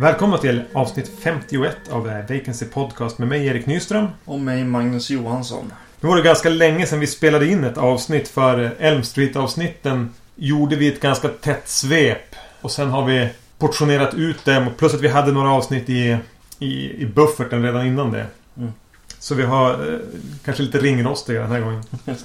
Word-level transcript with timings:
Välkomna 0.00 0.38
till 0.38 0.62
avsnitt 0.72 1.10
51 1.18 1.76
av 1.90 2.04
Vacancy 2.28 2.66
Podcast 2.66 3.18
med 3.18 3.28
mig 3.28 3.46
Erik 3.46 3.66
Nyström. 3.66 4.06
Och 4.24 4.40
mig 4.40 4.64
Magnus 4.64 5.10
Johansson. 5.10 5.72
Nu 6.00 6.08
var 6.08 6.16
det 6.16 6.22
ganska 6.22 6.48
länge 6.48 6.86
sedan 6.86 7.00
vi 7.00 7.06
spelade 7.06 7.46
in 7.46 7.64
ett 7.64 7.78
avsnitt 7.78 8.28
för 8.28 8.76
Elm 8.78 9.02
Street-avsnitten 9.02 10.14
gjorde 10.34 10.76
vi 10.76 10.88
ett 10.88 11.00
ganska 11.00 11.28
tätt 11.28 11.68
svep. 11.68 12.34
Och 12.60 12.70
sen 12.70 12.88
har 12.88 13.06
vi 13.06 13.28
portionerat 13.58 14.14
ut 14.14 14.44
dem. 14.44 14.66
Plus 14.78 14.94
att 14.94 15.00
vi 15.00 15.08
hade 15.08 15.32
några 15.32 15.50
avsnitt 15.52 15.88
i, 15.88 16.18
i, 16.58 17.02
i 17.02 17.06
bufferten 17.06 17.62
redan 17.62 17.86
innan 17.86 18.12
det. 18.12 18.26
Mm. 18.56 18.72
Så 19.18 19.34
vi 19.34 19.42
har 19.42 19.70
eh, 19.70 19.98
kanske 20.44 20.62
lite 20.62 20.78
ringrostiga 20.78 21.40
den 21.40 21.50
här 21.50 21.60
gången. 21.60 21.82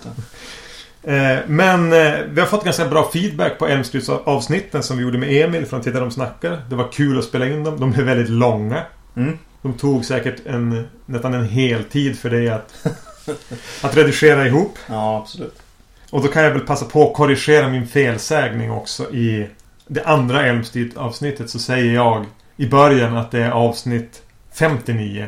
Eh, 1.06 1.38
men 1.48 1.94
eh, 1.94 2.14
vi 2.30 2.42
har 2.42 2.48
fått 2.48 2.64
ganska 2.64 2.88
bra 2.88 3.10
feedback 3.14 3.60
på 3.60 3.68
Elm 3.68 3.84
Street 3.84 4.10
avsnitten 4.10 4.84
som 4.84 4.98
vi 4.98 5.04
gjorde 5.04 5.18
med 5.18 5.44
Emil 5.44 5.66
från 5.66 5.82
Titta 5.82 6.00
de 6.00 6.12
snackar. 6.12 6.62
Det 6.70 6.76
var 6.76 6.92
kul 6.92 7.20
att 7.20 7.26
spela 7.26 7.48
in 7.48 7.64
dem. 7.64 7.80
De 7.80 7.92
blev 7.92 8.06
väldigt 8.06 8.30
långa. 8.30 8.84
Mm. 9.16 9.38
De 9.62 9.74
tog 9.74 10.06
säkert 10.06 10.36
en, 10.46 10.88
nästan 11.06 11.34
en 11.34 11.46
hel 11.46 11.84
tid 11.84 12.20
för 12.20 12.30
dig 12.30 12.50
att, 12.50 12.88
att 13.82 13.98
redigera 13.98 14.48
ihop. 14.48 14.78
Ja, 14.88 15.18
absolut. 15.18 15.62
Och 16.10 16.22
då 16.22 16.28
kan 16.28 16.44
jag 16.44 16.52
väl 16.52 16.62
passa 16.62 16.86
på 16.86 17.08
att 17.08 17.14
korrigera 17.14 17.70
min 17.70 17.88
felsägning 17.88 18.72
också 18.72 19.14
i 19.14 19.48
det 19.94 20.04
andra 20.04 20.46
Elm 20.46 20.64
Street 20.64 20.98
avsnittet 20.98 21.50
så 21.50 21.60
säger 21.60 21.94
jag 21.94 22.26
i 22.58 22.68
början 22.68 23.18
att 23.18 23.32
det 23.32 23.40
är 23.40 23.52
avsnitt 23.52 24.22
59. 24.54 25.28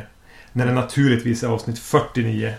När 0.53 0.65
det 0.65 0.71
naturligtvis 0.71 1.43
är 1.43 1.47
avsnitt 1.47 1.79
49. 1.79 2.53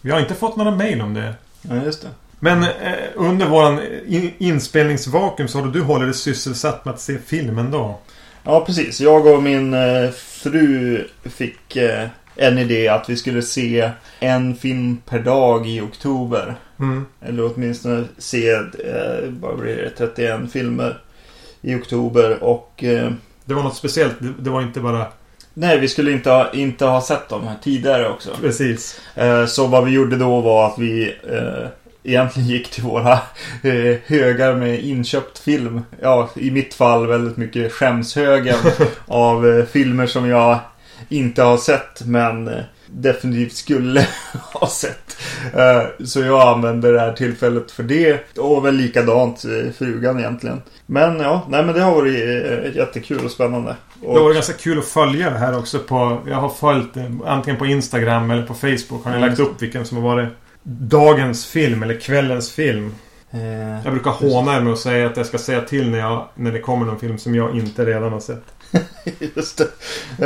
Vi 0.00 0.10
har 0.10 0.20
inte 0.20 0.34
fått 0.34 0.56
några 0.56 0.70
mail 0.70 1.00
om 1.00 1.14
det. 1.14 1.34
Ja, 1.62 1.76
just 1.84 2.02
det. 2.02 2.08
Men 2.40 2.62
eh, 2.62 2.68
under 3.14 3.46
våran 3.46 3.80
in 4.06 4.32
inspelningsvakuum 4.38 5.48
så 5.48 5.60
har 5.60 5.66
du 5.66 5.80
hållit 5.80 6.06
dig 6.06 6.14
sysselsatt 6.14 6.84
med 6.84 6.94
att 6.94 7.00
se 7.00 7.18
filmen 7.26 7.70
då. 7.70 8.00
Ja, 8.44 8.64
precis. 8.66 9.00
Jag 9.00 9.26
och 9.26 9.42
min 9.42 9.74
eh, 9.74 10.10
fru 10.10 11.04
fick 11.24 11.76
eh, 11.76 12.08
en 12.36 12.58
idé 12.58 12.88
att 12.88 13.10
vi 13.10 13.16
skulle 13.16 13.42
se 13.42 13.90
en 14.20 14.56
film 14.56 15.00
per 15.06 15.18
dag 15.18 15.68
i 15.68 15.80
oktober. 15.80 16.54
Mm. 16.78 17.06
Eller 17.20 17.52
åtminstone 17.54 18.04
se, 18.18 18.50
eh, 18.50 18.60
vad 19.40 19.58
blir 19.58 19.76
det, 19.76 19.90
31 19.90 20.52
filmer 20.52 21.03
i 21.64 21.74
oktober. 21.74 22.44
Och 22.44 22.84
eh, 22.84 23.10
Det 23.44 23.54
var 23.54 23.62
något 23.62 23.76
speciellt. 23.76 24.14
Det, 24.18 24.32
det 24.38 24.50
var 24.50 24.62
inte 24.62 24.80
bara... 24.80 25.06
nej, 25.54 25.78
vi 25.78 25.88
skulle 25.88 26.12
inte 26.12 26.30
ha, 26.30 26.52
inte 26.52 26.84
ha 26.86 27.00
sett 27.00 27.28
dem 27.28 27.42
här 27.46 27.56
tidigare 27.62 28.08
också. 28.08 28.30
Precis. 28.40 29.00
Eh, 29.14 29.46
Så 29.46 29.66
vad 29.66 29.84
vi 29.84 29.90
gjorde 29.90 30.16
då 30.16 30.40
var 30.40 30.66
att 30.66 30.78
vi 30.78 31.14
eh, 31.30 31.68
egentligen 32.02 32.48
gick 32.48 32.70
till 32.70 32.82
våra 32.84 33.12
eh, 33.62 33.96
högar 34.06 34.54
med 34.54 34.80
inköpt 34.84 35.38
film. 35.38 35.82
Ja, 36.00 36.30
i 36.36 36.50
mitt 36.50 36.74
fall 36.74 37.06
väldigt 37.06 37.36
mycket 37.36 37.72
skämshögen 37.72 38.56
av 39.06 39.66
filmer 39.72 40.06
som 40.06 40.28
jag 40.28 40.58
inte 41.08 41.42
har 41.42 41.56
sett 41.56 42.02
men 42.06 42.50
definitivt 42.94 43.52
skulle 43.52 44.06
ha 44.52 44.66
sett. 44.66 45.16
Eh, 45.54 46.04
så 46.04 46.20
jag 46.20 46.48
använde 46.48 46.92
det 46.92 47.00
här 47.00 47.12
tillfället 47.12 47.70
för 47.70 47.82
det 47.82 48.38
och 48.38 48.64
väl 48.64 48.74
likadant 48.74 49.44
eh, 49.44 49.72
frugan 49.78 50.18
egentligen. 50.18 50.62
Men 50.86 51.20
ja, 51.20 51.46
nej 51.48 51.64
men 51.64 51.74
det 51.74 51.80
har 51.80 51.94
varit 51.94 52.14
eh, 52.14 52.76
jättekul 52.76 53.24
och 53.24 53.30
spännande. 53.30 53.76
Och, 54.02 54.14
Det 54.14 54.20
var 54.20 54.34
ganska 54.34 54.52
kul 54.52 54.78
att 54.78 54.84
följa 54.84 55.30
det 55.30 55.38
här 55.38 55.58
också 55.58 55.78
på... 55.78 56.18
Jag 56.26 56.36
har 56.36 56.48
följt 56.48 56.94
det 56.94 57.12
antingen 57.26 57.58
på 57.58 57.66
Instagram 57.66 58.30
eller 58.30 58.46
på 58.46 58.54
Facebook. 58.54 59.04
Har 59.04 59.10
ni 59.10 59.16
Mm. 59.16 59.28
lagt 59.28 59.40
upp 59.40 59.62
vilken 59.62 59.84
som 59.86 59.96
har 59.96 60.04
varit 60.16 60.28
dagens 60.62 61.46
film 61.46 61.82
eller 61.82 62.00
kvällens 62.00 62.52
film. 62.52 62.94
eh, 63.30 63.84
Jag 63.84 63.92
brukar 63.92 64.10
håna 64.10 64.56
er 64.56 64.60
med 64.60 64.72
att 64.72 64.78
säga 64.78 65.06
att 65.06 65.16
jag 65.16 65.26
ska 65.26 65.38
säga 65.38 65.60
till 65.60 65.90
när, 65.90 65.98
jag, 65.98 66.28
när 66.34 66.52
det 66.52 66.60
kommer 66.60 66.86
någon 66.86 66.98
film 66.98 67.18
som 67.18 67.34
jag 67.34 67.56
inte 67.56 67.84
redan 67.84 68.12
har 68.12 68.20
sett. 68.20 68.44
Just 69.36 69.58
det. 69.58 69.68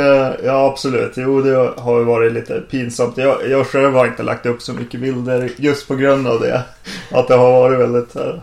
Eh, 0.01 0.45
ja, 0.45 0.71
absolut. 0.71 1.13
Jo, 1.15 1.41
det 1.41 1.73
har 1.77 1.99
ju 1.99 2.03
varit 2.05 2.33
lite 2.33 2.61
pinsamt. 2.61 3.17
Jag, 3.17 3.49
jag 3.49 3.67
själv 3.67 3.93
har 3.93 4.07
inte 4.07 4.23
lagt 4.23 4.45
upp 4.45 4.61
så 4.61 4.73
mycket 4.73 5.01
bilder 5.01 5.51
just 5.57 5.87
på 5.87 5.95
grund 5.95 6.27
av 6.27 6.39
det. 6.41 6.63
Att 7.11 7.27
det 7.27 7.35
har 7.35 7.51
varit 7.51 7.79
väldigt 7.79 8.15
eh, 8.15 8.35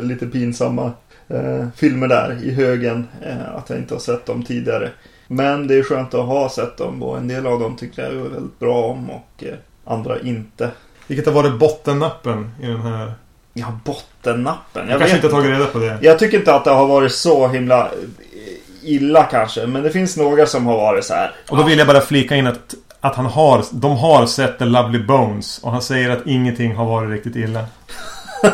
lite 0.00 0.26
pinsamma 0.26 0.92
eh, 1.28 1.66
filmer 1.76 2.08
där 2.08 2.38
i 2.42 2.50
högen. 2.50 3.08
Eh, 3.22 3.54
att 3.56 3.70
jag 3.70 3.78
inte 3.78 3.94
har 3.94 4.00
sett 4.00 4.26
dem 4.26 4.42
tidigare. 4.42 4.90
Men 5.26 5.66
det 5.66 5.78
är 5.78 5.82
skönt 5.82 6.14
att 6.14 6.26
ha 6.26 6.48
sett 6.48 6.76
dem 6.76 7.02
och 7.02 7.16
en 7.16 7.28
del 7.28 7.46
av 7.46 7.60
dem 7.60 7.76
tycker 7.76 8.02
jag 8.02 8.12
är 8.12 8.16
väldigt 8.16 8.58
bra 8.58 8.84
om 8.84 9.10
och 9.10 9.44
eh, 9.44 9.54
andra 9.84 10.20
inte. 10.20 10.70
Vilket 11.06 11.26
har 11.26 11.32
varit 11.32 11.58
bottennappen 11.58 12.50
i 12.62 12.66
den 12.66 12.80
här... 12.80 13.12
Ja, 13.52 13.78
bottennappen. 13.84 14.88
Jag, 14.88 14.98
kanske 14.98 15.16
inte 15.16 15.28
har 15.28 15.42
tagit 15.42 15.50
reda 15.50 15.66
på 15.66 15.78
det. 15.78 15.98
Jag 16.02 16.18
tycker 16.18 16.38
inte 16.38 16.54
att 16.54 16.64
det 16.64 16.70
har 16.70 16.86
varit 16.86 17.12
så 17.12 17.48
himla 17.48 17.90
illa 18.82 19.22
kanske. 19.24 19.66
Men 19.66 19.82
det 19.82 19.90
finns 19.90 20.16
några 20.16 20.46
som 20.46 20.66
har 20.66 20.76
varit 20.76 21.04
så 21.04 21.14
här. 21.14 21.34
Och 21.50 21.56
då 21.56 21.62
vill 21.62 21.78
jag 21.78 21.86
bara 21.86 22.00
flika 22.00 22.36
in 22.36 22.46
att, 22.46 22.74
att 23.00 23.14
han 23.16 23.26
har... 23.26 23.64
De 23.72 23.96
har 23.96 24.26
sett 24.26 24.58
The 24.58 24.64
Lovely 24.64 24.98
Bones. 25.04 25.58
Och 25.58 25.72
han 25.72 25.82
säger 25.82 26.10
att 26.10 26.26
ingenting 26.26 26.74
har 26.74 26.84
varit 26.84 27.10
riktigt 27.10 27.36
illa. 27.36 27.64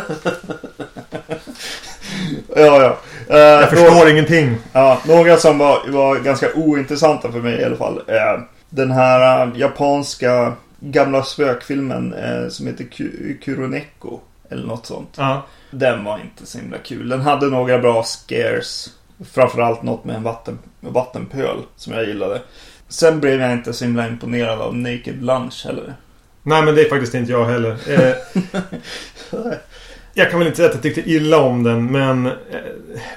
Ja, 2.56 2.82
ja. 2.82 2.96
Eh, 3.34 3.38
Jag 3.38 3.70
förstår 3.70 4.08
ingenting. 4.10 4.56
Ja, 4.72 4.98
några 5.06 5.36
som 5.36 5.58
var, 5.58 5.88
var 5.88 6.16
ganska 6.16 6.52
ointressanta 6.54 7.32
för 7.32 7.38
mig 7.40 7.60
i 7.60 7.64
alla 7.64 7.76
fall. 7.76 8.02
Eh, 8.06 8.40
den 8.70 8.90
här 8.90 9.46
eh, 9.46 9.52
japanska 9.56 10.52
gamla 10.80 11.22
spökfilmen 11.22 12.14
eh, 12.14 12.48
som 12.48 12.66
heter 12.66 12.84
Ku- 12.84 13.38
Kuroneko. 13.44 14.20
Eller 14.50 14.66
något 14.66 14.86
sånt. 14.86 15.14
Ja. 15.16 15.46
Den 15.70 16.04
var 16.04 16.18
inte 16.18 16.46
så 16.46 16.58
himla 16.58 16.78
kul. 16.78 17.08
Den 17.08 17.20
hade 17.20 17.46
några 17.46 17.78
bra 17.78 18.02
scares. 18.02 18.88
Framförallt 19.32 19.82
något 19.82 20.04
med 20.04 20.16
en 20.16 20.22
vatten, 20.22 20.58
vattenpöl 20.80 21.58
som 21.76 21.92
jag 21.92 22.06
gillade. 22.06 22.42
Sen 22.88 23.20
blev 23.20 23.40
jag 23.40 23.52
inte 23.52 23.72
så 23.72 23.84
himla 23.84 24.08
imponerad 24.08 24.60
av 24.60 24.76
Naked 24.76 25.22
Lunch 25.22 25.64
heller. 25.66 25.94
Nej 26.42 26.62
men 26.62 26.74
det 26.74 26.82
är 26.82 26.88
faktiskt 26.88 27.14
inte 27.14 27.32
jag 27.32 27.44
heller. 27.44 27.76
Eh, 27.88 28.14
jag 30.14 30.30
kan 30.30 30.38
väl 30.38 30.46
inte 30.46 30.56
säga 30.56 30.68
att 30.68 30.74
jag 30.74 30.82
tyckte 30.82 31.10
illa 31.10 31.38
om 31.38 31.62
den 31.62 31.92
men 31.92 32.26
eh, 32.26 32.32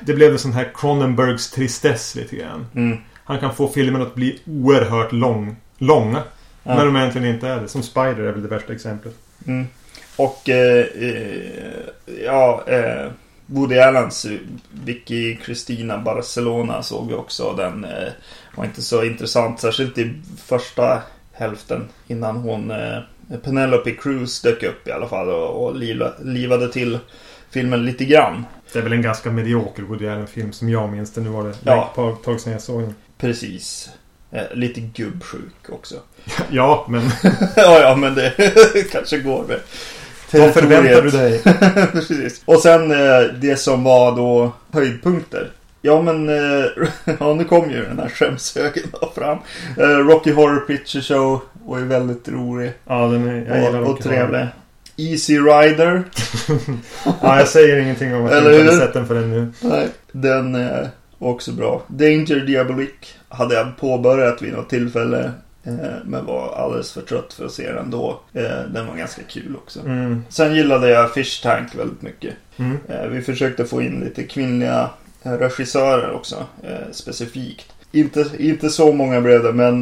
det 0.02 0.14
blev 0.14 0.32
en 0.32 0.40
sån 0.40 0.54
här 0.54 0.72
Cronenbergs 0.76 1.52
tristess 1.52 2.16
lite 2.16 2.36
grann. 2.36 2.68
Mm. 2.76 2.98
Han 3.24 3.40
kan 3.40 3.56
få 3.56 3.68
filmen 3.68 4.02
att 4.02 4.16
bli 4.16 4.40
oerhört 4.46 5.12
lång, 5.12 5.56
långa. 5.78 6.24
Ja. 6.64 6.76
När 6.76 6.86
de 6.86 6.96
egentligen 6.96 7.28
inte 7.28 7.48
är 7.48 7.62
det. 7.62 7.68
Som 7.68 7.84
Spider 7.84 8.20
är 8.20 8.32
väl 8.32 8.42
det 8.42 8.48
värsta 8.48 8.74
exemplet. 8.74 9.16
Mm. 9.48 9.68
Och 10.16 10.50
eh, 10.50 10.86
eh, 10.86 11.42
ja, 12.26 12.64
eh, 12.68 13.12
Woody 13.52 13.78
Allens 13.80 14.26
Vicky 14.72 15.36
Cristina 15.36 15.98
Barcelona 15.98 16.84
såg 16.84 17.08
vi 17.08 17.14
också. 17.14 17.54
Den 17.54 17.86
eh, 17.86 18.10
var 18.56 18.66
inte 18.66 18.82
så 18.82 19.04
intressant, 19.04 19.60
särskilt 19.62 19.98
i 19.98 20.14
första 20.46 21.02
hälften 21.34 21.88
innan 22.08 22.36
hon 22.38 22.72
eh, 22.72 22.98
Penelope 23.44 23.92
Cruz 23.92 24.42
dök 24.42 24.64
upp 24.64 24.88
i 24.88 24.92
alla 24.92 25.08
fall 25.08 25.30
och, 25.30 25.66
och 25.66 25.76
liva, 25.76 26.12
livade 26.24 26.72
till 26.72 27.00
filmen 27.52 27.86
lite 27.86 28.06
grann. 28.06 28.46
Det 28.74 28.80
är 28.80 28.84
väl 28.84 28.94
en 28.94 29.02
ganska 29.02 29.32
medioker 29.32 29.84
Woody 29.84 30.08
Allen-film 30.08 30.52
som 30.52 30.70
jag 30.70 30.90
minns 30.90 31.14
det. 31.14 31.22
Nu 31.22 31.30
var 31.30 31.44
det 31.44 31.54
Ja. 31.64 31.90
ett 32.20 32.24
tag 32.26 32.40
sedan 32.40 32.54
jag 32.54 32.62
såg 32.62 32.82
den. 32.82 32.96
Precis. 33.18 33.90
Eh, 34.32 34.44
lite 34.54 34.82
gubbsjuk 34.82 35.70
också. 35.70 35.96
Ja, 36.52 36.86
men 36.90 37.02
ja, 37.56 37.80
ja, 37.80 37.96
men 37.96 38.16
det 38.16 38.34
kanske 38.92 39.18
går 39.20 39.44
med. 39.48 39.60
Vad 40.32 40.54
förväntar 40.54 41.02
du 41.02 41.10
dig? 41.10 41.42
Precis. 41.92 42.42
Och 42.46 42.60
sen 42.60 42.92
eh, 42.92 43.22
det 43.42 43.56
som 43.56 43.84
var 43.84 44.16
då 44.16 44.52
höjdpunkter. 44.72 45.52
Ja 45.82 46.02
men, 46.02 46.30
eh, 46.30 46.66
ja 47.20 47.34
nu 47.34 47.44
kom 47.44 47.72
ju 47.72 47.86
den 47.86 48.00
här 48.00 48.10
skämshögen 48.10 48.84
fram. 49.16 49.38
Eh, 49.78 49.84
Rocky 49.88 50.32
Horror 50.32 50.60
Picture 50.60 51.02
Show 51.04 51.42
var 51.66 51.78
ju 51.80 51.86
väldigt 51.86 52.30
rolig 52.30 52.72
Ja, 52.88 53.08
den 53.08 53.28
är, 53.28 53.46
jag 53.50 53.64
gillar 53.64 53.82
och, 53.82 53.90
och 53.90 54.02
trevlig. 54.02 54.48
Easy 54.98 55.38
Rider. 55.40 56.04
Ja, 57.22 57.40
jag 57.40 57.48
säger 57.48 57.78
ingenting 57.80 58.16
om 58.16 58.26
att 58.26 58.32
jag 58.32 58.40
Eller 58.40 58.52
inte 58.52 58.64
har 58.66 58.72
hur? 58.72 58.80
sett 58.80 58.94
den 58.94 59.08
förrän 59.08 59.30
nu. 59.30 59.48
Nej, 59.62 59.88
den 60.12 60.54
var 61.18 61.30
också 61.30 61.52
bra. 61.52 61.84
Danger 61.88 62.46
Diabolique 62.46 63.08
hade 63.30 63.56
jag 63.56 63.78
påbörjat 63.78 64.42
vid 64.42 64.54
något 64.54 64.70
tillfälle. 64.70 65.32
Eh, 65.64 65.74
men 66.06 66.26
var 66.26 66.54
alldeles 66.56 66.92
för 66.92 67.02
trött 67.02 67.34
för 67.34 67.46
att 67.46 67.52
se 67.52 67.72
den 67.72 67.92
då. 67.92 68.20
Eh, 68.34 68.62
den 68.74 68.88
var 68.88 68.96
ganska 68.96 69.24
kul 69.24 69.56
också. 69.56 69.80
Mm. 69.80 70.24
Sen 70.30 70.56
gillade 70.56 70.90
jag 70.90 71.14
Fish 71.14 71.42
Tank 71.44 71.76
väldigt 71.76 72.02
mycket. 72.02 72.34
Mm. 72.58 72.78
Eh, 72.90 73.06
Vi 73.06 73.22
försökte 73.22 73.66
få 73.66 73.82
in 73.82 74.00
lite 74.00 74.24
kvinnliga 74.24 74.90
regissörer 75.22 76.12
också, 76.12 76.46
specifikt. 76.92 77.74
Inte, 77.92 78.26
inte 78.40 78.70
så 78.70 78.94
många 78.94 79.22
blev 79.22 79.44
det, 79.44 79.54
men 79.54 79.82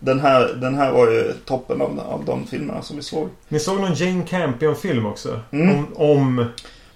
den, 0.00 0.20
här, 0.20 0.54
den 0.60 0.74
här 0.74 0.92
var 0.92 1.10
ju 1.10 1.32
toppen 1.44 1.80
av, 1.80 2.00
av 2.00 2.24
de 2.24 2.46
filmerna 2.46 2.82
som 2.82 2.96
vi 2.96 3.02
såg. 3.02 3.28
Ni 3.48 3.58
såg 3.60 3.80
någon 3.80 3.94
Jane 3.94 4.22
Campion-film 4.22 5.06
också? 5.06 5.40
Mm. 5.50 5.76
Om, 5.76 5.86
om... 5.96 6.44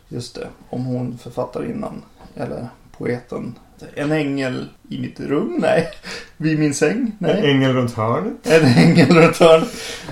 Just 0.08 0.34
det, 0.34 0.46
om 0.70 0.84
hon 0.84 1.18
författarinnan, 1.18 2.02
eller 2.36 2.68
poeten. 2.98 3.54
En 3.94 4.12
ängel 4.12 4.68
i 4.88 5.00
mitt 5.00 5.20
rum? 5.20 5.56
Nej. 5.60 5.88
Vid 6.36 6.58
min 6.58 6.74
säng? 6.74 6.96
En 6.96 7.14
Nej. 7.18 7.50
ängel 7.50 7.72
runt 7.72 7.92
hörnet. 7.92 8.46
En 8.46 8.64
ängel 8.64 9.08
runt 9.08 9.36
hörn. 9.36 9.64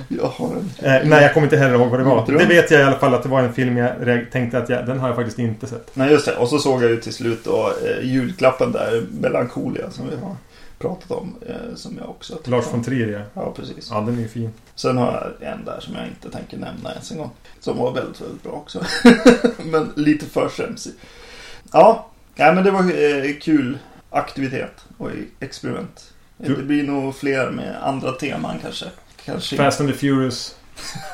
Jag 0.08 0.26
har 0.26 0.46
en... 0.46 0.70
Eh, 0.78 1.08
nej, 1.08 1.22
jag 1.22 1.34
kommer 1.34 1.46
inte 1.46 1.56
heller 1.56 1.74
ihåg 1.74 1.88
vad 1.90 2.00
det 2.00 2.04
var. 2.04 2.26
Det 2.26 2.46
vet 2.46 2.70
jag 2.70 2.80
i 2.80 2.84
alla 2.84 2.98
fall 2.98 3.14
att 3.14 3.22
det 3.22 3.28
var 3.28 3.42
en 3.42 3.52
film 3.52 3.76
jag 3.76 4.30
tänkte 4.32 4.58
att 4.58 4.68
jag, 4.68 4.86
den 4.86 4.98
har 4.98 5.08
jag 5.08 5.16
faktiskt 5.16 5.38
inte 5.38 5.66
sett. 5.66 5.96
Nej 5.96 6.10
just 6.10 6.26
det. 6.26 6.36
Och 6.36 6.48
så 6.48 6.58
såg 6.58 6.82
jag 6.82 6.90
ju 6.90 6.96
till 6.96 7.14
slut 7.14 7.44
då 7.44 7.72
eh, 7.84 8.06
julklappen 8.06 8.72
där, 8.72 9.06
Melancholia, 9.20 9.90
som 9.90 10.10
vi 10.10 10.16
har 10.16 10.36
pratat 10.78 11.10
om. 11.10 11.34
Eh, 11.46 11.74
som 11.74 11.98
jag 12.00 12.10
också 12.10 12.38
Lars 12.44 12.64
von 12.72 12.84
Trier, 12.84 13.08
ja. 13.08 13.42
Ja, 13.42 13.52
precis. 13.56 13.88
Ja, 13.90 14.00
den 14.00 14.18
är 14.18 14.22
ju 14.22 14.28
fin. 14.28 14.50
Sen 14.74 14.96
har 14.96 15.34
jag 15.40 15.52
en 15.52 15.64
där 15.64 15.80
som 15.80 15.94
jag 15.94 16.06
inte 16.06 16.30
tänker 16.30 16.56
nämna 16.58 16.92
ens 16.92 17.10
en 17.10 17.18
gång. 17.18 17.30
Som 17.60 17.78
var 17.78 17.92
väldigt, 17.92 18.20
väldigt 18.20 18.42
bra 18.42 18.52
också. 18.52 18.84
men 19.64 19.92
lite 19.96 20.26
för 20.26 20.48
skämsig. 20.48 20.92
Ja, 21.72 22.10
ja 22.38 22.52
men 22.52 22.64
det 22.64 22.70
var 22.70 22.80
eh, 22.80 23.32
kul 23.40 23.78
aktivitet 24.10 24.84
och 24.98 25.10
experiment. 25.40 26.12
Du- 26.36 26.56
Det 26.56 26.62
blir 26.62 26.82
nog 26.82 27.16
fler 27.16 27.50
med 27.50 27.76
andra 27.82 28.12
teman 28.12 28.56
kanske. 28.62 28.86
Kanske 29.24 29.56
Fast 29.56 29.80
and 29.80 29.90
the 29.90 29.96
Furious. 29.96 30.54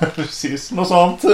Precis, 0.15 0.73
något 0.73 0.89
sånt. 0.89 1.25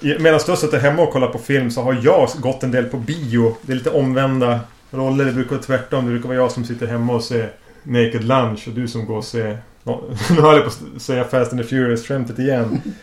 Medan 0.00 0.40
du 0.46 0.56
suttit 0.56 0.82
hemma 0.82 1.02
och 1.02 1.12
kollat 1.12 1.32
på 1.32 1.38
film 1.38 1.70
så 1.70 1.82
har 1.82 1.98
jag 2.02 2.28
gått 2.36 2.62
en 2.62 2.70
del 2.70 2.84
på 2.84 2.96
bio. 2.96 3.56
Det 3.62 3.72
är 3.72 3.76
lite 3.76 3.90
omvända 3.90 4.60
roller. 4.90 5.24
Det 5.24 5.32
brukar 5.32 5.50
vara 5.50 5.62
tvärtom. 5.62 6.04
Det 6.04 6.10
brukar 6.10 6.28
vara 6.28 6.38
jag 6.38 6.52
som 6.52 6.64
sitter 6.64 6.86
hemma 6.86 7.12
och 7.12 7.24
ser 7.24 7.52
Naked 7.82 8.24
Lunch 8.24 8.68
och 8.68 8.74
du 8.74 8.88
som 8.88 9.06
går 9.06 9.16
och 9.16 9.24
ser... 9.24 9.58
Nu 10.30 10.40
höll 10.40 10.54
jag 10.56 10.64
på 10.64 10.70
att 10.96 11.02
säga 11.02 11.24
Fast 11.24 11.52
and 11.52 11.62
the 11.62 11.68
Furious-skämtet 11.68 12.38
igen. 12.38 12.80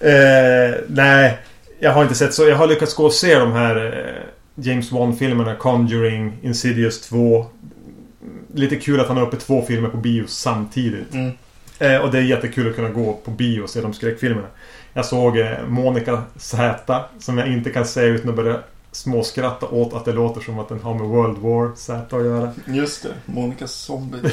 eh, 0.00 0.80
nej, 0.88 1.38
jag 1.78 1.92
har 1.92 2.02
inte 2.02 2.14
sett 2.14 2.34
så. 2.34 2.48
Jag 2.48 2.56
har 2.56 2.66
lyckats 2.66 2.94
gå 2.94 3.04
och 3.04 3.12
se 3.12 3.38
de 3.38 3.52
här 3.52 3.76
eh, 4.56 4.64
James 4.64 4.92
Wan-filmerna. 4.92 5.54
Conjuring, 5.54 6.32
Insidious 6.42 7.00
2. 7.08 7.46
Lite 8.54 8.76
kul 8.76 9.00
att 9.00 9.08
han 9.08 9.16
har 9.16 9.26
uppe 9.26 9.36
två 9.36 9.62
filmer 9.62 9.88
på 9.88 9.96
bio 9.96 10.24
samtidigt. 10.26 11.14
Mm. 11.14 11.30
Eh, 11.78 11.96
och 11.96 12.10
det 12.10 12.18
är 12.18 12.22
jättekul 12.22 12.68
att 12.70 12.76
kunna 12.76 12.88
gå 12.88 13.12
på 13.12 13.30
bio 13.30 13.60
och 13.62 13.70
se 13.70 13.80
de 13.80 13.92
skräckfilmerna. 13.94 14.48
Jag 14.92 15.04
såg 15.04 15.38
eh, 15.38 15.66
Monica 15.68 16.22
Z 16.36 17.04
som 17.18 17.38
jag 17.38 17.48
inte 17.48 17.70
kan 17.70 17.84
säga 17.86 18.06
utan 18.14 18.30
att 18.30 18.36
börja 18.36 18.56
småskratta 18.92 19.66
åt 19.66 19.94
att 19.94 20.04
det 20.04 20.12
låter 20.12 20.40
som 20.40 20.58
att 20.58 20.68
den 20.68 20.80
har 20.80 20.94
med 20.94 21.06
World 21.06 21.38
War 21.38 21.72
Z 21.76 22.16
att 22.16 22.24
göra. 22.24 22.52
Just 22.66 23.02
det, 23.02 23.08
Monica 23.26 23.66
Zombie 23.66 24.18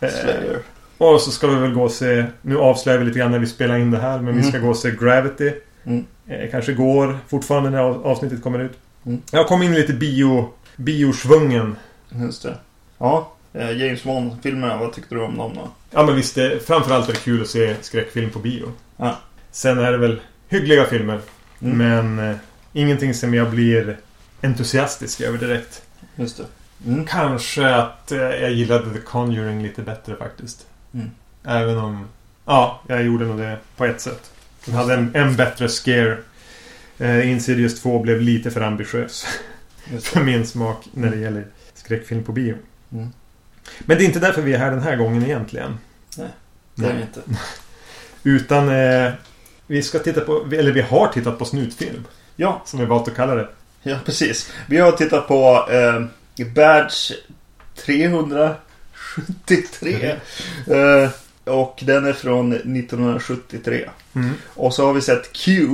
Eh, 0.00 0.08
Slayer. 0.10 0.58
och 0.98 1.20
så 1.20 1.30
ska 1.30 1.46
vi 1.46 1.54
väl 1.54 1.74
gå 1.74 1.82
och 1.82 1.90
se... 1.90 2.24
Nu 2.42 2.58
avslöjar 2.58 2.98
vi 2.98 3.04
lite 3.04 3.18
grann 3.18 3.30
när 3.30 3.38
vi 3.38 3.46
spelar 3.46 3.76
in 3.78 3.90
det 3.90 3.98
här 3.98 4.16
men 4.20 4.26
vi 4.34 4.40
Mm. 4.40 4.44
ska 4.52 4.58
gå 4.58 4.68
och 4.68 4.76
se 4.76 4.90
Gravity. 4.90 5.52
Mm. 5.86 6.04
Eh, 6.26 6.50
kanske 6.50 6.72
går 6.72 7.18
fortfarande 7.28 7.70
när 7.70 7.78
av- 7.78 8.06
avsnittet 8.06 8.42
kommer 8.42 8.58
ut. 8.58 8.78
Mm. 9.06 9.22
Jag 9.30 9.46
kom 9.46 9.62
in 9.62 9.74
lite 9.74 9.92
bio... 9.92 10.48
Biosvungen. 10.76 11.76
Just 12.10 12.42
det. 12.42 12.54
Ja, 12.98 13.32
eh, 13.52 13.70
James 13.70 14.04
Wan-filmerna, 14.04 14.76
vad 14.76 14.92
tyckte 14.92 15.14
du 15.14 15.20
om 15.22 15.36
dem 15.38 15.52
då? 15.54 15.68
Ja 15.90 16.02
men 16.02 16.16
visst, 16.16 16.34
det, 16.34 16.66
framförallt 16.66 17.08
är 17.08 17.12
det 17.12 17.18
kul 17.18 17.42
att 17.42 17.48
se 17.48 17.74
skräckfilm 17.82 18.30
på 18.30 18.38
bio. 18.38 18.72
Ja. 18.96 19.18
Sen 19.50 19.78
är 19.78 19.92
det 19.92 19.98
väl 19.98 20.20
hyggliga 20.48 20.84
filmer. 20.84 21.20
Mm. 21.62 21.78
Men 21.78 22.30
eh, 22.30 22.36
ingenting 22.72 23.14
som 23.14 23.34
jag 23.34 23.50
blir 23.50 23.98
entusiastisk 24.42 25.20
över 25.20 25.38
direkt. 25.38 25.82
Just 26.16 26.36
det. 26.36 26.44
Mm. 26.90 27.04
Kanske 27.04 27.74
att 27.74 28.12
eh, 28.12 28.18
jag 28.18 28.52
gillade 28.52 28.92
The 28.92 29.00
Conjuring 29.00 29.62
lite 29.62 29.82
bättre 29.82 30.16
faktiskt. 30.16 30.66
Mm. 30.94 31.10
Även 31.44 31.78
om... 31.78 32.06
Ja, 32.44 32.80
jag 32.86 33.02
gjorde 33.02 33.24
nog 33.24 33.38
det 33.38 33.58
på 33.76 33.84
ett 33.84 34.00
sätt. 34.00 34.30
Den 34.66 34.74
hade 34.74 34.94
en, 34.94 35.10
en 35.14 35.36
bättre 35.36 35.68
scare. 35.68 36.18
Eh, 36.98 37.30
Insidious 37.30 37.80
2 37.82 37.98
blev 37.98 38.20
lite 38.20 38.50
för 38.50 38.60
ambitiös. 38.60 39.26
För 40.00 40.20
min 40.20 40.46
smak 40.46 40.84
när 40.92 41.10
det 41.10 41.16
gäller 41.16 41.46
skräckfilm 41.74 42.24
på 42.24 42.32
bio. 42.32 42.54
Mm. 42.92 43.08
Men 43.80 43.98
det 43.98 44.04
är 44.04 44.06
inte 44.06 44.18
därför 44.20 44.42
vi 44.42 44.54
är 44.54 44.58
här 44.58 44.70
den 44.70 44.82
här 44.82 44.96
gången 44.96 45.24
egentligen. 45.24 45.78
Nej, 46.16 46.28
Det 46.74 46.86
är 46.86 46.92
det 46.94 47.00
inte. 47.00 47.20
Utan 48.22 48.68
eh, 48.68 49.12
vi 49.66 49.82
ska 49.82 49.98
titta 49.98 50.20
på, 50.20 50.46
eller 50.52 50.72
vi 50.72 50.80
har 50.80 51.08
tittat 51.08 51.38
på 51.38 51.44
snutfilm. 51.44 52.04
Ja, 52.36 52.62
Som 52.66 52.80
vi 52.80 52.86
valt 52.86 53.08
att 53.08 53.14
kalla 53.16 53.34
det. 53.34 53.48
ja 53.82 53.98
precis. 54.04 54.52
Vi 54.66 54.76
har 54.78 54.92
tittat 54.92 55.28
på 55.28 55.68
eh, 55.70 56.04
Badge 56.46 57.12
373. 57.76 60.16
Eh, 60.66 61.10
och 61.46 61.82
den 61.82 62.06
är 62.06 62.12
från 62.12 62.52
1973. 62.52 63.90
Mm. 64.14 64.30
Och 64.54 64.74
så 64.74 64.86
har 64.86 64.92
vi 64.92 65.00
sett 65.00 65.32
Q, 65.32 65.66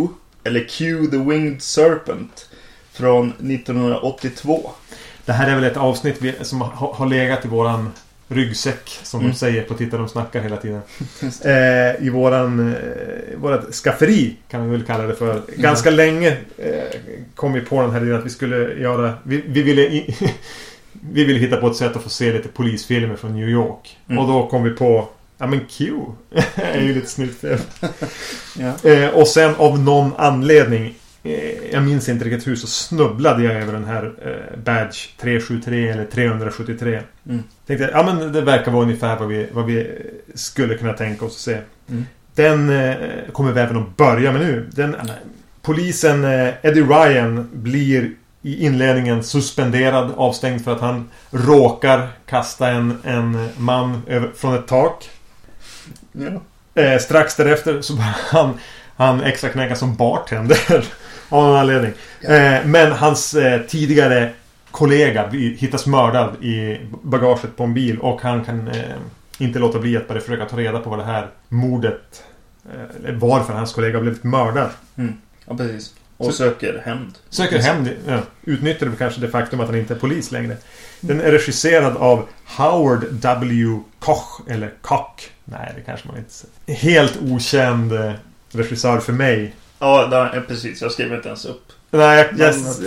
eller 0.45 0.69
Q 0.69 1.07
the 1.11 1.17
Winged 1.17 1.63
Serpent. 1.63 2.49
Från 2.93 3.29
1982. 3.29 4.71
Det 5.25 5.33
här 5.33 5.51
är 5.51 5.55
väl 5.55 5.65
ett 5.65 5.77
avsnitt 5.77 6.23
som 6.43 6.61
har, 6.61 7.07
legat 7.07 7.45
i 7.45 7.49
våran 7.49 7.91
ryggsäck. 8.29 8.99
Som 9.03 9.21
Mm. 9.21 9.33
de 9.33 9.39
säger 9.39 9.63
på 9.63 9.75
Titta 9.75 9.97
de 9.97 10.09
snackar 10.09 10.41
hela 10.41 10.57
tiden. 10.57 10.81
Eh, 11.45 12.07
I 12.07 12.11
våran... 12.13 12.75
Eh, 12.75 13.39
vårat 13.39 13.75
skafferi 13.75 14.37
kan 14.49 14.65
vi 14.65 14.71
väl 14.77 14.87
kalla 14.87 15.07
det 15.07 15.15
för. 15.15 15.43
Ganska 15.57 15.91
länge 15.91 16.37
eh, 16.59 16.83
kom 17.35 17.53
vi 17.53 17.61
på 17.61 17.83
den 17.83 17.91
här 17.91 18.03
idén 18.03 18.19
att 18.19 18.27
vi 18.27 18.31
skulle 18.31 18.57
göra... 18.75 19.15
Vi, 19.23 19.43
vi 19.47 19.63
ville... 19.63 19.83
I, 19.83 20.17
vi 20.93 21.25
ville 21.25 21.39
hitta 21.39 21.57
på 21.57 21.67
ett 21.67 21.77
sätt 21.77 21.97
att 21.97 22.03
få 22.03 22.09
se 22.11 22.33
lite 22.33 22.49
polisfilmer 22.49 23.17
från 23.17 23.37
New 23.37 23.49
York. 23.49 23.99
Mm. 24.09 24.19
Och 24.19 24.29
då 24.29 24.47
kom 24.47 24.63
vi 24.63 24.71
på... 24.71 25.09
Ja 25.39 25.47
men 25.47 25.61
Q 25.67 25.93
är 26.55 26.81
ju 26.81 26.95
lite 26.95 27.07
snyggt. 27.07 27.45
Ja. 28.59 28.91
Eh, 28.91 29.09
och 29.09 29.29
sen 29.29 29.55
av 29.55 29.79
någon 29.79 30.13
anledning 30.17 30.95
eh, 31.23 31.73
Jag 31.73 31.83
minns 31.83 32.09
inte 32.09 32.25
riktigt 32.25 32.47
hur 32.47 32.57
så 32.57 32.67
snubblade 32.67 33.45
jag 33.45 33.55
över 33.55 33.73
den 33.73 33.85
här 33.85 34.13
eh, 34.25 34.59
Badge 34.59 35.09
373 35.21 35.89
eller 35.89 36.05
373. 36.05 37.01
Mm. 37.29 37.43
Tänkte 37.67 37.91
ja 37.93 38.03
men 38.03 38.33
det 38.33 38.41
verkar 38.41 38.73
vara 38.73 38.83
ungefär 38.83 39.19
vad 39.19 39.29
vi, 39.29 39.47
vad 39.53 39.67
vi 39.67 39.87
skulle 40.35 40.75
kunna 40.75 40.93
tänka 40.93 41.25
oss 41.25 41.33
att 41.33 41.41
se. 41.41 41.59
Mm. 41.89 42.05
Den 42.35 42.71
eh, 42.71 42.97
kommer 43.33 43.53
vi 43.53 43.61
även 43.61 43.77
att 43.77 43.97
börja 43.97 44.33
med 44.33 44.41
nu. 44.41 44.71
Den, 44.73 44.97
polisen 45.63 46.25
eh, 46.25 46.55
Eddie 46.63 46.83
Ryan 46.83 47.49
blir 47.53 48.11
i 48.43 48.67
inledningen 48.67 49.23
suspenderad, 49.23 50.13
avstängd 50.17 50.65
för 50.65 50.73
att 50.73 50.81
han 50.81 51.11
råkar 51.31 52.09
kasta 52.27 52.69
en, 52.69 52.99
en 53.05 53.49
man 53.57 54.03
över, 54.07 54.31
från 54.35 54.55
ett 54.55 54.67
tak. 54.67 55.11
Ja. 56.13 56.41
Eh, 56.83 56.99
strax 56.99 57.37
därefter 57.37 57.81
så 57.81 57.93
börjar 57.95 58.17
han, 58.31 58.55
han 58.97 59.21
extra 59.23 59.51
knäcka 59.51 59.77
som 59.77 59.95
bartender. 59.97 60.59
av 61.29 61.45
någon 61.49 61.57
anledning. 61.57 61.93
Eh, 62.21 62.65
men 62.65 62.93
hans 62.93 63.35
eh, 63.35 63.61
tidigare 63.63 64.31
kollega 64.71 65.29
hittas 65.29 65.87
mördad 65.87 66.45
i 66.45 66.81
bagaget 67.03 67.57
på 67.57 67.65
en 67.65 67.75
bil 67.75 67.99
och 67.99 68.23
han 68.23 68.45
kan 68.45 68.69
eh, 68.69 68.75
inte 69.39 69.59
låta 69.59 69.79
bli 69.79 69.97
att 69.97 70.09
börja 70.09 70.21
försöka 70.21 70.45
ta 70.45 70.57
reda 70.57 70.79
på 70.79 70.91
vad 70.91 70.99
det 70.99 71.05
här 71.05 71.27
mordet 71.49 72.25
eh, 72.73 73.15
varför 73.15 73.53
hans 73.53 73.73
kollega 73.73 74.01
blivit 74.01 74.25
mördad. 74.25 74.71
ja, 75.47 75.57
precis. 75.57 75.95
Och 76.17 76.27
Så- 76.27 76.33
söker 76.33 76.83
hämnd. 76.85 77.13
Söker 77.31 77.59
det. 77.59 77.95
Ja, 78.07 78.19
utnyttjar 78.45 78.91
kanske 78.99 79.21
det 79.21 79.29
faktum 79.29 79.61
att 79.61 79.67
han 79.67 79.77
inte 79.77 79.95
är 79.95 79.99
polis 79.99 80.31
längre. 80.33 80.57
Den 81.01 81.21
är 81.21 81.33
regisserad 81.33 81.97
av 81.97 82.27
Howard 82.45 83.05
W. 83.11 83.79
Koch. 83.99 84.41
Eller 84.49 84.73
Koch. 84.81 85.31
Nej, 85.45 85.73
det 85.77 85.81
kanske 85.83 86.09
man 86.09 86.17
inte 86.17 86.33
säger. 86.33 86.77
Helt 86.79 87.19
okänd 87.23 87.93
eh, 87.93 88.13
regissör 88.51 89.01
för 89.01 89.13
mig. 89.13 89.55
Ja, 89.79 90.33
eh, 90.37 90.43
precis. 90.43 90.83
Jag 90.83 90.93
skrev 90.93 91.13
inte 91.13 91.29
ens 91.29 91.45
upp. 91.45 91.73
Nej, 91.91 92.19
jag, 92.19 92.49
jag, 92.49 92.55
jag, 92.59 92.87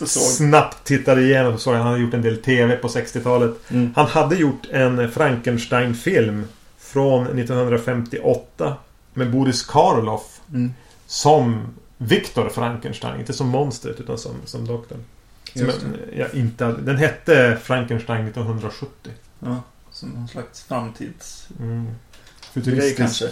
jag 0.00 0.08
snabbt 0.08 0.84
tittade 0.84 1.22
igenom 1.22 1.54
och 1.54 1.60
såg 1.60 1.74
att 1.74 1.80
han 1.80 1.88
hade 1.88 2.02
gjort 2.02 2.14
en 2.14 2.22
del 2.22 2.36
TV 2.36 2.76
på 2.76 2.88
60-talet. 2.88 3.50
Mm. 3.68 3.92
Han 3.96 4.06
hade 4.06 4.36
gjort 4.36 4.66
en 4.70 5.10
Frankenstein-film 5.10 6.44
från 6.78 7.22
1958 7.22 8.76
med 9.14 9.30
Boris 9.30 9.62
Karloff 9.62 10.40
Mm. 10.52 10.74
som 11.06 11.66
Viktor 11.98 12.48
Frankenstein. 12.48 13.20
Inte 13.20 13.32
som 13.32 13.48
monstret 13.48 14.00
utan 14.00 14.18
som, 14.18 14.32
som 14.44 14.66
doktorn. 14.66 14.98
Som 15.54 15.68
en, 15.68 15.96
ja, 16.16 16.26
inte, 16.32 16.64
den 16.72 16.96
hette 16.96 17.58
Frankenstein 17.62 18.26
1970. 18.26 19.10
Ja, 19.38 19.62
som 19.92 20.08
någon 20.08 20.28
slags 20.28 20.62
framtids... 20.64 21.48
Mm. 21.60 21.86
Futuristisk. 22.52 22.96
kanske. 22.96 23.26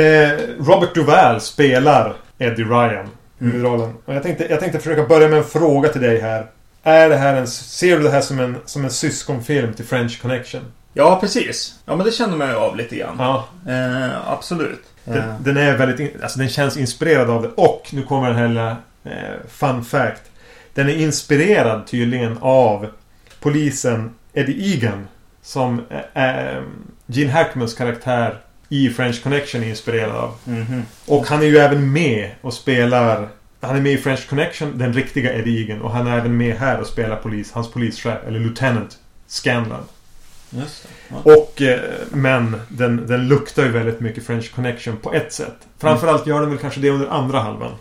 Eh, 0.00 0.38
Robert 0.58 0.94
Duvall 0.94 1.40
spelar 1.40 2.16
Eddie 2.38 2.64
Ryan. 2.64 2.90
Mm. 2.94 3.08
Huvudrollen. 3.38 3.94
Och 4.04 4.14
jag 4.14 4.22
tänkte, 4.22 4.46
jag 4.50 4.60
tänkte 4.60 4.78
försöka 4.78 5.04
börja 5.06 5.28
med 5.28 5.38
en 5.38 5.44
fråga 5.44 5.88
till 5.88 6.00
dig 6.00 6.20
här. 6.20 6.46
Är 6.82 7.08
det 7.08 7.16
här 7.16 7.34
en, 7.34 7.46
ser 7.46 7.96
du 7.96 8.02
det 8.02 8.10
här 8.10 8.20
som 8.20 8.38
en, 8.40 8.56
som 8.64 8.84
en 8.84 8.90
syskonfilm 8.90 9.74
till 9.74 9.84
French 9.84 10.22
Connection? 10.22 10.60
Ja, 10.92 11.18
precis. 11.20 11.78
Ja, 11.84 11.96
men 11.96 12.06
det 12.06 12.12
känner 12.12 12.36
man 12.36 12.48
ju 12.48 12.54
av 12.54 12.76
lite 12.76 12.96
grann. 12.96 13.16
Ja. 13.18 13.48
Eh, 13.68 14.28
absolut. 14.32 14.82
Eh, 15.04 15.12
Den, 15.14 15.42
den 15.42 15.56
är 15.56 15.76
väldigt... 15.76 16.22
Alltså 16.22 16.38
den 16.38 16.48
känns 16.48 16.76
inspirerad 16.76 17.30
av 17.30 17.42
det. 17.42 17.48
Och 17.48 17.88
nu 17.92 18.02
kommer 18.02 18.28
den 18.28 18.36
här 18.36 18.48
lilla 18.48 18.76
eh, 19.04 19.34
fun 19.48 19.84
fact. 19.84 20.22
Den 20.74 20.88
är 20.88 20.94
inspirerad 20.94 21.86
tydligen 21.86 22.38
av 22.40 22.86
polisen 23.40 24.14
Eddie 24.32 24.72
Egan. 24.74 25.08
Som 25.46 25.82
eh, 26.14 26.62
Gene 27.06 27.30
Hackmans 27.30 27.74
karaktär 27.74 28.40
i 28.68 28.90
French 28.90 29.22
Connection 29.22 29.62
är 29.62 29.68
inspirerad 29.68 30.16
av. 30.16 30.34
mhm. 30.44 30.82
Och 31.06 31.26
han 31.26 31.42
är 31.42 31.46
ju 31.46 31.56
även 31.56 31.92
med 31.92 32.30
och 32.40 32.54
spelar... 32.54 33.28
Han 33.60 33.76
är 33.76 33.80
med 33.80 33.92
i 33.92 33.96
French 33.96 34.28
Connection, 34.28 34.78
den 34.78 34.92
riktiga 34.92 35.32
Eddie 35.34 35.62
Egan. 35.62 35.82
Och 35.82 35.90
han 35.90 36.06
är 36.06 36.18
även 36.18 36.36
med 36.36 36.56
här 36.56 36.80
och 36.80 36.86
spelar 36.86 37.16
polis. 37.16 37.52
Hans 37.52 37.70
polischef, 37.70 38.18
eller 38.26 38.40
Lieutenant 38.40 38.98
Scanlan. 39.26 39.82
Just. 40.50 40.88
Ja. 41.08 41.16
Och, 41.24 41.62
eh, 41.62 41.80
men 42.10 42.60
den, 42.68 43.06
den 43.06 43.28
luktar 43.28 43.62
ju 43.62 43.68
väldigt 43.68 44.00
mycket 44.00 44.26
French 44.26 44.54
Connection 44.54 44.96
på 44.96 45.12
ett 45.12 45.32
sätt. 45.32 45.56
Framförallt 45.78 46.26
gör 46.26 46.40
den 46.40 46.50
väl 46.50 46.58
kanske 46.58 46.80
det 46.80 46.90
under 46.90 47.06
andra 47.06 47.40
halvan. 47.40 47.72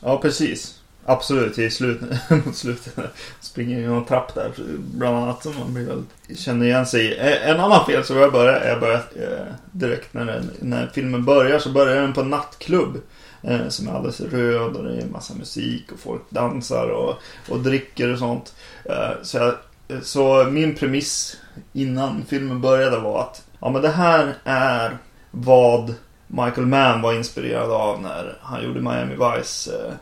Ja, 0.00 0.18
precis. 0.18 0.81
Absolut, 1.04 1.58
i 1.58 1.70
slut 1.70 2.00
mot 2.46 2.56
slutet. 2.56 2.94
Springer 3.40 3.78
i 3.78 3.86
någon 3.86 4.04
trapp 4.04 4.34
där, 4.34 4.52
bland 4.78 5.16
annat. 5.16 5.42
Som 5.42 5.58
man 5.58 5.74
blir 5.74 5.84
väl, 5.84 6.02
känner 6.36 6.66
igen 6.66 6.86
sig 6.86 7.04
i. 7.04 7.18
En 7.18 7.60
annan 7.60 7.86
film 7.86 8.02
som 8.02 8.16
jag 8.16 8.32
börjar, 8.32 8.64
jag 8.66 8.80
börjar 8.80 9.02
eh, 9.16 9.54
direkt 9.72 10.14
när, 10.14 10.24
den, 10.24 10.50
när 10.60 10.86
filmen 10.94 11.24
börjar 11.24 11.58
så 11.58 11.72
börjar 11.72 12.02
den 12.02 12.12
på 12.12 12.20
en 12.20 12.30
nattklubb. 12.30 13.00
Eh, 13.42 13.68
som 13.68 13.88
är 13.88 13.92
alldeles 13.92 14.20
röd 14.20 14.76
och 14.76 14.84
det 14.84 15.02
är 15.02 15.06
massa 15.06 15.34
musik 15.34 15.92
och 15.92 15.98
folk 15.98 16.22
dansar 16.30 16.88
och, 16.88 17.14
och 17.48 17.60
dricker 17.60 18.12
och 18.12 18.18
sånt. 18.18 18.54
Eh, 18.84 19.22
så, 19.22 19.38
jag, 19.38 19.54
så 20.02 20.44
min 20.44 20.74
premiss 20.74 21.36
innan 21.72 22.24
filmen 22.28 22.60
började 22.60 22.98
var 22.98 23.20
att 23.20 23.42
ja 23.60 23.70
men 23.70 23.82
det 23.82 23.88
här 23.88 24.34
är 24.44 24.98
vad 25.30 25.94
Michael 26.26 26.66
Mann 26.66 27.02
var 27.02 27.12
inspirerad 27.12 27.70
av 27.70 28.02
när 28.02 28.38
han 28.42 28.64
gjorde 28.64 28.80
Miami 28.80 29.14
Vice 29.14 29.70
eh, 29.70 29.94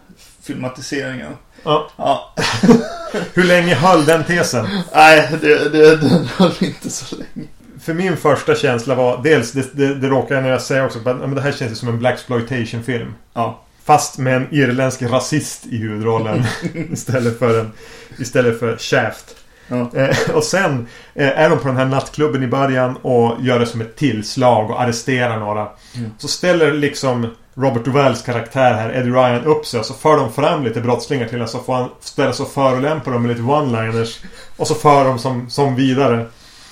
filmatiseringen. 0.42 1.32
Ja. 1.62 1.90
Ja, 1.97 2.35
Hur 3.35 3.44
länge 3.44 3.75
höll 3.75 4.04
den 4.04 4.25
tesen? 4.25 4.66
nej, 4.94 5.28
det, 5.40 5.68
det, 5.68 5.97
den 5.97 6.25
höll 6.37 6.52
inte 6.61 6.90
så 6.90 7.16
länge. 7.16 7.49
För 7.82 7.94
min 7.94 8.16
första 8.16 8.54
känsla 8.54 8.94
var 8.94 9.23
dels, 9.23 9.52
det, 9.52 9.75
det, 9.76 9.94
det 9.94 10.09
råkar 10.09 10.35
jag 10.35 10.44
när 10.44 10.50
jag 10.50 10.62
säger 10.62 10.87
också, 10.87 10.99
men 11.04 11.35
det 11.35 11.40
här 11.40 11.52
känns 11.52 11.70
ju 11.73 11.76
som 11.76 11.88
en 11.88 11.99
Black 11.99 12.14
exploitation 12.14 12.82
film 12.82 13.14
Ja, 13.35 13.62
Fast 13.85 14.18
med 14.18 14.37
en 14.37 14.54
irländsk 14.54 15.02
rasist 15.02 15.66
i 15.66 15.76
huvudrollen 15.76 16.44
istället 16.92 17.38
för 17.38 17.61
en 17.61 17.73
Istället 18.18 18.59
för 18.59 18.76
Shaft. 18.76 19.37
ja, 19.68 19.90
Eh, 19.94 20.16
och 20.35 20.44
sen 20.44 20.87
eh, 21.14 21.28
är 21.38 21.50
de 21.50 21.59
på 21.59 21.68
den 21.68 21.76
här 21.76 21.85
nattklubben 21.85 22.42
i 22.42 22.47
början 22.47 22.97
och 22.97 23.37
gör 23.40 23.59
det 23.59 23.66
som 23.66 23.80
ett 23.80 23.97
tillslag 23.97 24.70
och 24.70 24.80
arresterar 24.82 25.38
några. 25.38 25.68
Mm. 25.97 26.11
Så 26.18 26.28
ställer 26.28 26.73
liksom 26.73 27.35
Robert 27.54 27.85
Duvalls 27.85 28.23
karaktär 28.23 28.75
här, 28.75 28.97
Eddie 28.97 29.11
Ryan, 29.11 29.45
upp 29.45 29.66
sig 29.66 29.80
och 29.80 29.87
så 29.87 29.95
för 29.95 30.16
de 30.16 30.33
fram 30.33 30.64
lite 30.64 30.80
brottslingar 30.80 31.26
till 31.26 31.35
honom 31.35 31.49
så 31.49 31.59
får 31.59 31.75
han 31.75 31.88
ställa 32.00 32.33
sig 32.33 32.45
och 32.45 32.52
förolämpa 32.52 33.11
dem 33.11 33.23
med 33.23 33.28
lite 33.28 33.42
one-liners. 33.42 34.25
Och 34.57 34.66
så 34.66 34.75
för 34.75 35.04
de 35.04 35.19
som, 35.19 35.50
som 35.50 35.76
vidare. 35.76 36.26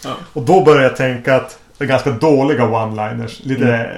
Ja. 0.05 0.15
Och 0.33 0.43
då 0.43 0.65
börjar 0.65 0.83
jag 0.83 0.97
tänka 0.97 1.37
att 1.37 1.59
det 1.79 1.85
är 1.85 1.89
ganska 1.89 2.11
dåliga 2.11 2.65
one-liners. 2.65 3.41
Lite... 3.43 3.91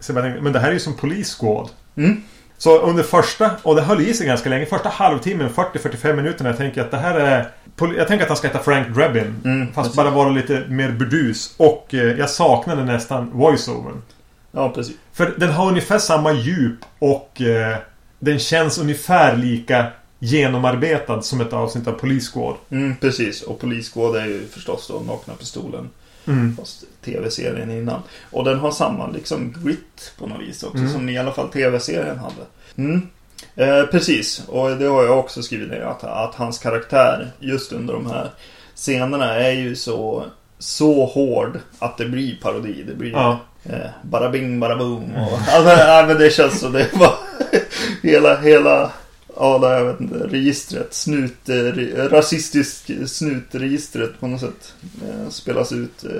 Så 0.00 0.12
jag 0.12 0.22
tänkte, 0.22 0.42
men 0.42 0.52
det 0.52 0.58
här 0.58 0.68
är 0.68 0.72
ju 0.72 0.80
som 0.80 0.96
Police 0.96 1.36
Squad. 1.38 1.68
Mm. 1.96 2.22
Så 2.58 2.78
under 2.78 3.02
första, 3.02 3.50
och 3.62 3.76
det 3.76 3.82
höll 3.82 4.00
i 4.00 4.14
sig 4.14 4.26
ganska 4.26 4.50
länge, 4.50 4.66
första 4.66 4.88
halvtimmen, 4.88 5.48
40-45 5.48 6.16
minuterna, 6.16 6.50
jag 6.50 6.56
tänker 6.56 6.80
att 6.80 6.90
det 6.90 6.96
här 6.96 7.14
är... 7.14 7.50
Jag 7.96 8.08
tänker 8.08 8.22
att 8.22 8.28
han 8.28 8.36
ska 8.36 8.46
heta 8.46 8.58
Frank 8.58 8.88
Drebin. 8.88 9.34
Mm, 9.44 9.72
fast 9.72 9.96
bara 9.96 10.10
vara 10.10 10.28
lite 10.28 10.64
mer 10.68 10.90
burdus. 10.90 11.54
Och 11.56 11.94
eh, 11.94 12.00
jag 12.00 12.30
saknade 12.30 12.84
nästan 12.84 13.30
voiceovern. 13.32 14.02
Ja 14.52 14.68
precis. 14.68 14.96
För 15.12 15.34
den 15.36 15.50
har 15.50 15.68
ungefär 15.68 15.98
samma 15.98 16.32
djup 16.32 16.78
och 16.98 17.40
eh, 17.40 17.76
den 18.18 18.38
känns 18.38 18.78
ungefär 18.78 19.36
lika 19.36 19.86
genomarbetad 20.18 21.22
som 21.22 21.40
ett 21.40 21.52
avsnitt 21.52 21.88
av 21.88 21.92
Police 21.92 22.32
Squad. 22.32 22.56
Mm, 22.70 22.96
precis. 22.96 23.42
Och 23.42 23.60
Police 23.60 23.90
Squad 23.92 24.16
är 24.16 24.26
ju 24.26 24.46
förstås 24.46 24.88
då 24.88 25.00
Nakna 25.00 25.34
Pistolen. 25.34 25.90
Mm. 26.26 26.56
Fast 26.56 26.84
tv-serien 27.04 27.70
innan. 27.70 28.02
Och 28.30 28.44
den 28.44 28.58
har 28.58 28.70
samma 28.70 29.10
liksom 29.10 29.54
grit 29.64 30.14
på 30.18 30.26
något 30.26 30.40
vis 30.40 30.62
också. 30.62 30.78
Mm. 30.78 30.92
Som 30.92 31.08
i 31.08 31.18
alla 31.18 31.32
fall 31.32 31.48
tv-serien 31.48 32.18
hade. 32.18 32.46
Mm. 32.76 33.08
Eh, 33.54 33.86
precis. 33.86 34.42
Och 34.48 34.76
det 34.76 34.86
har 34.86 35.04
jag 35.04 35.18
också 35.18 35.42
skrivit 35.42 35.70
ner. 35.70 35.80
Att, 35.80 36.04
att 36.04 36.34
hans 36.34 36.58
karaktär 36.58 37.30
just 37.38 37.72
under 37.72 37.94
de 37.94 38.06
här 38.06 38.30
scenerna 38.74 39.34
är 39.34 39.52
ju 39.52 39.76
så, 39.76 40.24
så 40.62 41.06
hård 41.06 41.58
att 41.78 41.98
det 41.98 42.04
blir 42.06 42.36
parodi. 42.42 42.82
Det 42.86 42.94
blir 42.94 43.10
Ja. 43.12 43.40
eh, 43.64 43.76
bara 44.02 44.28
bing, 44.28 44.60
bara 44.60 44.76
boom. 44.76 45.14
Och, 45.14 45.32
alltså, 45.48 45.62
nej, 45.76 46.06
men 46.06 46.18
det 46.18 46.30
känns 46.30 46.60
så. 46.60 46.68
Det 46.68 46.88
var 46.94 47.14
hela, 48.02 48.40
hela 48.40 48.92
Ja, 49.36 49.58
det, 49.58 49.68
jag 49.68 49.84
vet 49.84 50.00
inte, 50.00 50.14
registret, 50.18 50.94
snut, 50.94 51.48
eh, 51.48 52.02
rasistisk 52.10 52.90
snutregistret 53.06 54.20
på 54.20 54.26
något 54.26 54.40
sätt 54.40 54.74
eh, 55.02 55.28
spelas 55.30 55.72
ut 55.72 56.04
eh, 56.04 56.10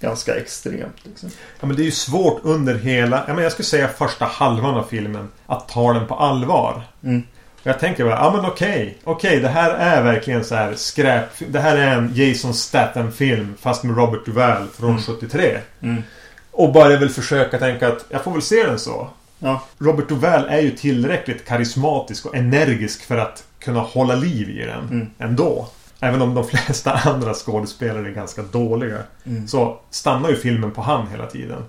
ganska 0.00 0.34
extremt. 0.36 0.96
Liksom. 1.04 1.30
Ja, 1.60 1.66
men 1.66 1.76
det 1.76 1.82
är 1.82 1.84
ju 1.84 1.90
svårt 1.90 2.40
under 2.42 2.74
hela, 2.74 3.24
ja, 3.26 3.34
men 3.34 3.42
jag 3.42 3.52
skulle 3.52 3.66
säga 3.66 3.88
första 3.88 4.24
halvan 4.24 4.74
av 4.74 4.84
filmen, 4.90 5.28
att 5.46 5.68
ta 5.68 5.92
den 5.92 6.06
på 6.06 6.14
allvar. 6.14 6.82
Mm. 7.04 7.22
Jag 7.62 7.78
tänker 7.80 8.04
bara, 8.04 8.14
ja 8.14 8.32
men 8.36 8.44
okej. 8.50 8.98
Okej, 9.04 9.40
det 9.40 9.48
här 9.48 9.70
är 9.70 10.02
verkligen 10.02 10.44
så 10.44 10.54
här 10.54 10.74
skräp. 10.74 11.24
Det 11.48 11.60
här 11.60 11.76
är 11.76 11.96
en 11.96 12.10
Jason 12.14 12.54
Statham-film 12.54 13.54
fast 13.60 13.82
med 13.82 13.96
Robert 13.96 14.24
Duvall 14.24 14.66
från 14.78 14.90
Mm. 14.90 15.02
73. 15.02 15.58
Mm. 15.82 16.02
Och 16.50 16.72
börjar 16.72 16.98
väl 16.98 17.08
försöka 17.08 17.58
tänka 17.58 17.88
att 17.88 18.04
jag 18.08 18.24
får 18.24 18.32
väl 18.32 18.42
se 18.42 18.62
den 18.66 18.78
så. 18.78 19.08
Ja, 19.38 19.62
Robert 19.78 20.08
Duvall 20.08 20.44
är 20.48 20.60
ju 20.60 20.70
tillräckligt 20.70 21.46
karismatisk 21.48 22.26
och 22.26 22.36
energisk 22.36 23.04
för 23.04 23.16
att 23.18 23.44
kunna 23.58 23.80
hålla 23.80 24.14
liv 24.14 24.50
i 24.50 24.64
den 24.66 24.88
Mm. 24.90 25.10
ändå. 25.18 25.68
Även 26.00 26.22
om 26.22 26.34
de 26.34 26.46
flesta 26.48 26.92
andra 26.92 27.34
skådespelare 27.34 28.08
är 28.08 28.12
ganska 28.12 28.42
dåliga. 28.42 28.98
Mm. 29.26 29.48
Så 29.48 29.78
stannar 29.90 30.28
ju 30.30 30.36
filmen 30.36 30.70
på 30.70 30.82
han 30.82 31.06
hela 31.08 31.26
tiden. 31.26 31.64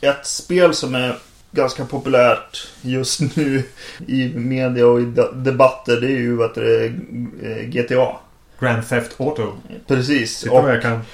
Ett 0.00 0.26
spel 0.26 0.74
som 0.74 0.94
är 0.94 1.16
ganska 1.54 1.84
populärt 1.84 2.68
just 2.82 3.20
nu 3.36 3.62
i 4.06 4.28
media 4.34 4.86
och 4.86 5.00
i 5.00 5.04
de- 5.04 5.44
debatter 5.44 6.00
det 6.00 6.06
är 6.06 6.18
ju 6.18 6.36
vad 6.36 6.54
det 6.54 6.84
är, 6.84 6.94
eh, 7.42 7.64
GTA. 7.68 8.16
Grand 8.60 8.88
Theft 8.88 9.20
Auto. 9.20 9.52
Precis. 9.86 10.40
Titta 10.40 10.54
Och 10.54 10.64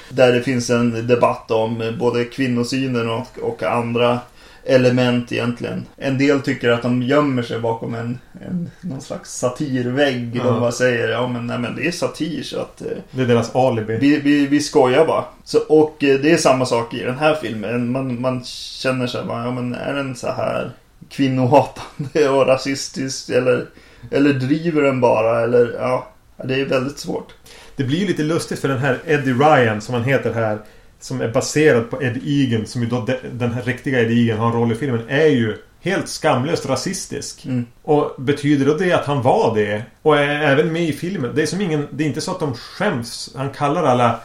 där 0.08 0.32
det 0.32 0.42
finns 0.42 0.70
en 0.70 1.06
debatt 1.06 1.50
om 1.50 1.96
både 1.98 2.24
kvinnosynen 2.24 3.10
och, 3.10 3.38
och 3.42 3.62
andra 3.62 4.18
element 4.64 5.32
egentligen. 5.32 5.86
En 5.96 6.18
del 6.18 6.40
tycker 6.40 6.70
att 6.70 6.82
de 6.82 7.02
gömmer 7.02 7.42
sig 7.42 7.60
bakom 7.60 7.94
en, 7.94 8.18
en 8.46 8.70
någon 8.80 9.00
slags 9.00 9.30
satirvägg. 9.38 10.36
Ja. 10.36 10.44
De 10.44 10.60
bara 10.60 10.72
säger 10.72 11.08
ja 11.08 11.28
men, 11.28 11.46
nej, 11.46 11.58
men 11.58 11.76
det 11.76 11.86
är 11.86 11.90
satir 11.92 12.42
så 12.42 12.60
att 12.60 12.80
eh, 12.82 12.86
Det 13.10 13.22
är 13.22 13.26
deras 13.26 13.54
alibi. 13.56 13.96
vi, 13.96 14.20
vi, 14.20 14.46
vi 14.46 14.60
skojar 14.60 15.06
bara. 15.06 15.24
Så, 15.44 15.58
och 15.58 16.04
eh, 16.04 16.20
det 16.20 16.32
är 16.32 16.36
samma 16.36 16.66
sak 16.66 16.94
i 16.94 17.02
den 17.02 17.18
här 17.18 17.34
filmen. 17.34 17.92
Man, 17.92 18.20
man 18.20 18.44
känner 18.44 19.06
sig 19.06 19.24
bara, 19.24 19.44
ja 19.44 19.50
men 19.50 19.74
är 19.74 19.94
den 19.94 20.16
så 20.16 20.26
här 20.26 20.70
kvinnohatande 21.08 22.28
och 22.28 22.46
rasistisk 22.46 23.28
eller, 23.30 23.66
eller 24.10 24.32
driver 24.32 24.82
den 24.82 25.00
bara 25.00 25.40
eller 25.40 25.76
ja. 25.80 26.06
Det 26.44 26.60
är 26.60 26.64
väldigt 26.64 26.98
svårt. 26.98 27.34
Det 27.76 27.84
blir 27.84 27.98
ju 27.98 28.06
lite 28.06 28.22
lustigt 28.22 28.58
för 28.58 28.68
den 28.68 28.78
här 28.78 28.98
Eddie 29.06 29.32
Ryan 29.32 29.80
som 29.80 29.94
han 29.94 30.04
heter 30.04 30.32
här. 30.32 30.58
Som 31.00 31.20
är 31.20 31.28
baserad 31.28 31.90
på 31.90 32.02
Ed 32.02 32.20
Egan. 32.26 32.66
Som 32.66 32.82
ju 32.82 32.88
då 32.88 33.00
de, 33.00 33.16
den 33.32 33.52
här 33.52 33.62
riktiga 33.62 34.00
Ed 34.00 34.10
Egan 34.10 34.38
har 34.38 34.46
en 34.46 34.52
roll 34.52 34.72
i 34.72 34.74
filmen. 34.74 35.02
Är 35.08 35.26
ju 35.26 35.56
helt 35.80 36.08
skamlöst 36.08 36.66
rasistisk. 36.66 37.44
Mm. 37.46 37.66
Och 37.82 38.14
betyder 38.18 38.66
då 38.66 38.74
det 38.74 38.92
att 38.92 39.06
han 39.06 39.22
var 39.22 39.54
det? 39.54 39.82
Och 40.02 40.18
är 40.18 40.28
även 40.28 40.72
med 40.72 40.82
i 40.82 40.92
filmen? 40.92 41.34
Det 41.34 41.42
är 41.42 41.46
som 41.46 41.60
ingen... 41.60 41.88
Det 41.90 42.04
är 42.04 42.08
inte 42.08 42.20
så 42.20 42.30
att 42.30 42.40
de 42.40 42.54
skäms. 42.54 43.32
Han 43.36 43.50
kallar 43.50 43.84
alla 43.84 44.20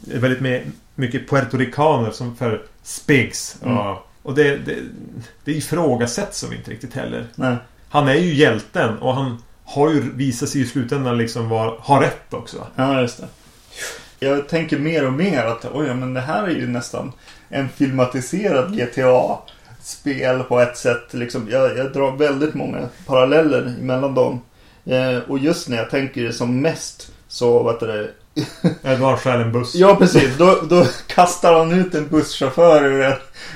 väldigt 0.00 0.40
med, 0.40 0.62
mycket 0.94 1.30
puertoricaner 1.30 2.10
som 2.10 2.36
för 2.36 2.62
spigs. 2.82 3.56
Mm. 3.64 3.78
Och, 3.78 3.96
och 4.22 4.34
det, 4.34 4.56
det, 4.56 4.76
det 5.44 5.52
ifrågasätts 5.52 6.38
som 6.38 6.52
inte 6.52 6.70
riktigt 6.70 6.94
heller. 6.94 7.26
Nej. 7.34 7.56
Han 7.88 8.08
är 8.08 8.14
ju 8.14 8.34
hjälten 8.34 8.98
och 8.98 9.14
han 9.14 9.42
har 9.64 9.90
ju 9.90 10.12
visat 10.14 10.48
sig 10.48 10.60
i 10.60 10.66
slutändan 10.66 11.18
liksom 11.18 11.48
var, 11.48 11.78
ha 11.78 12.02
rätt 12.02 12.34
också. 12.34 12.66
Ja, 12.74 13.00
just 13.00 13.18
det. 13.18 13.28
Jag 14.20 14.48
tänker 14.48 14.78
mer 14.78 15.06
och 15.06 15.12
mer 15.12 15.44
att 15.44 15.66
oj, 15.74 15.94
men 15.94 16.14
det 16.14 16.20
här 16.20 16.42
är 16.42 16.50
ju 16.50 16.66
nästan 16.66 17.12
en 17.48 17.68
filmatiserad 17.68 18.76
GTA-spel 18.76 20.42
på 20.42 20.60
ett 20.60 20.76
sätt. 20.76 21.14
Liksom, 21.14 21.48
jag, 21.50 21.78
jag 21.78 21.92
drar 21.92 22.16
väldigt 22.16 22.54
många 22.54 22.88
paralleller 23.06 23.74
mellan 23.80 24.14
dem. 24.14 24.40
Eh, 24.84 25.18
och 25.18 25.38
just 25.38 25.68
när 25.68 25.76
jag 25.76 25.90
tänker 25.90 26.22
det 26.22 26.32
som 26.32 26.60
mest 26.60 27.12
så, 27.28 27.62
vet 27.62 27.80
du. 27.80 28.14
Edvard 28.82 29.18
stjäl 29.18 29.40
en 29.40 29.52
buss. 29.52 29.74
Ja, 29.74 29.96
precis. 29.96 30.36
Då, 30.38 30.58
då 30.70 30.86
kastar 31.06 31.58
han 31.58 31.72
ut 31.72 31.94
en 31.94 32.08
busschaufför 32.08 32.84
ur 32.84 33.02
en, 33.02 33.12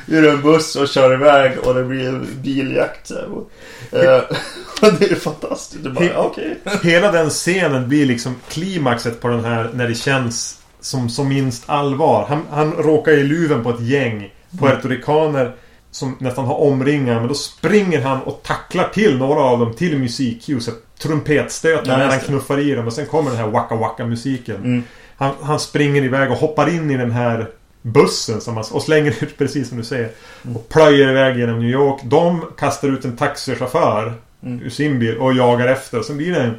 ur 0.07 0.29
en 0.29 0.43
buss 0.43 0.77
och 0.77 0.89
kör 0.89 1.15
iväg 1.15 1.59
och 1.59 1.75
det 1.75 1.85
blir 1.85 2.09
en 2.09 2.27
biljakt. 2.43 3.11
Och, 3.11 3.51
eh, 3.99 4.23
och 4.83 4.93
det 4.99 5.11
är 5.11 5.15
fantastiskt. 5.15 5.85
Det 5.85 5.89
är 5.89 5.93
bara, 5.93 6.05
He- 6.05 6.17
okej. 6.17 6.59
Hela 6.83 7.13
den 7.13 7.31
scenen 7.31 7.89
blir 7.89 8.07
liksom 8.07 8.35
klimaxet 8.49 9.21
på 9.21 9.29
den 9.29 9.45
här 9.45 9.71
när 9.75 9.89
det 9.89 9.95
känns 9.95 10.59
som, 10.81 11.09
som 11.11 11.29
minst 11.29 11.63
allvar. 11.67 12.27
Han, 12.29 12.43
han 12.51 12.73
råkar 12.73 13.13
i 13.13 13.25
luven 13.25 13.63
på 13.63 13.71
ett 13.71 13.81
gäng 13.81 14.33
puertoricaner 14.61 15.55
som 15.91 16.17
nästan 16.21 16.45
har 16.45 16.55
omringat 16.61 17.17
men 17.19 17.29
då 17.29 17.35
springer 17.35 18.01
han 18.01 18.23
och 18.23 18.41
tacklar 18.43 18.89
till 18.89 19.19
några 19.19 19.41
av 19.41 19.59
dem 19.59 19.75
till 19.75 19.99
musikljus. 19.99 20.69
Trumpetstötar 21.03 21.99
när 21.99 22.09
han 22.09 22.21
knuffar 22.21 22.59
i 22.59 22.75
dem 22.75 22.87
och 22.87 22.93
sen 22.93 23.07
kommer 23.07 23.31
den 23.31 23.39
här 23.39 23.47
waka 23.47 23.75
waka 23.75 24.07
musiken. 24.07 24.57
Mm. 24.57 24.83
Han, 25.17 25.35
han 25.43 25.61
springer 25.61 26.03
iväg 26.05 26.31
och 26.31 26.37
hoppar 26.37 26.69
in 26.69 26.91
i 26.91 26.97
den 26.97 27.11
här 27.11 27.47
bussen 27.83 28.41
som 28.41 28.57
han, 28.57 28.65
och 28.73 28.83
slänger 28.83 29.11
ut 29.25 29.39
precis 29.39 29.69
som 29.69 29.79
du 29.79 29.85
säger. 29.85 30.09
Mm. 30.45 30.57
Och 30.57 30.69
plöjer 30.69 31.09
iväg 31.09 31.39
genom 31.39 31.59
New 31.59 31.71
York. 31.71 32.01
De 32.05 32.45
kastar 32.59 32.89
ut 32.89 33.05
en 33.05 33.17
taxichaufför. 33.17 34.13
Mm. 34.45 34.63
ur 34.63 34.71
sin 34.71 34.99
bil 34.99 35.17
och 35.19 35.35
jagar 35.35 35.67
efter. 35.69 35.99
Och 35.99 36.05
så 36.05 36.13
blir 36.13 36.33
det 36.33 36.55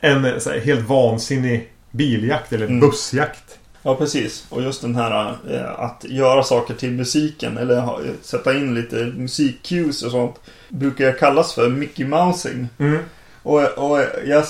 en, 0.00 0.24
en 0.24 0.40
så 0.40 0.50
här, 0.50 0.58
helt 0.58 0.88
vansinnig 0.88 1.68
biljakt 1.90 2.52
eller 2.52 2.66
Mm. 2.66 2.80
bussjakt. 2.80 3.58
Ja, 3.82 3.94
precis. 3.94 4.46
Och 4.48 4.62
just 4.62 4.82
den 4.82 4.94
här 4.96 5.36
eh, 5.50 5.80
att 5.80 6.04
göra 6.08 6.42
saker 6.42 6.74
till 6.74 6.90
musiken 6.90 7.56
eller 7.58 7.80
ha, 7.80 8.00
sätta 8.22 8.54
in 8.54 8.74
lite 8.74 8.96
musikcues 8.96 10.02
och 10.02 10.10
sånt 10.10 10.34
brukar 10.68 11.12
kallas 11.18 11.54
för 11.54 11.68
Mickey 11.68 12.04
Mousing. 12.04 12.68
Mm. 12.78 12.98
Och, 13.48 13.90
och, 13.90 14.00
jag, 14.26 14.44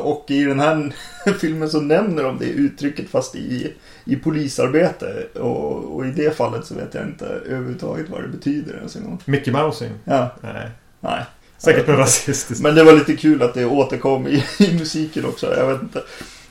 och 0.00 0.24
i 0.30 0.44
den 0.44 0.60
här 0.60 0.92
filmen 1.40 1.70
så 1.70 1.80
nämner 1.80 2.22
de 2.22 2.38
det 2.38 2.44
uttrycket 2.44 3.10
fast 3.10 3.34
i, 3.34 3.74
i 4.04 4.16
polisarbete. 4.16 5.26
Och, 5.34 5.96
och 5.96 6.06
i 6.06 6.10
det 6.10 6.36
fallet 6.36 6.66
så 6.66 6.74
vet 6.74 6.94
jag 6.94 7.04
inte 7.04 7.24
överhuvudtaget 7.24 8.08
vad 8.08 8.22
det 8.22 8.28
betyder 8.28 8.76
ens 8.76 8.96
en 8.96 9.04
gång. 9.04 9.22
Mickey 9.24 9.50
Mousing. 9.50 9.90
Ja, 10.04 10.36
Nej. 10.40 10.68
nej. 11.00 11.24
Säkert 11.58 11.86
något 11.86 11.98
rasistiskt. 11.98 12.62
Men 12.62 12.74
det 12.74 12.84
var 12.84 12.92
lite 12.92 13.16
kul 13.16 13.42
att 13.42 13.54
det 13.54 13.66
återkom 13.66 14.26
i, 14.26 14.44
i 14.58 14.78
musiken 14.78 15.24
också. 15.24 15.56
Jag 15.56 15.66
vet 15.66 15.82
inte. 15.82 16.02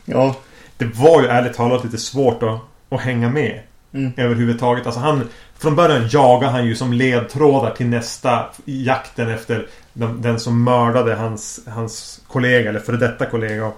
Ja. 0.06 0.36
Det 0.78 0.86
var 0.86 1.22
ju 1.22 1.28
ärligt 1.28 1.54
talat 1.54 1.84
lite 1.84 1.98
svårt 1.98 2.44
att, 2.44 2.60
att 2.90 3.02
hänga 3.02 3.30
med. 3.30 3.60
Mm. 3.94 4.12
Överhuvudtaget. 4.18 4.86
Alltså 4.86 5.02
han... 5.02 5.24
Från 5.58 5.76
början 5.76 6.08
jagar 6.12 6.50
han 6.50 6.66
ju 6.66 6.76
som 6.76 6.94
ledtrådar 6.94 7.72
till 7.72 7.88
nästa 7.88 8.46
jakten 8.66 9.30
efter 9.30 9.68
den, 9.94 10.22
den 10.22 10.40
som 10.40 10.64
mördade 10.64 11.16
hans, 11.16 11.60
hans 11.68 12.22
kollega 12.28 12.70
eller 12.70 12.80
före 12.80 12.98
detta 12.98 13.26
kollega. 13.26 13.72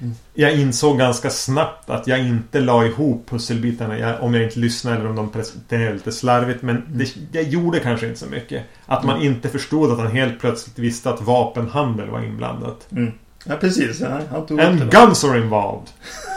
Mm. 0.00 0.14
Jag 0.34 0.52
insåg 0.52 0.98
ganska 0.98 1.30
snabbt 1.30 1.90
att 1.90 2.06
jag 2.06 2.18
inte 2.18 2.60
la 2.60 2.86
ihop 2.86 3.30
pusselbitarna 3.30 3.98
jag, 3.98 4.22
om 4.22 4.34
jag 4.34 4.44
inte 4.44 4.58
lyssnade 4.58 4.96
eller 4.96 5.08
om 5.08 5.16
de 5.16 5.30
presenterade 5.30 5.92
lite 5.92 6.12
slarvigt. 6.12 6.62
Men 6.62 6.82
det, 6.88 7.16
jag 7.32 7.44
gjorde 7.44 7.80
kanske 7.80 8.06
inte 8.06 8.18
så 8.18 8.26
mycket. 8.26 8.62
Att 8.86 9.04
man 9.04 9.22
inte 9.22 9.48
förstod 9.48 9.92
att 9.92 9.98
han 9.98 10.12
helt 10.12 10.40
plötsligt 10.40 10.78
visste 10.78 11.10
att 11.10 11.22
vapenhandel 11.22 12.10
var 12.10 12.24
inblandat. 12.24 12.86
Mm. 12.92 13.12
Ja, 13.48 13.56
precis. 13.56 14.00
Ja, 14.00 14.20
han 14.30 14.46
tog 14.46 14.60
And 14.60 14.90
guns 14.90 15.24
are 15.24 15.38
involved. 15.38 15.88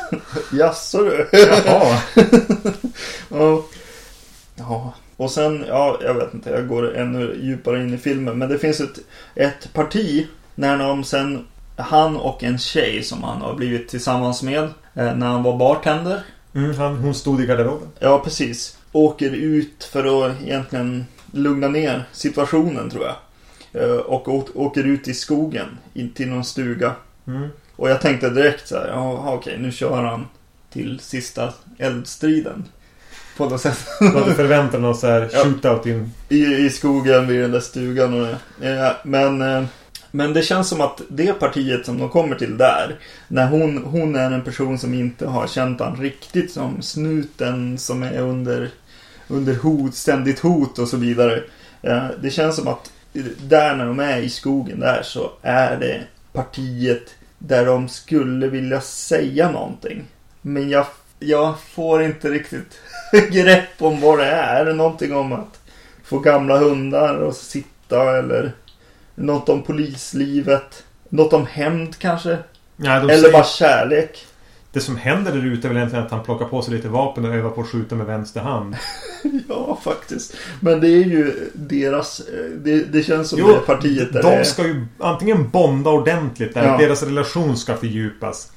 Jaså 0.52 1.04
du? 1.04 1.30
Jaha. 1.32 2.02
Ja. 3.30 3.64
ja. 4.56 4.94
Och 5.18 5.32
sen, 5.32 5.66
ja, 5.68 6.00
jag 6.04 6.14
vet 6.14 6.34
inte, 6.34 6.50
jag 6.50 6.68
går 6.68 6.98
ännu 6.98 7.40
djupare 7.42 7.82
in 7.82 7.94
i 7.94 7.98
filmen. 7.98 8.38
Men 8.38 8.50
det 8.50 8.58
finns 8.60 8.80
ett, 8.82 9.00
ett 9.36 9.74
parti 9.74 10.28
när 10.56 10.78
de 10.78 11.04
sen, 11.04 11.48
han 11.76 12.18
och 12.18 12.44
en 12.44 12.58
tjej 12.58 13.04
som 13.04 13.24
han 13.24 13.42
har 13.42 13.54
blivit 13.54 13.88
tillsammans 13.88 14.44
med 14.44 14.64
eh, 14.94 15.16
när 15.16 15.28
han 15.28 15.44
var 15.44 15.58
bartender. 15.58 16.24
Mm, 16.56 16.78
han, 16.78 16.98
hon 16.98 17.16
stod 17.16 17.42
i 17.42 17.46
garderoben. 17.46 17.88
Ja, 18.00 18.20
precis. 18.20 18.78
Åker 18.92 19.30
ut 19.30 19.84
för 19.84 20.26
att 20.26 20.42
egentligen 20.42 21.06
lugna 21.32 21.68
ner 21.68 22.04
situationen 22.12 22.90
tror 22.90 23.04
jag. 23.04 23.16
Eh, 23.74 23.90
Och 23.98 24.28
åker 24.56 24.84
ut 24.84 25.08
i 25.08 25.14
skogen, 25.14 25.68
in 25.94 26.10
till 26.14 26.28
någon 26.30 26.44
stuga. 26.46 26.92
Mm. 27.28 27.48
Och 27.76 27.90
jag 27.90 28.02
tänkte 28.02 28.30
direkt 28.30 28.68
så 28.68 28.76
här, 28.76 28.88
ja 28.88 29.34
okej, 29.34 29.58
nu 29.60 29.72
kör 29.72 30.04
han 30.04 30.28
till 30.74 31.00
sista 31.00 31.54
eldstriden. 31.78 32.64
På 33.38 33.50
något 33.50 33.62
sätt. 33.62 33.78
Du 34.00 34.08
hade 34.08 34.34
förväntat 34.36 34.72
dig 34.72 34.82
någon 34.82 34.96
så 34.96 35.08
här 35.08 35.30
Ja. 35.34 35.44
shootout 35.44 35.86
in. 35.86 36.12
I, 36.30 36.44
I 36.46 36.70
skogen 36.70 37.28
vid 37.28 37.42
den 37.42 37.52
där 37.52 37.60
stugan 37.60 38.14
och 38.22 38.28
det. 38.60 38.70
Eh, 38.80 38.92
Men, 39.04 39.42
eh, 39.42 39.64
men 40.12 40.34
det 40.34 40.42
känns 40.42 40.70
som 40.70 40.82
att 40.82 41.02
det 41.10 41.34
partiet 41.34 41.86
som 41.86 41.98
de 41.98 42.10
kommer 42.10 42.36
till 42.36 42.58
där. 42.58 43.00
När 43.28 43.48
hon, 43.48 43.78
hon 43.78 44.16
är 44.16 44.32
en 44.32 44.44
person 44.44 44.80
som 44.80 44.94
inte 44.94 45.28
har 45.28 45.48
känt 45.48 45.80
han 45.80 45.96
riktigt 45.96 46.52
som 46.52 46.82
snuten 46.82 47.78
som 47.78 48.04
är 48.04 48.20
under, 48.22 48.70
under 49.28 49.56
hot, 49.56 49.96
ständigt 49.96 50.40
hot 50.40 50.80
och 50.80 50.88
så 50.88 50.98
vidare. 50.98 51.44
Det 52.22 52.30
känns 52.30 52.56
som 52.56 52.68
att 52.68 52.92
där 53.42 53.76
när 53.76 53.86
de 53.86 54.00
är 54.00 54.18
i 54.18 54.30
skogen 54.30 54.80
där 54.80 55.02
så 55.04 55.32
är 55.42 55.78
det 55.78 56.04
partiet 56.34 57.16
där 57.38 57.66
de 57.66 57.90
skulle 57.90 58.48
vilja 58.48 58.82
säga 58.82 59.52
någonting. 59.52 60.04
Men 60.42 60.70
jag, 60.70 60.86
jag 61.20 61.60
får 61.60 62.04
inte 62.04 62.30
riktigt 62.30 62.80
grepp 63.32 63.82
om 63.82 64.02
vad 64.02 64.20
det 64.20 64.26
är. 64.26 64.62
Är 64.62 64.66
det 64.66 64.74
någonting 64.74 65.16
om 65.16 65.34
att 65.34 65.60
få 66.04 66.20
gamla 66.20 66.58
hundar 66.58 67.16
och 67.16 67.36
sitta 67.36 68.18
eller 68.18 68.52
något 69.16 69.50
om 69.50 69.64
polislivet? 69.64 70.84
Något 71.10 71.34
om 71.34 71.46
hämnd 71.46 71.98
kanske? 71.98 72.38
Ja, 72.76 72.96
Eller 72.96 73.18
säger, 73.18 73.32
bara 73.32 73.44
kärlek? 73.44 74.28
Det 74.74 74.80
som 74.80 74.98
händer 74.98 75.32
där 75.32 75.46
ute 75.46 75.68
är 75.68 75.70
väl 75.70 75.78
egentligen 75.78 76.06
att 76.06 76.12
han 76.12 76.24
plockar 76.24 76.46
på 76.46 76.62
sig 76.62 76.74
lite 76.74 76.90
vapen 76.90 77.26
och 77.26 77.36
övar 77.36 77.50
på 77.50 77.62
att 77.62 77.68
skjuta 77.68 77.96
med 77.96 78.06
vänster 78.06 78.42
hand. 78.42 78.76
Ja, 79.50 79.80
faktiskt. 79.84 80.36
Men 80.60 80.82
det 80.82 80.88
är 80.88 81.04
ju 81.04 81.50
deras... 81.54 82.20
eh, 82.20 82.46
Det, 82.58 82.84
det 82.84 83.04
känns 83.04 83.30
som 83.30 83.40
Jo, 83.40 83.48
det 83.48 83.54
partiet 83.60 84.14
där 84.14 84.24
De 84.24 84.28
är- 84.30 84.44
ska 84.44 84.64
ju 84.68 84.86
antingen 85.00 85.50
bonda 85.50 85.90
ordentligt 85.90 86.54
där, 86.54 86.68
Ja. 86.68 86.78
deras 86.78 87.04
relation 87.04 87.58
ska 87.58 87.76
fördjupas. 87.76 88.52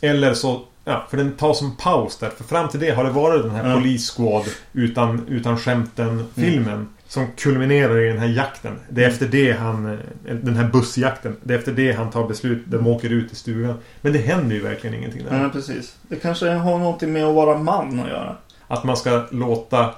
Eller 0.00 0.34
så, 0.34 0.60
ja, 0.84 1.06
för 1.10 1.16
den 1.16 1.32
tar 1.32 1.54
som 1.54 1.76
paus 1.76 2.16
där. 2.18 2.30
För 2.30 2.44
fram 2.44 2.68
till 2.68 2.80
det 2.80 2.90
har 2.90 3.04
det 3.04 3.10
varit 3.10 3.42
den 3.42 3.50
här 3.50 3.68
Ja. 3.70 3.76
Police 3.76 4.12
Squad 4.16 4.44
utan, 4.72 5.26
utan 5.28 5.58
skämten-filmen. 5.58 6.88
Som 7.14 7.26
kulminerar 7.36 8.00
i 8.00 8.08
den 8.08 8.18
här 8.18 8.28
jakten. 8.28 8.78
Det 8.88 9.00
är 9.00 9.04
Mm. 9.04 9.12
efter 9.12 9.26
det 9.26 9.52
han... 9.52 9.86
eh, 10.26 10.34
Den 10.34 10.56
här 10.56 10.68
bussjakten. 10.72 11.36
Det 11.42 11.54
är 11.54 11.58
efter 11.58 11.72
det 11.72 11.92
han 11.92 12.10
tar 12.10 12.28
beslut. 12.28 12.62
De 12.66 12.86
åker 12.86 13.12
ut 13.12 13.32
i 13.32 13.36
stugan. 13.36 13.74
Men 14.00 14.12
det 14.12 14.18
händer 14.18 14.56
ju 14.56 14.62
verkligen 14.62 14.96
ingenting 14.96 15.22
där. 15.30 15.42
Ja, 15.42 15.48
precis. 15.48 15.96
Det 16.08 16.16
kanske 16.16 16.50
har 16.50 16.78
någonting 16.78 17.12
med 17.12 17.24
att 17.24 17.34
vara 17.34 17.58
man 17.58 18.00
att 18.00 18.08
göra. 18.08 18.36
Att 18.68 18.84
man 18.84 18.96
ska 18.96 19.22
låta 19.30 19.94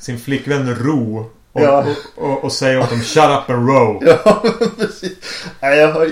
sin 0.00 0.18
flickvän 0.18 0.74
ro. 0.74 1.30
Och, 1.52 1.62
Ja. 1.62 1.86
och, 2.16 2.24
och, 2.30 2.44
och 2.44 2.52
säga 2.52 2.80
åt 2.80 2.90
dem 2.90 3.00
Shut 3.00 3.24
up 3.24 3.50
and 3.50 3.68
row. 3.68 4.02
Ja, 4.24 4.42
precis. 4.78 5.18
Nej, 5.62 5.78
jag, 5.78 5.92
har, 5.92 6.06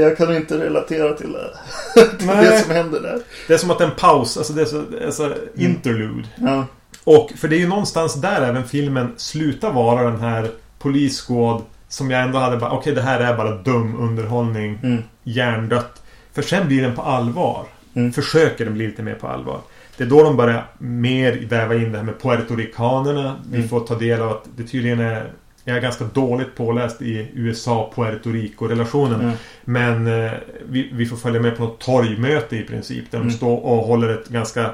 jag 0.00 0.16
kan 0.16 0.36
inte 0.36 0.58
relatera 0.58 1.12
till 1.12 1.32
det. 1.32 1.50
till 2.18 2.26
Nej. 2.26 2.44
det 2.44 2.58
som 2.58 2.70
händer 2.70 3.00
där. 3.00 3.20
Det 3.48 3.54
är 3.54 3.58
som 3.58 3.70
att 3.70 3.80
en 3.80 3.90
paus, 3.98 4.36
alltså 4.36 4.52
det 4.52 4.62
är 4.62 4.66
så, 4.66 4.84
alltså 5.06 5.34
interlude. 5.54 6.28
Ja, 6.36 6.66
Och 7.04 7.30
för 7.36 7.48
det 7.48 7.56
är 7.56 7.60
ju 7.60 7.68
någonstans 7.68 8.14
där 8.14 8.42
även 8.42 8.64
filmen 8.68 9.12
slutar 9.16 9.72
vara 9.72 10.10
den 10.10 10.20
här 10.20 10.50
Police 10.78 11.22
Squad 11.26 11.62
som 11.88 12.10
jag 12.10 12.22
ändå 12.22 12.38
hade 12.38 12.56
bara, 12.56 12.70
okej 12.70 12.94
det 12.94 13.02
här 13.02 13.20
är 13.20 13.36
bara 13.36 13.56
dum 13.56 13.96
underhållning, 14.00 14.78
mm, 14.82 15.02
hjärndött. 15.24 16.02
För 16.32 16.42
sen 16.42 16.66
blir 16.66 16.82
den 16.82 16.94
på 16.96 17.02
allvar. 17.02 17.64
Mm. 17.94 18.12
Försöker 18.12 18.64
den 18.64 18.74
bli 18.74 18.86
lite 18.86 19.02
mer 19.02 19.14
på 19.14 19.26
allvar. 19.28 19.58
Det 19.96 20.04
är 20.04 20.08
då 20.08 20.22
de 20.22 20.36
börjar 20.36 20.66
mer 20.78 21.46
väva 21.48 21.74
in 21.74 21.92
det 21.92 21.98
här 21.98 22.04
med 22.04 22.20
puertoricanerna. 22.22 23.36
Vi 23.50 23.56
Mm. 23.56 23.68
får 23.68 23.80
ta 23.80 23.94
del 23.94 24.20
av 24.22 24.30
att 24.30 24.44
det 24.56 24.62
tydligen 24.64 25.00
är 25.00 25.32
jag 25.64 25.76
är 25.76 25.80
ganska 25.80 26.04
dåligt 26.04 26.54
påläst 26.56 27.02
i 27.02 27.28
USA-Puerto 27.34 28.32
Rico-relationen. 28.32 29.20
mm, 29.20 29.34
Men 29.64 30.24
eh, 30.24 30.32
vi, 30.68 30.90
vi 30.92 31.06
får 31.06 31.16
följa 31.16 31.40
med 31.40 31.56
på 31.56 31.62
något 31.64 31.78
torgmöte 31.80 32.56
i 32.56 32.62
princip. 32.62 33.10
Där 33.10 33.18
de 33.18 33.22
Mm. 33.22 33.34
står 33.34 33.56
och 33.64 33.84
håller 33.86 34.08
ett 34.08 34.28
ganska 34.28 34.70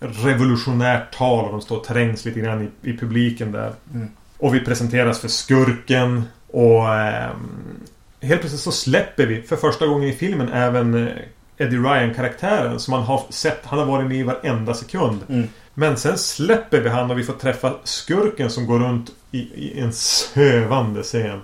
revolutionärt 0.00 1.14
tal. 1.16 1.44
Och 1.44 1.52
de 1.52 1.60
står 1.60 1.76
och 1.76 1.84
trängs 1.84 2.24
lite 2.24 2.40
grann 2.40 2.62
i, 2.82 2.90
i 2.90 2.96
publiken 2.96 3.52
där. 3.52 3.72
Mm. 3.94 4.08
Och 4.38 4.54
vi 4.54 4.60
presenteras 4.60 5.20
för 5.20 5.28
skurken. 5.28 6.22
Och 6.46 6.94
ehm, 6.94 7.80
helt 8.20 8.40
plötsligt 8.40 8.62
så 8.62 8.72
släpper 8.72 9.26
vi 9.26 9.42
för 9.42 9.56
första 9.56 9.86
gången 9.86 10.08
i 10.08 10.12
filmen 10.12 10.48
även 10.48 11.06
eh, 11.06 11.12
Eddie 11.58 11.76
Ryan-karaktären. 11.76 12.80
Som 12.80 12.92
man 12.92 13.02
har 13.02 13.22
sett. 13.30 13.60
Han 13.64 13.78
har 13.78 13.86
varit 13.86 14.08
med 14.08 14.18
i 14.18 14.22
varenda 14.22 14.74
sekund. 14.74 15.20
mm. 15.28 15.48
Men 15.78 15.96
sen 15.96 16.18
släpper 16.18 16.80
vi 16.80 16.88
han 16.88 17.10
och 17.10 17.18
vi 17.18 17.24
får 17.24 17.32
träffa 17.32 17.74
skurken 17.84 18.50
som 18.50 18.66
går 18.66 18.78
runt 18.78 19.10
i, 19.30 19.38
i 19.38 19.80
en 19.80 19.92
sövande 19.92 21.02
scen. 21.02 21.40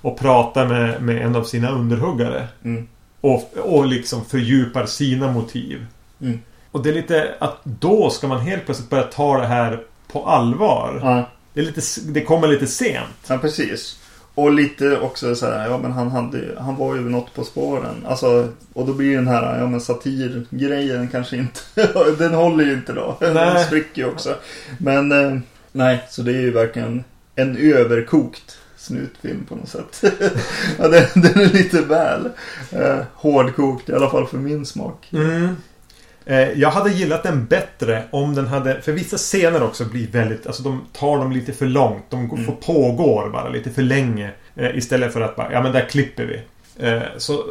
Och 0.00 0.18
pratar 0.18 0.68
med, 0.68 1.02
med 1.02 1.22
en 1.22 1.36
av 1.36 1.44
sina 1.44 1.70
underhuggare. 1.70 2.48
Mm. 2.64 2.88
Och, 3.20 3.56
och 3.56 3.86
liksom 3.86 4.24
fördjupar 4.24 4.86
sina 4.86 5.32
motiv. 5.32 5.86
Mm. 6.20 6.38
Och 6.74 6.82
det 6.82 6.88
är 6.88 6.94
lite 6.94 7.34
att 7.38 7.60
då 7.64 8.10
ska 8.10 8.26
man 8.28 8.40
helt 8.40 8.64
plötsligt 8.64 8.90
börja 8.90 9.02
ta 9.04 9.38
det 9.40 9.46
här 9.46 9.82
på 10.12 10.26
allvar. 10.26 10.98
Ja, 11.02 11.28
Det, 11.52 11.60
är 11.60 11.64
lite, 11.64 11.80
det 12.04 12.20
kommer 12.20 12.48
lite 12.48 12.66
sent. 12.66 13.08
ja, 13.26 13.38
precis. 13.38 13.98
Och 14.34 14.52
lite 14.52 14.98
också 15.00 15.34
så 15.34 15.46
här, 15.46 15.68
ja 15.68 15.78
men 15.78 15.92
han 15.92 16.10
hade 16.10 16.38
ju- 16.38 16.56
han 16.58 16.76
var 16.76 16.94
ju 16.94 17.00
något 17.00 17.34
på 17.34 17.44
spåren. 17.44 18.06
Alltså, 18.08 18.48
och 18.72 18.86
då 18.86 18.92
blir 18.92 19.16
den 19.16 19.28
här, 19.28 19.58
ja 19.60 19.66
men 19.66 19.80
satirgrejen 19.80 21.08
kanske 21.08 21.36
inte, 21.36 21.60
den 22.18 22.34
håller 22.34 22.64
ju 22.64 22.72
inte 22.72 22.92
då. 22.92 23.16
Den 23.20 23.34
Nej. 23.34 23.64
spricker 23.64 24.02
ju 24.02 24.08
också. 24.08 24.34
Men, 24.78 25.12
eh, 25.12 25.38
nej, 25.72 26.04
så 26.10 26.22
det 26.22 26.30
är 26.32 26.40
ju 26.40 26.50
verkligen 26.50 27.04
en 27.36 27.56
överkokt 27.56 28.58
snutfilm 28.76 29.44
på 29.48 29.54
något 29.54 29.68
sätt. 29.68 30.02
ja, 30.78 30.88
den, 30.88 31.04
den 31.14 31.40
är 31.42 31.52
lite 31.52 31.80
väl 31.80 32.28
eh, 32.70 32.98
hårdkokt, 33.14 33.88
i 33.88 33.92
alla 33.94 34.10
fall 34.10 34.26
för 34.26 34.38
min 34.38 34.66
smak. 34.66 35.08
Mm. 35.12 35.56
Eh, 36.26 36.52
jag 36.52 36.70
hade 36.70 36.90
gillat 36.90 37.22
den 37.22 37.46
bättre 37.46 38.02
om 38.10 38.34
den 38.34 38.46
hade... 38.46 38.80
För 38.82 38.92
vissa 38.92 39.16
scener 39.16 39.62
också 39.62 39.84
blir 39.84 40.06
väldigt... 40.06 40.46
Alltså 40.46 40.62
de 40.62 40.86
tar 40.92 41.18
dem 41.18 41.32
lite 41.32 41.52
för 41.52 41.66
långt. 41.66 42.04
De 42.10 42.30
Mm. 42.30 42.44
får 42.44 42.52
pågår 42.52 43.30
bara 43.30 43.48
lite 43.48 43.70
för 43.70 43.82
länge. 43.82 44.30
Eh, 44.56 44.76
istället 44.76 45.12
för 45.12 45.20
att 45.20 45.36
bara, 45.36 45.52
ja 45.52 45.62
men 45.62 45.72
där 45.72 45.88
klipper 45.88 46.24
vi. 46.24 46.40
Eh, 46.86 47.02
så 47.18 47.44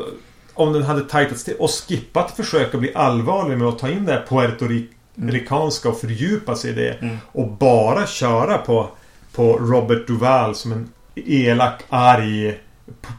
om 0.53 0.73
den 0.73 0.83
hade 0.83 1.01
tajtats 1.01 1.43
till 1.43 1.55
och 1.59 1.69
skippat 1.69 2.31
försöka 2.31 2.77
bli 2.77 2.91
allvarlig 2.95 3.57
med 3.57 3.67
att 3.67 3.79
ta 3.79 3.89
in 3.89 4.05
det 4.05 4.11
här 4.11 4.25
puertoricanska 4.29 5.89
och 5.89 5.99
fördjupa 5.99 6.55
sig 6.55 6.71
i 6.71 6.73
det. 6.73 6.93
Mm. 7.01 7.17
Och 7.31 7.47
bara 7.47 8.07
köra 8.07 8.57
på, 8.57 8.89
på 9.35 9.57
Robert 9.57 10.07
Duval 10.07 10.55
som 10.55 10.71
en 10.71 10.89
elak, 11.15 11.83
arg 11.89 12.59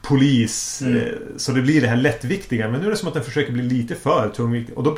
polis. 0.02 0.82
Mm. 0.82 0.96
eh, 0.96 1.04
Så 1.36 1.52
det 1.52 1.62
blir 1.62 1.80
det 1.80 1.86
här 1.88 1.96
lättviktiga. 1.96 2.68
Men 2.68 2.80
nu 2.80 2.86
är 2.86 2.90
det 2.90 2.96
som 2.96 3.08
att 3.08 3.14
den 3.14 3.24
försöker 3.24 3.52
bli 3.52 3.62
lite 3.62 3.94
för 3.94 4.28
tungviktig. 4.36 4.78
Och 4.78 4.84
då, 4.84 4.96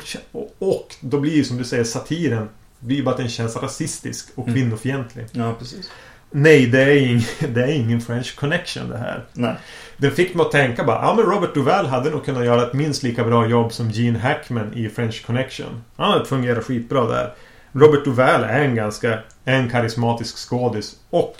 och, 0.59 0.95
då 1.01 1.19
blir 1.19 1.33
ju 1.35 1.43
som 1.43 1.57
du 1.57 1.63
säger 1.63 1.83
satiren. 1.83 2.49
blir 2.79 3.03
bara 3.03 3.11
att 3.11 3.17
den 3.17 3.29
känns 3.29 3.55
rasistisk 3.55 4.27
och 4.35 4.47
Mm. 4.47 4.59
kvinnofientlig. 4.59 5.25
Ja, 5.31 5.53
precis. 5.59 5.91
Nej, 6.31 6.65
det 6.65 6.81
är, 6.81 6.95
ing, 6.97 7.21
det 7.53 7.63
är 7.63 7.67
ingen 7.71 8.01
French 8.01 8.35
connection 8.35 8.89
det 8.89 8.97
här. 8.97 9.25
Nej. 9.33 9.55
Den 9.97 10.11
fick 10.11 10.35
mig 10.35 10.45
att 10.45 10.51
tänka 10.51 10.83
bara, 10.83 11.01
ja 11.01 11.13
men 11.15 11.25
Robert 11.25 11.53
Duvall 11.53 11.85
hade 11.85 12.09
nog 12.09 12.25
kunnat 12.25 12.45
göra 12.45 12.63
ett 12.67 12.73
minst 12.73 13.03
lika 13.03 13.23
bra 13.23 13.47
jobb 13.47 13.73
som 13.73 13.89
Gene 13.91 14.19
Hackman 14.19 14.73
i 14.73 14.89
French 14.89 15.25
Connection. 15.25 15.83
Han 15.95 16.11
hade 16.11 16.25
fungerat 16.25 16.63
skitbra 16.65 17.07
där. 17.07 17.33
Robert 17.71 18.05
Duvall 18.05 18.43
är 18.43 18.59
en 18.63 18.75
ganska, 18.75 19.19
en 19.45 19.69
karismatisk 19.69 20.37
skådis. 20.49 20.95
Och 21.09 21.35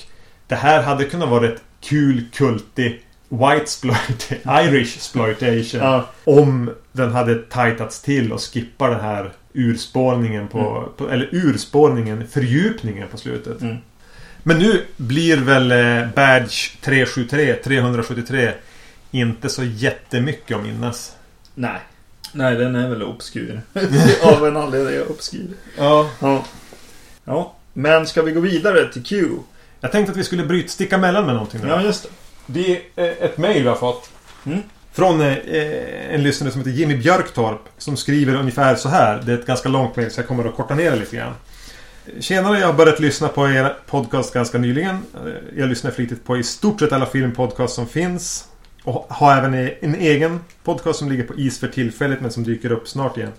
det 0.48 0.56
här 0.56 0.82
hade 0.84 1.04
kunnat 1.06 1.30
vara 1.30 1.48
ett 1.48 1.62
kul, 1.82 2.26
kultig 2.34 3.02
White 3.30 3.62
exploit, 3.62 4.32
Irish 4.46 4.96
exploitation. 4.96 5.82
Ja. 5.82 6.10
Om 6.24 6.72
den 6.92 7.12
hade 7.12 7.36
tajtats 7.36 8.02
till 8.02 8.32
och 8.32 8.42
skippat 8.42 8.92
den 8.92 9.02
här 9.02 9.34
urspårningen 9.54 10.48
på, 10.48 10.90
på 10.98 11.10
eller 11.10 11.30
urspårningen, 11.32 12.28
fördjupningen 12.28 13.08
på 13.08 13.18
slutet. 13.18 13.62
Mm. 13.62 13.78
Men 14.44 14.60
nu 14.60 14.86
blir 14.98 15.38
väl 15.38 15.72
eh, 15.72 16.10
Badge 16.16 16.82
373, 16.82 17.54
373 17.54 18.52
inte 19.12 19.50
så 19.50 19.64
jättemycket 19.64 20.58
att 20.58 20.64
minnas. 20.64 21.16
Nej. 21.56 21.80
Nej, 22.32 22.56
den 22.56 22.76
är 22.76 22.90
väl 22.90 23.04
obskur. 23.04 23.62
Av 24.24 24.48
en 24.48 24.58
anledning 24.58 25.02
obskur. 25.10 25.48
Ja. 25.78 26.10
Ja. 26.20 26.46
Ja. 27.24 27.54
Men 27.74 28.08
ska 28.08 28.22
vi 28.22 28.32
gå 28.32 28.40
vidare 28.40 28.94
till 28.94 29.04
Q? 29.04 29.30
Jag 29.80 29.92
tänkte 29.92 30.12
att 30.12 30.18
vi 30.18 30.24
skulle 30.24 30.46
bryta, 30.46 30.70
sticka 30.70 30.96
emellan 30.96 31.26
med 31.26 31.34
någonting 31.34 31.62
nu. 31.62 31.68
Ja, 31.68 31.82
just 31.82 32.04
det. 32.04 32.10
Det 32.48 32.72
är 32.76 32.82
eh, 32.96 33.06
ett 33.26 33.38
mail 33.38 33.64
vi 33.64 33.70
har 33.70 33.76
fått. 33.76 34.10
Mm. 34.46 34.60
Från 34.92 35.22
eh, 35.22 35.36
en 36.14 36.24
lyssnare 36.24 36.52
som 36.52 36.62
heter 36.62 36.72
Jimmy 36.72 36.96
Björktorp. 36.96 37.62
Som 37.78 37.98
skriver 37.98 38.36
ungefär 38.36 38.76
så 38.76 38.90
här. 38.90 39.22
Det 39.26 39.32
är 39.32 39.38
ett 39.38 39.46
ganska 39.46 39.70
långt 39.70 39.96
mail 39.96 40.12
så 40.12 40.20
jag 40.20 40.28
kommer 40.28 40.46
att 40.46 40.56
korta 40.56 40.76
ner 40.76 40.92
det 40.92 40.98
lite 40.98 41.16
grann. 41.16 41.34
Tjenare, 42.20 42.60
jag 42.60 42.68
har 42.68 42.74
börjat 42.74 43.00
lyssna 43.00 43.28
på 43.28 43.50
er 43.50 43.76
podcast 43.90 44.34
ganska 44.34 44.58
nyligen. 44.58 44.96
Eh, 45.26 45.32
Jag 45.58 45.70
lyssnar 45.70 45.92
flitigt 45.92 46.26
på 46.26 46.38
i 46.38 46.44
stort 46.44 46.80
sett 46.80 46.92
alla 46.92 47.06
filmpodcasts 47.06 47.76
som 47.76 47.88
finns. 47.88 48.48
Och 48.84 49.06
har 49.10 49.38
även 49.38 49.54
en 49.82 49.96
egen 49.96 50.40
podcast 50.64 51.00
som 51.00 51.10
ligger 51.10 51.24
på 51.24 51.36
is 51.36 51.60
för 51.60 51.68
tillfället 51.68 52.22
men 52.22 52.32
som 52.32 52.44
dyker 52.44 52.72
upp 52.72 52.88
snart 52.88 53.18
igen. 53.18 53.32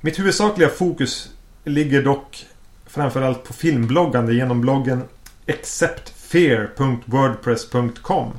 Mitt 0.00 0.18
huvudsakliga 0.18 0.68
fokus 0.68 1.30
ligger 1.64 2.02
dock 2.02 2.46
framförallt 2.86 3.44
på 3.44 3.52
filmbloggande 3.52 4.34
genom 4.34 4.60
bloggen 4.60 5.02
acceptfear.wordpress.com 6.32 8.32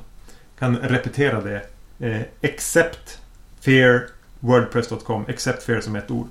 Kan 0.59 0.77
repetera 0.77 1.41
det. 1.41 1.61
Eh, 1.99 2.21
acceptfear.wordpress.com 2.43 5.25
Accept 5.29 5.63
fear 5.63 5.81
som 5.81 5.95
ett 5.95 6.11
ord. 6.11 6.27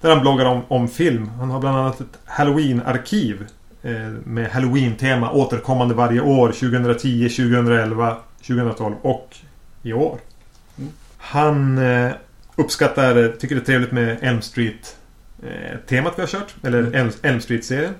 Där 0.00 0.10
han 0.10 0.20
bloggar 0.20 0.44
om, 0.44 0.62
om 0.68 0.88
film. 0.88 1.28
Han 1.28 1.50
har 1.50 1.60
bland 1.60 1.78
annat 1.78 2.00
ett 2.00 2.18
Halloween-arkiv. 2.24 3.46
Eh, 3.82 4.08
med 4.24 4.50
Halloween-tema 4.50 5.30
återkommande 5.30 5.94
varje 5.94 6.20
år. 6.20 6.52
2010, 6.52 7.28
2011, 7.28 8.16
2012 8.46 8.94
och 9.02 9.36
i 9.82 9.92
år. 9.92 10.18
Mm. 10.78 10.90
Han 11.18 11.78
eh, 11.78 12.12
uppskattar, 12.56 13.16
eh, 13.24 13.30
tycker 13.30 13.54
det 13.54 13.60
är 13.60 13.64
trevligt 13.64 13.92
med 13.92 14.18
Elm 14.20 14.42
Street 14.42 14.96
eh, 15.42 15.76
temat 15.88 16.12
vi 16.16 16.22
har 16.22 16.28
kört. 16.28 16.54
Eller 16.62 16.78
Mm. 16.78 16.94
Elm, 16.94 17.10
Elm 17.22 17.40
Street-serien. 17.40 17.94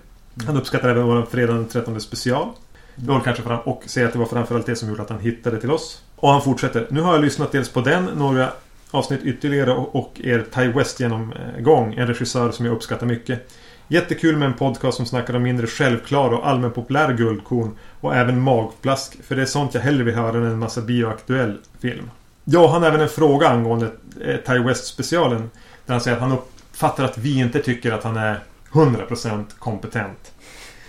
Han 0.46 0.56
uppskattar 0.56 0.88
även 0.88 1.06
vår 1.06 1.22
fredag 1.22 1.52
den 1.52 1.68
13 1.68 2.00
special. 2.00 2.48
Det 2.96 3.08
var 3.08 3.20
kanske 3.20 3.42
fram, 3.42 3.60
och 3.60 3.82
säger 3.86 4.06
att 4.06 4.12
det 4.12 4.18
var 4.18 4.26
framförallt 4.26 4.66
det 4.66 4.76
som 4.76 4.88
gjorde 4.88 5.02
att 5.02 5.10
han 5.10 5.20
hittade 5.20 5.60
till 5.60 5.70
oss. 5.70 6.02
Och 6.16 6.30
han 6.30 6.42
fortsätter. 6.42 6.86
Nu 6.90 7.00
har 7.00 7.12
jag 7.12 7.22
lyssnat 7.24 7.52
dels 7.52 7.68
på 7.68 7.80
den, 7.80 8.04
några 8.04 8.52
avsnitt 8.90 9.22
ytterligare 9.22 9.72
och, 9.72 10.20
er 10.24 10.44
Ty 10.54 10.68
West 10.68 11.00
genomgång. 11.00 11.94
En 11.94 12.06
regissör 12.06 12.50
som 12.50 12.66
jag 12.66 12.74
uppskattar 12.74 13.06
mycket. 13.06 13.50
Jättekul 13.88 14.36
med 14.36 14.46
en 14.46 14.54
podcast 14.54 14.96
som 14.96 15.06
snackar 15.06 15.36
om 15.36 15.42
mindre 15.42 15.66
självklara 15.66 16.38
och 16.38 16.48
allmänpopulär 16.48 17.12
guldkorn. 17.12 17.76
Och 18.00 18.16
även 18.16 18.40
magplask. 18.40 19.22
För 19.22 19.36
det 19.36 19.42
är 19.42 19.46
sånt 19.46 19.74
jag 19.74 19.80
hellre 19.80 20.04
vill 20.04 20.14
höra 20.14 20.38
än 20.38 20.44
en 20.44 20.58
massa 20.58 20.80
bioaktuell 20.80 21.58
film. 21.80 22.10
Ja, 22.44 22.68
han 22.72 22.82
har 22.82 22.88
även 22.88 23.00
en 23.00 23.08
fråga 23.08 23.48
angående 23.48 23.90
eh, 24.20 24.36
Ty 24.36 24.58
West 24.58 24.86
specialen. 24.86 25.50
Där 25.86 25.94
han 25.94 26.00
säger 26.00 26.16
att 26.16 26.22
han 26.22 26.32
uppfattar 26.32 27.04
att 27.04 27.18
vi 27.18 27.38
inte 27.38 27.58
tycker 27.58 27.92
att 27.92 28.04
han 28.04 28.16
är 28.16 28.40
100% 28.72 29.44
kompetent. 29.58 30.32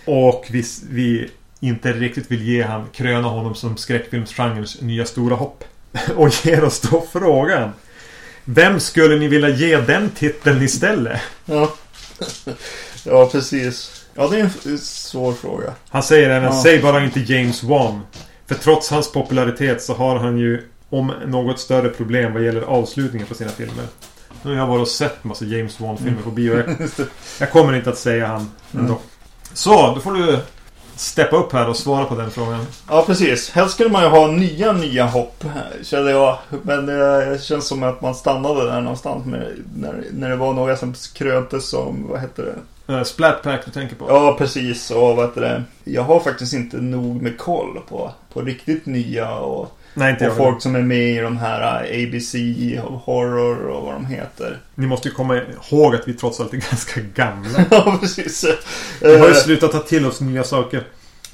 Och 0.06 0.46
vi, 0.52 0.63
vi 0.89 1.30
inte 1.60 1.93
riktigt 1.93 2.32
vill 2.32 2.43
ge 2.48 2.63
han, 2.63 2.86
kröna 2.93 3.28
honom 3.28 3.56
som 3.56 3.78
skräckfilmsgenrens 3.78 4.82
nya 4.82 5.06
stora 5.06 5.36
hopp. 5.36 5.63
Och 6.15 6.46
ger 6.46 6.63
oss 6.63 6.80
då 6.80 7.06
frågan. 7.12 7.70
Vem 8.46 8.80
skulle 8.80 9.15
ni 9.15 9.28
vilja 9.28 9.50
ge 9.50 9.78
den 9.78 10.10
titeln 10.10 10.62
istället? 10.62 11.22
Ja. 11.46 11.74
ja, 13.04 13.30
precis. 13.32 14.06
Ja, 14.15 14.28
det 14.28 14.39
är 14.39 14.50
en 14.65 14.78
svår 14.80 15.34
fråga. 15.34 15.74
Han 15.89 16.04
säger 16.04 16.30
även, 16.30 16.43
Ja. 16.54 16.63
säg 16.63 16.82
bara 16.82 17.04
inte 17.04 17.20
James 17.20 17.63
Wan. 17.63 18.02
För 18.48 18.56
trots 18.56 18.89
hans 18.89 19.12
popularitet 19.12 19.82
så 19.82 19.93
har 19.93 20.15
han 20.20 20.38
ju 20.38 20.63
om 20.89 21.13
något 21.26 21.60
större 21.60 21.89
problem 21.89 22.34
vad 22.34 22.43
gäller 22.46 22.62
avslutningen 22.62 23.28
på 23.28 23.34
sina 23.34 23.50
filmer. 23.50 23.86
Nu 24.43 24.50
har 24.52 24.58
jag 24.58 24.67
varit 24.67 24.82
och 24.82 24.88
sett 24.88 25.24
massa 25.24 25.46
James 25.46 25.80
Wan-filmer 25.80 26.22
på 26.22 26.32
bio. 26.32 26.58
Jag, 26.58 26.89
jag 27.39 27.52
kommer 27.52 27.74
inte 27.76 27.89
att 27.89 27.98
säga 27.98 28.28
han 28.28 28.52
ändå. 28.74 29.00
Så, 29.54 29.93
då 29.96 30.02
får 30.02 30.13
du 30.13 30.39
steppa 31.00 31.36
upp 31.36 31.54
här 31.54 31.70
och 31.70 31.76
svara 31.76 32.06
på 32.06 32.16
den 32.16 32.32
frågan. 32.32 32.66
Ja, 32.90 33.04
precis. 33.08 33.50
Helst 33.50 33.74
skulle 33.74 33.90
man 33.90 34.04
ju 34.04 34.10
ha 34.10 34.28
nya, 34.28 34.72
nya 34.72 35.06
hopp, 35.06 35.44
kände 35.84 36.12
jag. 36.12 36.38
Men 36.64 36.86
det 36.86 37.42
känns 37.42 37.68
som 37.68 37.84
att 37.84 38.02
man 38.02 38.16
stannade 38.16 38.66
där 38.66 38.82
någonstans 38.82 39.26
med, 39.26 39.48
när, 39.76 40.04
när 40.12 40.30
det 40.30 40.36
var 40.36 40.54
några 40.54 40.78
som 40.78 40.94
kröntes 41.14 41.70
som, 41.70 42.08
vad 42.10 42.22
heter 42.22 42.44
det? 42.44 42.94
Uh, 42.94 43.04
Splatpack 43.04 43.66
du 43.66 43.72
tänker 43.72 43.96
på? 43.96 44.06
Ja, 44.10 44.36
precis. 44.38 44.92
Och 44.92 45.16
vad 45.16 45.26
heter 45.26 45.42
det? 45.42 45.64
Jag 45.84 46.04
har 46.04 46.20
faktiskt 46.20 46.54
inte 46.54 46.78
nog 46.78 47.22
med 47.22 47.38
koll 47.38 47.80
på, 47.90 48.12
på 48.34 48.42
riktigt 48.42 48.86
nya 48.86 49.36
och, 49.36 49.77
Nej, 49.98 50.12
inte 50.12 50.26
och 50.26 50.32
jag. 50.32 50.38
folk 50.38 50.62
som 50.62 50.76
är 50.76 50.82
med 50.82 51.10
i 51.10 51.18
de 51.18 51.38
här 51.38 51.84
ABC 51.84 52.36
och 52.84 53.00
Horror 53.00 53.68
och 53.68 53.84
vad 53.84 53.94
de 53.94 54.06
heter. 54.06 54.58
Ni 54.76 54.88
måste 54.88 55.08
ju 55.08 55.14
komma 55.14 55.38
ihåg 55.72 55.96
att 55.96 56.08
vi 56.08 56.14
trots 56.14 56.40
allt 56.40 56.54
är 56.54 56.58
ganska 56.58 57.02
gamla. 57.02 57.66
Ja, 57.72 57.98
precis. 58.02 58.46
Vi 59.02 59.18
har 59.20 59.28
ju 59.28 59.34
Eh, 59.34 59.38
slutat 59.38 59.72
ta 59.72 59.80
till 59.80 60.06
oss 60.06 60.22
nya 60.22 60.44
saker. 60.44 60.84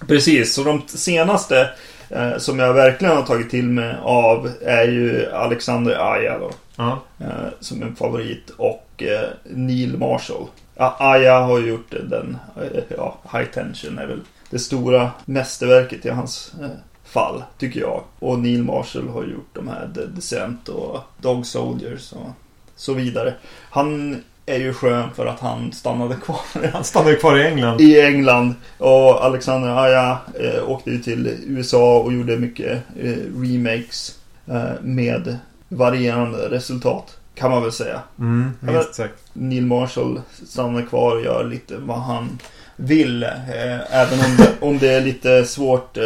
Precis, 0.08 0.54
så 0.54 0.64
de 0.64 0.82
senaste 0.88 1.70
eh, 2.10 2.38
som 2.38 2.60
jag 2.60 2.74
verkligen 2.74 3.16
har 3.16 3.24
tagit 3.24 3.50
till 3.50 3.70
mig 3.70 3.96
av 4.02 4.52
är 4.66 4.84
ju 4.88 5.32
Alexander 5.32 6.14
Aja 6.14 6.40
då. 6.40 6.52
Ja. 6.76 7.04
Eh, 7.20 7.28
som 7.60 7.82
en 7.84 7.96
favorit 7.96 8.50
och 8.58 9.04
eh, 9.04 9.30
Neil 9.44 9.98
Marshall. 9.98 10.46
Ja, 10.76 10.96
Aja 11.00 11.40
har 11.40 11.60
ju 11.60 11.68
gjort 11.68 11.92
den, 12.10 12.38
eh, 12.62 12.84
ja, 12.98 13.18
High 13.34 13.46
Tension 13.46 13.98
är 13.98 14.06
väl 14.08 14.20
det 14.50 14.60
stora 14.60 15.12
mästerverket 15.26 16.06
i 16.06 16.10
hans 16.10 16.54
eh, 16.62 16.68
fall, 17.14 17.44
tycker 17.58 17.80
jag. 17.80 18.04
Och 18.20 18.40
Neil 18.40 18.64
Marshall 18.64 19.08
har 19.08 19.24
gjort 19.24 19.50
de 19.54 19.68
här 19.68 19.90
The 19.96 20.06
Descent 20.06 20.70
och 20.70 21.00
Dog 21.22 21.46
Soldiers 21.46 22.12
och 22.12 22.30
så 22.76 22.94
vidare. 22.94 23.34
Han 23.70 24.22
är 24.46 24.58
ju 24.60 24.74
skön 24.74 25.10
för 25.16 25.26
att 25.26 25.40
han 25.40 25.72
stannade 25.72 26.16
kvar 26.16 26.40
Han 26.74 26.84
stannade 26.84 27.16
kvar 27.16 27.38
i 27.38 27.48
England. 27.48 27.82
i 27.82 28.02
England. 28.02 28.56
Och 28.78 29.26
Alexander 29.26 29.84
Aja 29.84 30.18
eh, 30.40 30.70
åkte 30.70 30.92
ju 30.92 31.00
till 31.00 31.38
USA 31.48 32.00
och 32.00 32.14
gjorde 32.14 32.38
mycket 32.38 32.82
eh, 33.00 33.16
remakes 33.42 34.20
eh, 34.48 34.82
med 34.82 35.38
varierande 35.70 36.50
resultat. 36.50 37.18
Kan 37.36 37.52
man 37.52 37.64
väl 37.64 37.72
säga. 37.72 38.02
Mm, 38.20 38.52
minst 38.60 38.96
sagt. 38.96 39.14
Neil 39.34 39.66
Marshall 39.66 40.22
stannar 40.48 40.82
kvar 40.82 41.16
och 41.16 41.24
gör 41.24 41.44
lite 41.44 41.78
vad 41.78 42.00
han 42.00 42.40
vill. 42.76 43.24
Eh, 43.24 43.96
även 44.02 44.20
om 44.20 44.38
det, 44.38 44.50
om 44.60 44.80
det 44.80 44.90
är 44.90 45.02
lite 45.02 45.46
svårt. 45.46 45.98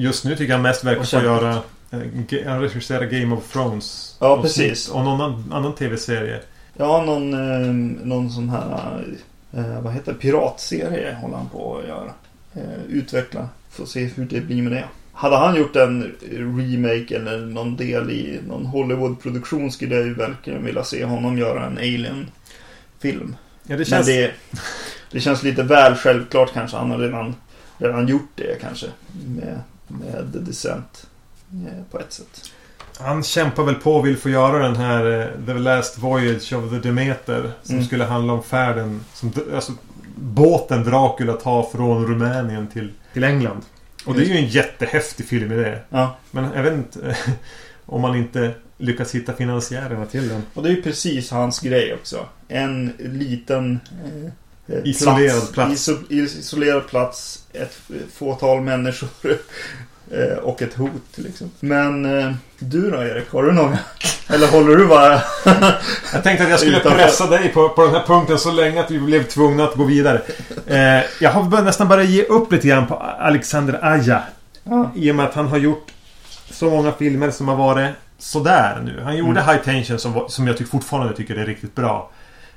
Eh, 0.00 0.04
Just 0.04 0.24
nu 0.24 0.36
tycker 0.36 0.52
jag 0.52 0.60
mest 0.62 0.84
verkar 0.84 1.02
få 1.02 1.22
göra... 1.22 1.62
eh, 1.90 2.00
ge- 2.28 2.44
Han 2.48 2.60
regisserar 2.60 3.04
Game 3.04 3.34
of 3.36 3.52
Thrones. 3.52 4.16
Ja, 4.20 4.28
Och 4.36 4.42
precis. 4.42 4.88
Och 4.88 5.04
någon 5.04 5.20
annan, 5.20 5.52
annan 5.52 5.74
tv-serie. 5.74 6.40
ja, 6.76 7.02
någon, 7.06 7.34
eh, 7.34 7.74
någon 8.06 8.30
sån 8.30 8.48
här, 8.48 9.04
eh, 9.52 9.80
vad 9.82 9.92
heter 9.92 10.12
det, 10.12 10.18
piratserie 10.18 11.14
håller 11.20 11.36
han 11.36 11.48
på 11.48 11.78
att 11.78 11.88
göra. 11.88 12.10
Eh, 12.54 12.82
utveckla. 12.88 13.48
Får 13.70 13.86
se 13.86 14.04
hur 14.04 14.24
det 14.24 14.40
blir 14.40 14.62
med 14.62 14.72
det. 14.72 14.84
Hade 15.12 15.36
han 15.36 15.56
gjort 15.56 15.76
en 15.76 16.12
remake 16.30 17.16
eller 17.16 17.38
någon 17.38 17.76
del 17.76 18.10
i 18.10 18.40
någon 18.48 18.66
Hollywood-produktion 18.66 19.72
skulle 19.72 19.94
jag 19.94 20.04
ju 20.06 20.14
verkligen 20.14 20.64
vilja 20.64 20.84
se 20.84 21.04
honom 21.04 21.38
göra 21.38 21.66
en 21.66 21.78
Alien-film. 21.78 23.36
Ja, 23.66 23.76
det 23.76 23.84
känns... 23.84 24.06
Men 24.06 24.16
det, 24.16 24.30
det 25.10 25.20
känns 25.20 25.42
lite 25.42 25.62
väl 25.62 25.94
självklart 25.94 26.52
kanske. 26.52 26.76
Han 26.76 26.90
har 26.90 26.98
redan, 26.98 27.34
redan 27.78 28.08
gjort 28.08 28.30
det 28.34 28.60
kanske. 28.60 28.86
Med, 29.26 29.60
med 30.00 30.24
Descent. 30.44 31.06
eh, 31.52 31.82
På 31.90 31.98
ett 32.00 32.12
sätt. 32.12 32.50
Han 32.98 33.22
kämpar 33.22 33.62
väl 33.64 33.74
på 33.74 33.94
och 33.96 34.06
vill 34.06 34.16
få 34.16 34.30
göra 34.30 34.58
den 34.62 34.76
här 34.76 35.20
eh, 35.20 35.46
The 35.46 35.54
Last 35.54 35.98
Voyage 35.98 36.52
of 36.52 36.70
the 36.70 36.78
Demeter. 36.88 37.52
Som 37.62 37.74
Mm. 37.74 37.86
skulle 37.86 38.04
handla 38.04 38.32
om 38.32 38.42
färden. 38.42 39.00
Som, 39.14 39.32
alltså, 39.54 39.72
båten 40.16 40.84
Dracula 40.84 41.32
tar 41.32 41.62
från 41.62 42.06
Rumänien 42.06 42.66
till, 42.66 42.92
till 43.12 43.24
England. 43.24 43.62
Och 44.06 44.14
det 44.14 44.22
är 44.22 44.26
ju 44.26 44.36
en 44.36 44.46
jättehäftig 44.46 45.26
film 45.26 45.52
i 45.52 45.56
det. 45.56 45.80
Ja. 45.90 46.16
Men 46.30 46.46
jag 46.54 46.62
vet 46.62 46.72
inte 46.72 47.16
om 47.86 48.00
man 48.00 48.16
inte 48.16 48.54
lyckas 48.78 49.14
hitta 49.14 49.32
finansiärerna 49.32 50.06
till 50.06 50.28
den. 50.28 50.42
Och 50.54 50.62
det 50.62 50.68
är 50.68 50.72
ju 50.72 50.82
precis 50.82 51.30
hans 51.30 51.60
grej 51.60 51.94
också. 51.94 52.26
En 52.48 52.92
liten... 52.98 53.80
Eh, 54.04 54.30
Isolerad 54.84 55.52
plats. 55.52 55.72
Iso, 55.72 55.96
isolerad 56.08 56.86
plats. 56.86 57.44
Ett 57.52 57.78
fåtal 58.14 58.60
människor. 58.60 59.08
eh, 60.10 60.38
och 60.38 60.62
ett 60.62 60.74
hot 60.74 60.90
liksom. 61.14 61.50
Men 61.60 62.18
eh, 62.18 62.32
du 62.58 62.90
då 62.90 63.02
Erik? 63.02 63.30
Har 63.30 63.42
du 63.42 63.52
några? 63.52 63.78
Eller 64.28 64.46
håller 64.48 64.76
du 64.76 64.86
bara... 64.86 65.22
Jag 66.12 66.22
tänkte 66.22 66.44
att 66.44 66.50
jag 66.50 66.60
skulle 66.60 66.80
pressa 66.80 67.26
dig 67.26 67.48
på, 67.48 67.68
på 67.68 67.82
den 67.82 67.94
här 67.94 68.02
punkten 68.06 68.38
så 68.38 68.52
länge 68.52 68.80
att 68.80 68.90
vi 68.90 68.98
blev 68.98 69.24
tvungna 69.24 69.64
att 69.64 69.74
gå 69.74 69.84
vidare. 69.84 70.22
Eh, 70.66 71.04
jag 71.20 71.30
har 71.30 71.62
nästan 71.62 71.88
börjat 71.88 72.10
ge 72.10 72.22
upp 72.22 72.52
lite 72.52 72.68
grann 72.68 72.86
på 72.86 72.94
Alexander 72.94 73.78
Aja. 73.82 74.22
ja. 74.64 74.90
I 74.94 75.10
och 75.10 75.14
med 75.14 75.26
att 75.26 75.34
han 75.34 75.48
har 75.48 75.58
gjort 75.58 75.86
så 76.50 76.70
många 76.70 76.92
filmer 76.92 77.30
som 77.30 77.48
har 77.48 77.56
varit 77.56 77.90
sådär 78.18 78.80
nu. 78.84 79.00
Han 79.04 79.16
gjorde 79.16 79.40
Mm. 79.40 79.48
High 79.48 79.64
Tension 79.64 79.98
som, 79.98 80.24
som 80.28 80.46
jag 80.46 80.58
tycker 80.58 80.70
fortfarande 80.70 81.16
tycker 81.16 81.36
är 81.36 81.46
riktigt 81.46 81.74
bra. 81.74 82.10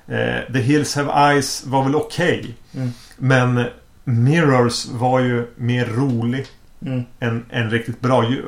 Eh, 0.08 0.54
The 0.54 0.60
Hills 0.60 0.96
Have 0.96 1.32
Eyes 1.34 1.66
var 1.66 1.84
väl 1.84 1.96
okej. 1.96 2.56
Mm. 2.76 2.90
Men 3.18 3.66
Mirrors 4.04 4.86
var 4.86 5.20
ju 5.20 5.48
mer 5.56 5.86
rolig 5.86 6.46
Mm. 6.86 7.04
än, 7.20 7.46
än 7.50 7.70
riktigt 7.70 8.00
bra. 8.02 8.30
Ju, 8.30 8.44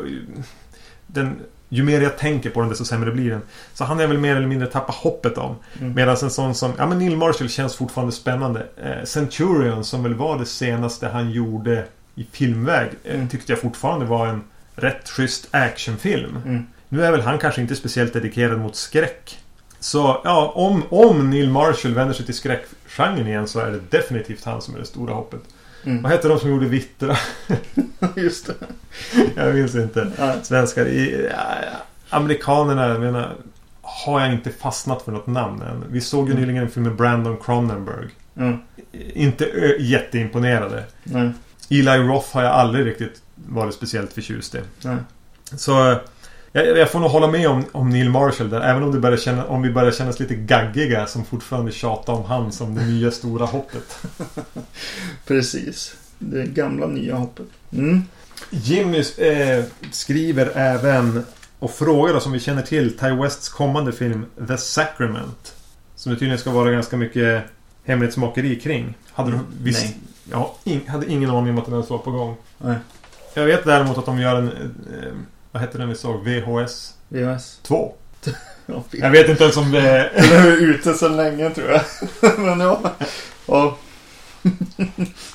den, 1.08 1.36
ju 1.70 1.84
mer 1.84 2.02
jag 2.02 2.18
tänker 2.18 2.50
på 2.50 2.60
den 2.60 2.70
desto 2.70 2.86
sämre 2.86 3.12
blir 3.12 3.30
den. 3.32 3.42
Så 3.74 3.84
han 3.84 4.00
är 4.00 4.08
väl 4.08 4.18
mer 4.18 4.36
eller 4.36 4.48
mindre 4.48 4.68
tappat 4.68 4.96
hoppet 4.96 5.38
om. 5.38 5.56
Mm. 5.80 5.94
Medan 5.94 6.16
en 6.24 6.30
sån 6.30 6.56
som... 6.56 6.74
Ja 6.78 6.86
men 6.88 7.00
Neil 7.00 7.18
Marshall 7.18 7.50
känns 7.50 7.76
fortfarande 7.76 8.12
spännande. 8.14 8.66
Eh, 8.84 9.04
Centurion 9.04 9.84
som 9.86 10.04
väl 10.04 10.14
var 10.14 10.40
det 10.40 10.46
senaste 10.46 11.08
han 11.08 11.32
gjorde 11.32 11.86
i 12.16 12.28
filmväg. 12.32 12.90
Eh, 13.04 13.16
Mm. 13.16 13.30
Tyckte 13.30 13.52
jag 13.52 13.60
fortfarande 13.62 14.06
var 14.06 14.28
en 14.28 14.44
rätt 14.76 15.10
schysst 15.10 15.48
actionfilm. 15.52 16.38
Mm. 16.46 16.66
Nu 16.90 17.06
är 17.06 17.12
väl 17.12 17.22
han 17.22 17.38
kanske 17.38 17.62
inte 17.62 17.76
speciellt 17.76 18.14
dedikerad 18.14 18.60
mot 18.60 18.76
skräck. 18.76 19.40
Så 19.86 20.22
ja, 20.24 20.52
om, 20.56 20.84
om 20.90 21.30
Neil 21.30 21.50
Marshall 21.50 21.94
vänder 21.94 22.14
sig 22.14 22.26
till 22.26 22.36
skräckgenren 22.36 23.28
igen 23.28 23.48
så 23.48 23.60
är 23.60 23.72
det 23.72 23.80
definitivt 23.90 24.44
han 24.46 24.62
som 24.62 24.76
är 24.76 24.80
det 24.80 24.86
stora 24.86 25.14
hoppet. 25.14 25.40
Vad 25.84 25.94
Mm. 25.94 26.06
hette 26.06 26.28
de 26.28 26.40
som 26.40 26.50
gjorde 26.50 26.66
Vittra? 26.66 27.18
Just 28.16 28.48
det. 28.48 28.54
jag 29.36 29.56
minns 29.56 29.76
inte. 29.76 30.12
Nej. 30.20 30.38
Svenskar. 30.44 30.86
I, 30.86 31.28
ja, 31.32 31.46
amerikanerna, 32.10 32.88
jag 32.88 33.00
menar, 33.00 33.34
har 33.82 34.22
jag 34.22 34.34
inte 34.34 34.50
fastnat 34.52 35.02
för 35.02 35.12
något 35.12 35.28
namn 35.28 35.62
än. 35.62 35.84
Vi 35.90 36.02
såg 36.02 36.28
ju 36.28 36.32
Mm. 36.34 36.44
nyligen 36.44 36.64
en 36.64 36.70
film 36.72 36.84
med 36.86 36.96
Brandon 36.96 37.38
Cronenberg. 37.38 38.08
Mm. 38.38 38.58
Inte 39.14 39.46
ö, 39.46 39.76
jätteimponerade. 39.80 40.84
Nej. 41.04 41.32
Eli 41.70 41.98
Roth 41.98 42.34
har 42.34 42.44
jag 42.44 42.52
aldrig 42.54 42.86
riktigt 42.86 43.22
varit 43.36 43.74
speciellt 43.74 44.14
förtjust 44.14 44.56
i. 44.56 44.60
Nej. 44.82 44.98
Så 45.58 45.96
jag, 46.56 46.78
jag 46.78 46.92
får 46.92 47.00
nog 47.00 47.10
hålla 47.10 47.28
med 47.28 47.50
om, 47.50 47.66
om 47.72 47.90
Neil 47.90 48.10
Marshall 48.10 48.50
där. 48.50 48.62
Även 48.62 48.84
om, 48.84 48.92
det 48.92 49.00
börjar 49.00 49.18
känna, 49.18 49.46
om 49.46 49.62
vi 49.62 49.70
börjar 49.70 49.92
kännas 49.92 50.20
lite 50.20 50.36
gaggiga 50.36 51.08
som 51.08 51.26
fortfarande 51.26 51.72
tjatar 51.72 52.14
om 52.14 52.24
han 52.24 52.52
som 52.52 52.76
det 52.76 52.86
nya 52.86 53.12
stora 53.12 53.46
hoppet. 53.46 53.98
Precis. 55.28 55.96
Det 56.20 56.46
gamla 56.46 56.88
nya 56.88 57.16
hoppet. 57.16 57.46
Mm. 57.74 58.04
Jimmy 58.50 59.04
eh, 59.18 59.64
skriver 59.92 60.52
även 60.56 61.26
och 61.60 61.72
frågar 61.72 62.14
oss 62.14 62.26
om 62.26 62.32
vi 62.32 62.40
känner 62.40 62.62
till 62.62 62.98
Ty 62.98 63.10
Wests 63.10 63.50
kommande 63.50 63.92
film 63.92 64.26
The 64.48 64.58
Sacrament. 64.58 65.56
Som 65.96 66.12
det 66.12 66.20
tydligen 66.20 66.40
ska 66.40 66.52
vara 66.52 66.72
ganska 66.72 66.98
mycket 66.98 67.44
hemlighetsmakeri 67.84 68.56
kring. 68.60 68.94
Hade 69.14 69.32
du 69.32 69.40
visst... 69.62 69.84
Nej. 69.84 69.98
Jag 70.32 70.92
hade 70.92 71.12
ingen 71.12 71.30
aning 71.30 71.50
om 71.50 71.58
att 71.58 71.66
den 71.66 71.74
ens 71.74 71.90
var 71.90 71.98
på 71.98 72.12
gång. 72.12 72.36
Nej. 72.58 72.76
Jag 73.34 73.46
vet 73.46 73.64
däremot 73.66 73.98
att 73.98 74.06
de 74.06 74.20
gör 74.20 74.36
en... 74.36 74.48
Eh, 74.48 75.14
vad 75.56 75.62
hette 75.62 75.78
den 75.78 75.90
vi 75.90 75.96
såg? 75.96 76.24
VHS 76.24 76.94
VHS. 77.10 77.60
2. 77.62 77.94
Ja, 78.66 78.84
fy. 78.92 78.98
Jag 78.98 79.12
vet 79.12 79.30
inte 79.30 79.44
ens 79.44 79.58
om 79.58 79.72
det... 79.72 80.12
Den 80.16 80.46
är 80.46 80.52
ute 80.52 80.94
sedan 80.94 81.18
länge 81.18 81.50
tror 81.50 81.70
jag. 81.72 81.82
Men 82.40 82.60
ja. 82.60 82.82
ja. 83.46 83.78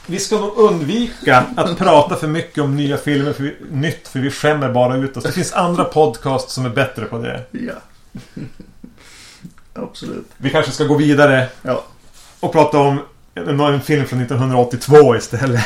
Vi 0.07 0.19
ska 0.19 0.39
nog 0.39 0.57
undvika 0.57 1.45
att 1.57 1.79
prata 1.79 2.17
för 2.17 2.27
mycket 2.27 2.65
om 2.65 2.77
nya 2.77 2.97
filmer 2.97 3.33
för 3.33 3.43
vi, 3.43 3.57
nytt 3.71 4.09
för 4.09 4.19
vi 4.19 4.31
skämmer 4.31 4.73
bara 4.73 4.97
ut 4.97 5.17
oss. 5.17 5.25
Det 5.25 5.33
finns 5.33 5.53
andra 5.53 5.85
podcasts 5.85 6.53
som 6.53 6.65
är 6.67 6.71
bättre 6.71 7.05
på 7.05 7.19
det. 7.19 7.43
ja. 7.51 7.75
Absolut. 9.75 10.27
Vi 10.37 10.51
kanske 10.51 10.73
ska 10.73 10.85
gå 10.85 10.97
vidare 10.97 11.47
Ja. 11.63 11.85
och 12.41 12.53
prata 12.53 12.79
om 12.79 13.01
en, 13.35 13.61
en 13.61 13.81
film 13.81 14.07
från 14.07 14.21
1982 14.21 15.17
istället. 15.17 15.65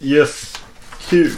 Yes. 0.00 0.54
Q. 1.08 1.30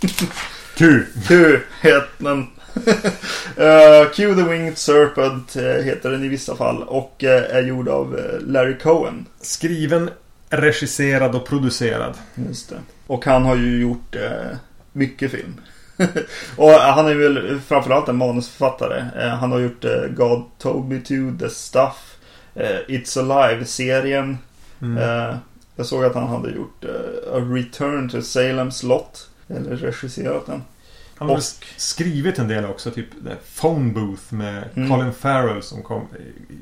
Q. 0.80 1.04
Q 1.28 1.60
heter 1.80 2.08
den. 2.18 2.38
uh, 2.38 4.10
Q 4.14 4.34
the 4.34 4.42
Winged 4.42 4.78
Serpent 4.78 5.56
eh, 5.56 5.62
heter 5.62 6.10
den 6.10 6.24
i 6.24 6.28
vissa 6.28 6.56
fall. 6.56 6.82
Och 6.82 7.24
eh, 7.24 7.56
är 7.56 7.62
gjord 7.62 7.88
av 7.88 8.18
eh, 8.18 8.40
Larry 8.46 8.78
Cohen. 8.78 9.26
Skriven, 9.40 10.10
regisserad 10.50 11.34
och 11.34 11.46
producerad. 11.46 12.14
Just 12.34 12.68
det. 12.68 12.76
Och 13.06 13.24
han 13.24 13.44
har 13.44 13.56
ju 13.56 13.80
gjort 13.80 14.16
eh, 14.16 14.56
mycket 14.92 15.30
film. 15.30 15.60
och 16.56 16.70
han 16.70 17.06
är 17.06 17.14
väl 17.14 17.60
framförallt 17.66 18.08
en 18.08 18.16
manusförfattare. 18.16 19.04
Eh, 19.16 19.28
han 19.28 19.52
har 19.52 19.58
gjort 19.58 19.84
God 20.16 20.42
Told 20.58 20.88
Me 20.88 21.00
To, 21.00 21.38
The 21.38 21.50
Stuff, 21.50 22.16
It's 22.88 23.18
Alive-serien. 23.18 24.38
Mm. 24.82 25.36
Jag 25.76 25.86
såg 25.86 26.04
att 26.04 26.14
han 26.14 26.28
hade 26.28 26.50
gjort 26.50 26.84
A 27.32 27.38
Return 27.38 28.08
to 28.08 28.16
Salem's 28.16 28.86
Lot. 28.86 29.29
Eller 29.50 29.76
regisserat 29.76 30.46
den. 30.46 30.62
Han 31.16 31.28
har 31.28 31.36
och- 31.36 31.42
skrivit 31.76 32.38
en 32.38 32.48
del 32.48 32.64
också. 32.64 32.90
Typ 32.90 33.06
Phone 33.60 33.92
Booth 33.92 34.22
med 34.34 34.64
Mm. 34.74 34.90
Colin 34.90 35.12
Farrell 35.12 35.62
som 35.62 35.82
kom 35.82 36.06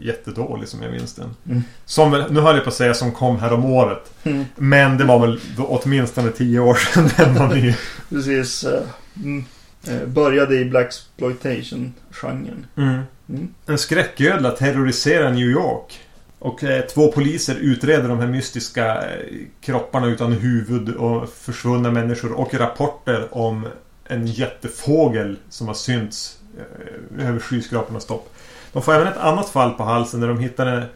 jättedålig 0.01 0.68
som 0.68 0.83
jag 0.83 0.92
minns 0.92 1.14
den. 1.14 1.37
Mm. 1.46 1.62
Som 1.85 2.11
nu 2.31 2.40
höll 2.40 2.55
jag 2.55 2.64
på 2.64 2.68
att 2.70 2.74
säga 2.77 2.94
som 2.94 3.12
kom 3.12 3.38
här 3.38 3.53
om 3.53 3.64
året. 3.64 4.12
Mm. 4.24 4.44
Men 4.57 4.98
det 4.98 5.05
var 5.05 5.18
väl 5.27 5.40
åtminstone 5.59 6.31
tio 6.31 6.61
år 6.61 6.74
sedan 6.74 7.11
den 7.16 7.35
var 7.35 7.55
ny. 7.55 7.74
Precis. 8.09 8.64
Eh, 8.64 8.83
mm, 9.16 9.44
eh, 9.88 10.07
började 10.07 10.61
i 10.61 10.64
Blaxploitation-genren. 10.64 12.66
Mm. 12.77 13.01
Mm. 13.29 13.48
En 13.66 13.79
skräcködla 13.79 14.51
terroriserar 14.51 15.31
New 15.31 15.48
York. 15.48 16.01
Och 16.38 16.64
eh, 16.64 16.85
två 16.85 17.12
poliser 17.12 17.55
utreder 17.55 18.09
de 18.09 18.18
här 18.18 18.27
mystiska 18.27 19.03
eh, 19.03 19.37
kropparna 19.61 20.07
utan 20.07 20.33
huvud 20.33 20.94
och 20.94 21.29
försvunna 21.29 21.90
människor 21.90 22.33
och 22.33 22.55
rapporter 22.55 23.29
om 23.31 23.66
en 24.05 24.27
jättefågel 24.27 25.37
som 25.48 25.66
har 25.66 25.74
synts 25.74 26.38
eh, 26.59 27.29
över 27.29 27.40
skyskrapornas 27.40 28.07
topp. 28.07 28.35
De 28.72 28.83
får 28.83 28.94
även 28.94 29.07
ett 29.07 29.18
annat 29.18 29.48
fall 29.48 29.70
på 29.70 29.83
halsen 29.83 30.20
där 30.20 30.29
de 30.29 30.38
hittar 30.38 30.88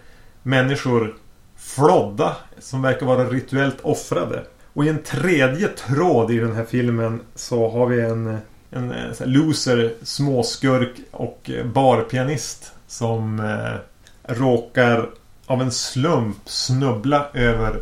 människor 0.43 1.15
flodda 1.57 2.37
som 2.59 2.83
verkar 2.83 3.07
vara 3.07 3.25
rituellt 3.25 3.81
offrade. 3.83 4.43
Och 4.73 4.85
i 4.85 4.89
en 4.89 5.03
tredje 5.03 5.69
tråd 5.69 6.31
i 6.31 6.39
den 6.39 6.53
här 6.53 6.65
filmen 6.65 7.21
så 7.35 7.71
har 7.71 7.87
vi 7.87 8.01
en, 8.01 8.39
en, 8.71 8.93
eh, 8.93 9.27
loser, 9.27 9.93
småskurk 10.03 10.97
och 11.11 11.51
eh, 11.51 11.67
barpianist 11.67 12.73
som 12.87 13.41
eh, 13.41 14.35
råkar 14.35 15.09
av 15.47 15.63
en 15.63 15.73
slump 15.73 16.37
snubbla 16.45 17.27
över 17.35 17.81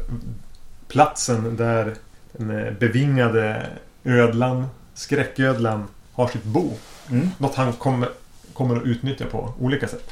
platsen 0.88 1.56
där 1.56 1.94
den 2.32 2.58
eh, 2.58 2.72
bevingade 2.72 3.66
ödlan, 4.04 4.66
skräcködlan, 4.94 5.88
har 6.12 6.28
sitt 6.28 6.44
bo. 6.44 6.72
Mm. 7.10 7.30
Något 7.38 7.54
han 7.54 7.72
kommer, 7.72 8.08
kommer 8.52 8.76
att 8.76 8.82
utnyttja 8.82 9.26
på 9.26 9.52
olika 9.60 9.88
sätt. 9.88 10.10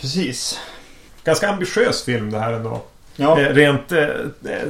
Precis. 0.00 0.58
Ganska 1.24 1.48
ambitiös 1.48 2.02
film 2.04 2.30
det 2.30 2.38
här 2.38 2.52
ändå. 2.52 2.82
Ja. 3.16 3.40
Eh, 3.40 3.54
Rent 3.54 3.92
eh, 3.92 4.08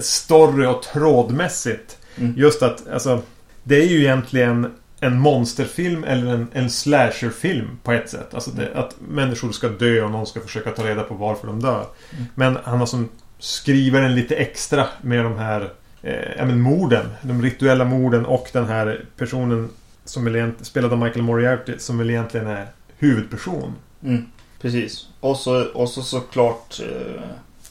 story 0.01 0.67
och 0.67 0.83
trådmässigt. 0.83 1.99
Mm. 2.17 2.35
Just 2.37 2.63
att, 2.63 2.89
alltså. 2.89 3.23
Det 3.63 3.77
är 3.77 3.87
ju 3.87 4.01
egentligen 4.01 4.75
en 5.07 5.19
monsterfilm 5.21 6.05
eller 6.05 6.35
en, 6.35 6.47
en 6.53 6.71
slasherfilm 6.71 7.69
på 7.83 7.93
ett 7.93 8.11
sätt. 8.11 8.35
Alltså 8.35 8.51
det, 8.51 8.75
att 8.75 8.97
människor 9.09 9.53
ska 9.53 9.69
dö 9.69 10.03
och 10.03 10.11
någon 10.11 10.27
ska 10.27 10.41
försöka 10.41 10.71
ta 10.71 10.85
reda 10.87 11.03
på 11.03 11.15
varför 11.15 11.47
de 11.47 11.61
dör. 11.63 11.87
Mm. 12.13 12.25
Men 12.35 12.59
han 12.65 12.79
har 12.79 12.87
som 12.87 13.09
skriver 13.39 14.03
en 14.03 14.15
lite 14.15 14.35
extra 14.37 14.87
med 15.03 15.25
de 15.25 15.39
här 15.39 15.73
eh, 16.03 16.47
men 16.47 16.61
morden. 16.61 17.07
De 17.23 17.43
rituella 17.43 17.85
morden 17.85 18.27
och 18.27 18.49
den 18.53 18.67
här 18.69 19.05
personen 19.17 19.69
som 20.05 20.29
egent- 20.29 20.65
spelad 20.65 20.93
av 20.93 20.99
Michael 20.99 21.23
Moriarty 21.23 21.73
som 21.79 21.99
väl 21.99 22.11
egentligen 22.11 22.47
är 22.47 22.67
huvudperson. 22.99 23.73
Mm. 24.05 24.25
Precis. 24.61 25.09
Och 25.21 25.37
så, 25.37 25.65
och 25.65 25.89
så 25.89 26.03
såklart 26.03 26.81
eh, 26.81 27.23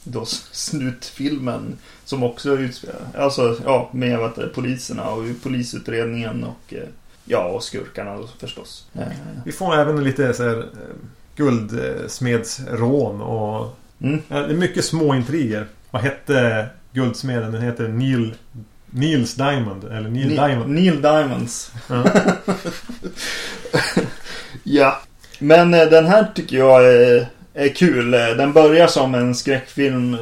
då 0.04 0.22
s- 0.24 0.48
slutfilmen 0.52 1.78
som 2.06 2.24
också 2.24 2.58
utspelar 2.58 3.02
Alltså 3.18 3.58
ja, 3.66 3.90
med 3.94 4.20
det, 4.36 4.48
poliserna 4.56 5.10
och 5.10 5.24
polisutredningen 5.44 6.44
och 6.44 6.74
eh, 6.74 6.84
ja, 7.26 7.44
och 7.46 7.64
skurkarna 7.64 8.18
då, 8.18 8.28
förstås. 8.40 8.88
Eh, 8.94 9.02
Vi 9.46 9.52
får 9.52 9.76
även 9.80 10.04
lite 10.04 10.34
så 10.34 10.44
här 10.44 10.58
eh, 10.58 10.64
guldsmedsrån 11.36 13.22
och 13.22 13.80
Mm. 14.02 14.22
ja, 14.28 14.38
det 14.38 14.54
är 14.54 14.58
mycket 14.58 14.86
små 14.86 15.16
intriger. 15.16 15.66
Vad 15.92 16.02
hette 16.02 16.68
guldsmeden? 16.94 17.52
Den 17.52 17.62
heter 17.62 17.88
Neil 17.88 18.34
Niels 18.86 19.36
Diamond. 19.36 19.84
Eller 19.84 20.10
Neil 20.10 20.28
Ni- 20.28 20.36
Diamond. 20.36 20.70
Neil 20.70 21.02
Diamonds. 21.02 21.72
Ja. 21.90 22.04
Ja. 24.64 25.00
Men 25.40 25.74
eh, 25.74 25.86
den 25.86 26.06
här 26.06 26.28
tycker 26.36 26.58
jag 26.58 26.86
är, 26.94 27.28
är 27.54 27.70
kul. 27.70 28.14
Eh, 28.14 28.20
Den 28.38 28.54
börjar 28.54 28.88
som 28.88 29.16
en 29.16 29.36
skräckfilm 29.36 30.18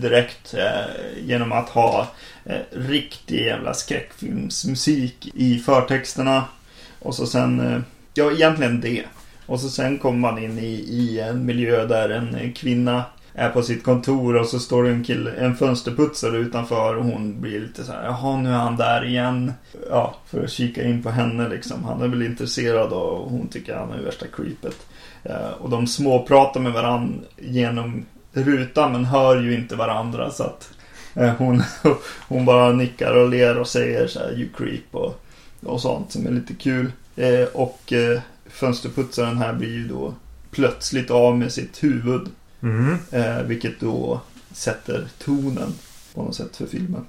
direkt 0.00 0.54
eh, 0.54 1.20
genom 1.22 1.52
att 1.52 1.68
ha 1.68 2.08
eh, 2.46 2.60
riktig 2.70 3.44
jävla 3.44 3.74
skräckfilmsmusik 3.74 5.30
i 5.34 5.58
förtexterna. 5.58 6.44
Och 6.98 7.14
så 7.14 7.26
sen, 7.26 7.60
eh, 7.60 7.80
ja 8.14 8.32
egentligen 8.32 8.80
det. 8.80 9.04
Och 9.46 9.60
så 9.60 9.68
sen 9.68 9.98
kommer 9.98 10.18
man 10.18 10.44
in 10.44 10.58
i, 10.58 10.72
i 10.74 11.20
en 11.20 11.46
miljö 11.46 11.86
där 11.86 12.08
en 12.08 12.34
eh, 12.34 12.52
kvinna 12.52 13.04
är 13.38 13.50
på 13.50 13.62
sitt 13.62 13.84
kontor 13.84 14.36
och 14.36 14.46
så 14.46 14.58
står 14.58 14.84
det 14.84 14.90
en 14.90 15.04
kille, 15.04 15.32
en 15.32 15.56
fönsterputsare 15.56 16.36
utanför 16.36 16.96
och 16.96 17.04
hon 17.04 17.40
blir 17.40 17.60
lite 17.60 17.84
så 17.84 17.92
här, 17.92 18.04
jaha 18.04 18.36
nu 18.36 18.48
är 18.48 18.54
han 18.54 18.76
där 18.76 19.04
igen. 19.04 19.52
Ja, 19.90 20.14
för 20.26 20.44
att 20.44 20.50
kika 20.50 20.84
in 20.84 21.02
på 21.02 21.10
henne 21.10 21.48
liksom. 21.48 21.84
Han 21.84 22.02
är 22.02 22.08
väl 22.08 22.22
intresserad 22.22 22.92
och 22.92 23.30
hon 23.30 23.48
tycker 23.48 23.76
han 23.76 23.92
är 23.92 24.02
värsta 24.02 24.26
creepet. 24.26 24.86
Eh, 25.22 25.50
och 25.60 25.70
de 25.70 25.86
småpratar 25.86 26.60
med 26.60 26.72
varandra 26.72 27.18
genom 27.36 28.06
rutan 28.32 28.92
men 28.92 29.04
hör 29.04 29.42
ju 29.42 29.54
inte 29.54 29.76
varandra 29.76 30.30
så 30.30 30.42
att 30.42 30.70
hon, 31.38 31.62
hon 32.28 32.44
bara 32.44 32.72
nickar 32.72 33.14
och 33.14 33.28
ler 33.28 33.58
och 33.58 33.68
säger 33.68 34.06
så 34.06 34.18
här 34.18 34.32
you 34.32 34.48
creep 34.56 34.94
och, 34.94 35.20
och 35.62 35.80
sånt 35.80 36.12
som 36.12 36.26
är 36.26 36.30
lite 36.30 36.54
kul. 36.54 36.92
Eh, 37.16 37.44
och 37.52 37.92
eh, 37.92 38.20
fönsterputsaren 38.46 39.38
här 39.38 39.52
blir 39.52 39.72
ju 39.72 39.88
då 39.88 40.14
plötsligt 40.50 41.10
av 41.10 41.38
med 41.38 41.52
sitt 41.52 41.84
huvud. 41.84 42.28
Mm. 42.62 42.98
Eh, 43.10 43.42
vilket 43.42 43.80
då 43.80 44.20
sätter 44.52 45.08
tonen 45.18 45.74
på 46.14 46.22
något 46.22 46.34
sätt 46.34 46.56
för 46.56 46.66
filmen. 46.66 47.06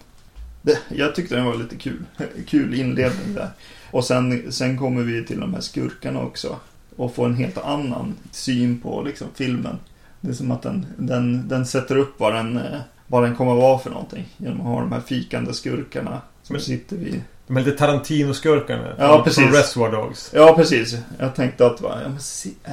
Det, 0.62 0.80
jag 0.90 1.16
tyckte 1.16 1.36
den 1.36 1.46
var 1.46 1.56
lite 1.56 1.76
kul. 1.76 2.04
Kul 2.48 2.74
inledning 2.74 3.34
där. 3.34 3.50
Och 3.92 4.06
sen, 4.06 4.52
sen 4.52 4.78
kommer 4.78 5.04
vi 5.04 5.26
till 5.26 5.40
de 5.40 5.54
här 5.54 5.62
skurkarna 5.62 6.22
också. 6.22 6.60
Och 6.96 7.16
får 7.16 7.26
en 7.26 7.36
helt 7.36 7.58
annan 7.58 8.16
syn 8.32 8.80
på 8.82 9.02
liksom, 9.02 9.28
filmen. 9.36 9.76
Det 10.22 10.30
är 10.30 10.34
som 10.34 10.52
att 10.52 10.62
den, 10.62 10.86
den, 10.98 11.48
den 11.48 11.66
sätter 11.66 11.98
upp 11.98 12.20
vad 12.20 12.34
den, 12.34 12.58
eh, 12.58 12.80
vad 13.08 13.24
den 13.24 13.36
kommer 13.36 13.52
att 13.52 13.58
vara 13.58 13.80
för 13.80 13.90
någonting. 13.90 14.26
Genom 14.38 14.60
att 14.62 14.68
ha 14.68 14.80
de 14.80 14.92
här 14.92 15.02
fikande 15.02 15.54
skurkarna 15.54 16.22
som 16.44 16.54
Men- 16.54 16.62
sitter 16.62 16.96
vid... 16.96 17.22
De 17.48 17.56
här 17.58 17.64
lite 17.64 17.78
Tarantino-skurkarna. 17.86 18.88
Ja, 18.98 19.08
från- 19.14 19.24
precis. 19.24 19.44
Från 19.44 19.54
Reservoir 19.54 19.92
Dogs. 19.92 20.32
Ja, 20.34 20.54
precis. 20.56 20.98
Jag 21.20 21.36
tänkte 21.36 21.66
att, 21.66 21.82
va, 21.82 21.98
ja, 22.04 22.10
men, 22.10 22.20
se, 22.20 22.50
äh, 22.64 22.72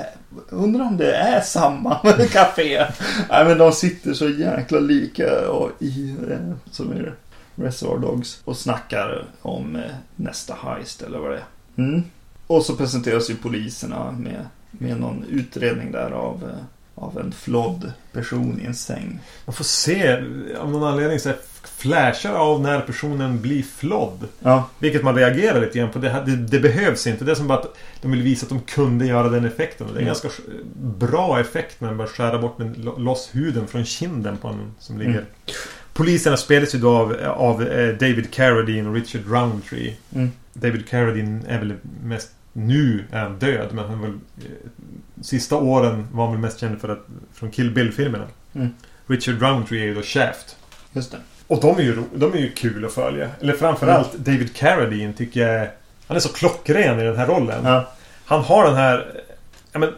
undrar 0.49 0.85
om 0.85 0.97
det 0.97 1.15
är 1.17 1.41
samma 1.41 1.95
café. 2.33 2.87
Nej, 3.31 3.45
men 3.45 3.59
de 3.59 3.73
sitter 3.73 4.15
så 4.15 4.29
jäkla 4.29 4.81
lika 4.81 5.49
och 5.51 5.71
i, 5.79 6.17
eh, 6.31 6.39
som 6.71 6.93
är 6.93 7.15
Reservoir 7.55 7.99
Dogs 7.99 8.41
och 8.45 8.57
snackar 8.57 9.25
om 9.43 9.77
eh, 9.77 9.83
nästa 10.17 10.55
heist 10.63 11.03
eller 11.03 11.19
vad 11.19 11.31
det 11.31 11.37
är. 11.37 11.45
Mm. 11.77 12.03
Och 12.47 12.63
så 12.63 12.77
presenteras 12.77 13.31
ju 13.31 13.37
poliserna 13.37 14.11
med, 14.13 14.47
med 14.71 15.01
någon 15.01 15.25
utredning 15.31 15.93
där 15.93 16.11
av, 16.11 16.43
eh, 16.51 16.65
av 16.95 17.19
en 17.19 17.33
flodd 17.33 17.93
person 18.13 18.61
i 18.63 18.67
en 18.67 18.75
säng. 18.75 19.21
Man 19.47 19.55
får 19.55 19.65
se 19.65 20.13
av 20.61 20.71
någon 20.71 20.85
anledning 20.85 21.21
så 21.21 21.29
här 21.29 21.39
flashar 21.65 22.33
av 22.35 22.61
när 22.61 22.81
personen 22.81 23.41
blir 23.41 23.63
flodd. 23.63 24.29
Ja, 24.41 24.69
Vilket 24.79 25.03
man 25.03 25.15
reagerar 25.15 25.61
lite 25.61 25.79
grann 25.79 25.91
på. 25.91 25.99
Det, 25.99 26.09
här- 26.11 26.25
det, 26.25 26.37
det 26.37 26.61
behövs 26.61 27.07
inte. 27.07 27.25
Det 27.25 27.31
är 27.31 27.35
som 27.35 27.49
bara 27.49 27.59
att 27.59 27.77
de 28.03 28.11
vill 28.11 28.23
visa 28.23 28.45
att 28.45 28.49
de 28.51 28.61
kunde 28.61 29.07
göra 29.07 29.29
den 29.29 29.45
effekten. 29.45 29.87
Det 29.87 29.93
är 29.93 29.97
en 29.97 30.03
Ja. 30.03 30.07
ganska 30.07 30.29
sk- 30.29 30.65
bra 30.99 31.41
effekt 31.41 31.81
när 31.81 31.89
de 31.89 31.97
bara 31.97 32.09
skära 32.09 32.39
bort 32.39 32.57
lo- 32.77 32.99
loss 32.99 33.29
huden 33.33 33.67
från 33.67 33.85
kinden 33.85 34.37
på 34.37 34.49
en 34.49 34.75
som 34.79 34.99
ligger. 34.99 35.11
Mm. 35.13 35.25
Poliserna 35.93 36.37
spelas 36.37 36.75
ju 36.75 36.79
då 36.79 36.97
av, 36.97 37.17
av 37.37 37.63
eh, 37.63 37.89
David 37.95 38.31
Carradine 38.35 38.89
och 38.89 38.95
Richard 38.95 39.23
Roundtree. 39.31 39.97
Mm. 40.15 40.31
David 40.53 40.89
Carradine 40.89 41.43
är 41.49 41.59
väl 41.59 41.75
mest 42.05 42.31
nu 42.57 43.05
är 43.11 43.21
han 43.21 43.39
död 43.39 43.69
men 43.73 43.85
han 43.85 44.01
väl, 44.01 44.11
eh, 44.11 44.45
Sista 45.23 45.57
åren 45.57 46.09
var 46.13 46.25
han 46.25 46.33
väl 46.33 46.41
mest 46.41 46.61
känd 46.61 46.81
för 46.81 46.89
att, 46.89 47.07
från 47.33 47.51
Kill 47.51 47.71
Bill-filmerna. 47.71 48.25
Mm. 48.55 48.69
Richard 49.07 49.43
Roundtree 49.43 49.81
är 49.81 49.85
ju 49.85 49.95
då 49.95 50.03
Shaft. 50.03 50.57
just 50.93 51.11
det. 51.11 51.19
Och 51.47 51.61
de 51.61 51.77
är 51.77 51.83
ju, 51.83 52.03
de 52.15 52.33
är 52.33 52.39
ju 52.39 52.53
kul 52.53 52.85
att 52.85 52.93
följa. 52.93 53.31
Eller 53.41 53.53
framförallt 53.53 54.13
David 54.15 54.57
Carradine 54.57 55.13
tycker 55.13 55.49
jag 55.49 55.69
Han 56.07 56.17
är 56.17 56.21
så 56.21 56.29
klockren 56.33 57.01
i 57.01 57.05
den 57.05 57.17
här 57.17 57.27
rollen. 57.27 57.65
Ja, 57.65 57.93
Han 58.25 58.41
har 58.41 58.65
den 58.65 58.77
här 58.77 59.23
ja, 59.73 59.79
men, 59.79 59.93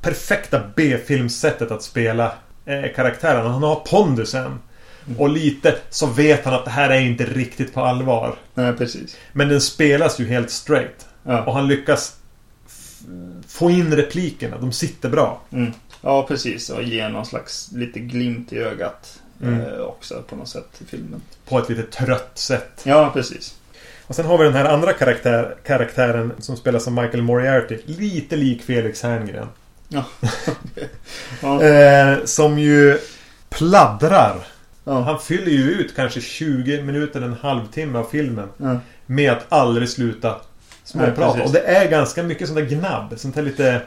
perfekta 0.00 0.60
B-filmsättet 0.76 1.70
att 1.70 1.82
spela 1.82 2.32
eh, 2.64 2.92
karaktären. 2.94 3.46
Han 3.46 3.62
har 3.62 3.74
pondusen. 3.74 4.58
Mm. 5.06 5.20
Och 5.20 5.28
lite 5.28 5.74
så 5.90 6.06
vet 6.06 6.44
han 6.44 6.54
att 6.54 6.64
det 6.64 6.70
här 6.70 6.90
är 6.90 7.00
inte 7.00 7.24
riktigt 7.24 7.74
på 7.74 7.80
allvar. 7.80 8.34
nej, 8.54 8.72
precis. 8.72 9.16
Men 9.32 9.48
den 9.48 9.60
spelas 9.60 10.20
ju 10.20 10.26
helt 10.26 10.50
straight. 10.50 11.06
Och 11.24 11.32
Ja, 11.32 11.52
han 11.52 11.68
lyckas 11.68 12.16
få 13.48 13.70
in 13.70 13.96
replikerna. 13.96 14.58
De 14.58 14.72
sitter 14.72 15.08
bra. 15.08 15.40
mm. 15.50 15.72
ja, 16.02 16.22
precis. 16.28 16.70
Och 16.70 16.82
ge 16.82 17.08
någon 17.08 17.26
slags 17.26 17.68
lite 17.72 18.00
glimt 18.00 18.52
i 18.52 18.58
ögat 18.58 19.18
Mm. 19.42 19.60
eh, 19.60 19.78
också 19.80 20.22
på 20.28 20.36
något 20.36 20.48
sätt 20.48 20.68
i 20.78 20.84
filmen. 20.84 21.22
På 21.48 21.58
ett 21.58 21.68
lite 21.68 21.82
trött 21.82 22.30
sätt. 22.34 22.80
Ja, 22.84 23.10
precis. 23.14 23.54
Och 24.06 24.14
sen 24.16 24.26
har 24.26 24.38
vi 24.38 24.44
den 24.44 24.54
här 24.54 24.64
andra 24.64 24.92
karaktär, 24.92 25.56
karaktären 25.66 26.32
som 26.38 26.56
spelas 26.56 26.86
av 26.86 26.92
Michael 26.92 27.22
Moriarty. 27.22 27.78
Lite 27.86 28.36
lik 28.36 28.62
Felix 28.62 29.02
Herngren. 29.02 29.48
Ja. 29.88 30.04
ja. 31.42 31.62
Eh, 31.62 32.24
som 32.24 32.58
ju 32.58 32.98
pladdrar. 33.48 34.36
ja. 34.84 35.00
Han 35.00 35.18
fyller 35.20 35.52
ju 35.52 35.70
ut 35.70 35.96
kanske 35.96 36.20
20 36.20 36.82
minuter, 36.82 37.20
en 37.22 37.36
halvtimme 37.42 37.98
av 37.98 38.04
filmen. 38.04 38.48
ja. 38.56 38.78
Med 39.06 39.32
att 39.32 39.46
aldrig 39.48 39.88
sluta 39.88 40.40
Precis. 41.34 41.42
Och 41.46 41.52
det 41.52 41.60
är 41.60 41.90
ganska 41.90 42.22
mycket 42.22 42.48
sånt 42.48 42.58
där 42.58 42.66
gnabb. 42.66 43.14
Sånt 43.16 43.36
här 43.36 43.42
lite 43.42 43.80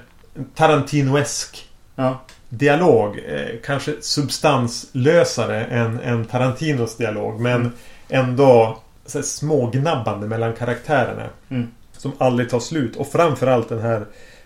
Tarantinoesk 0.56 1.70
ja. 1.96 2.22
dialog. 2.50 3.20
Eh, 3.28 3.56
kanske 3.65 3.94
substanslösare 4.02 5.65
än, 5.65 6.00
än 6.00 6.26
Tarantinos 6.26 6.98
dialog. 6.98 7.39
Men 7.41 7.56
Mm. 7.62 7.72
ändå 8.10 8.78
så 9.06 9.18
här, 9.18 9.24
smågnabbande 9.26 10.28
mellan 10.28 10.54
karaktärerna. 10.54 11.30
Mm. 11.50 11.68
Som 11.98 12.12
aldrig 12.18 12.50
tar 12.50 12.60
slut. 12.60 12.96
Och 12.96 13.08
framförallt 13.08 13.70
den 13.70 13.80
här 13.82 14.06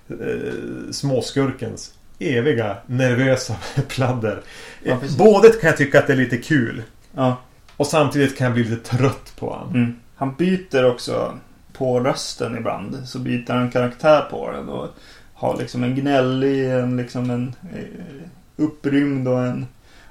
eh, 0.09 0.91
småskurkens 0.91 1.93
eviga 2.19 2.77
nervösa 2.85 3.55
pladder. 3.87 4.41
Ja, 4.83 4.91
Eh. 4.91 5.17
Både 5.17 5.49
kan 5.49 5.67
jag 5.67 5.77
tycka 5.77 5.99
att 5.99 6.07
det 6.07 6.13
är 6.13 6.17
lite 6.17 6.37
kul. 6.37 6.83
ja. 7.15 7.37
Och 7.77 7.87
samtidigt 7.87 8.37
kan 8.37 8.45
jag 8.45 8.53
bli 8.53 8.63
lite 8.63 8.97
trött 8.97 9.33
på 9.39 9.49
honom. 9.49 9.75
Mm. 9.75 9.95
Han 10.15 10.35
byter 10.35 10.85
också 10.85 11.37
på 11.79 11.99
rösten 11.99 12.57
ibland. 12.57 12.97
Så 13.05 13.19
byter 13.19 13.53
han 13.53 13.71
karaktär 13.71 14.21
på 14.31 14.51
den 14.51 14.69
och 14.69 14.87
har 15.33 15.57
liksom 15.57 15.83
en 15.83 15.95
gnällig, 15.95 16.69
en 16.71 16.97
liksom 16.97 17.29
en 17.29 17.55
eh, 17.73 18.23
upprymd 18.57 19.27
och 19.27 19.43
en 19.45 19.65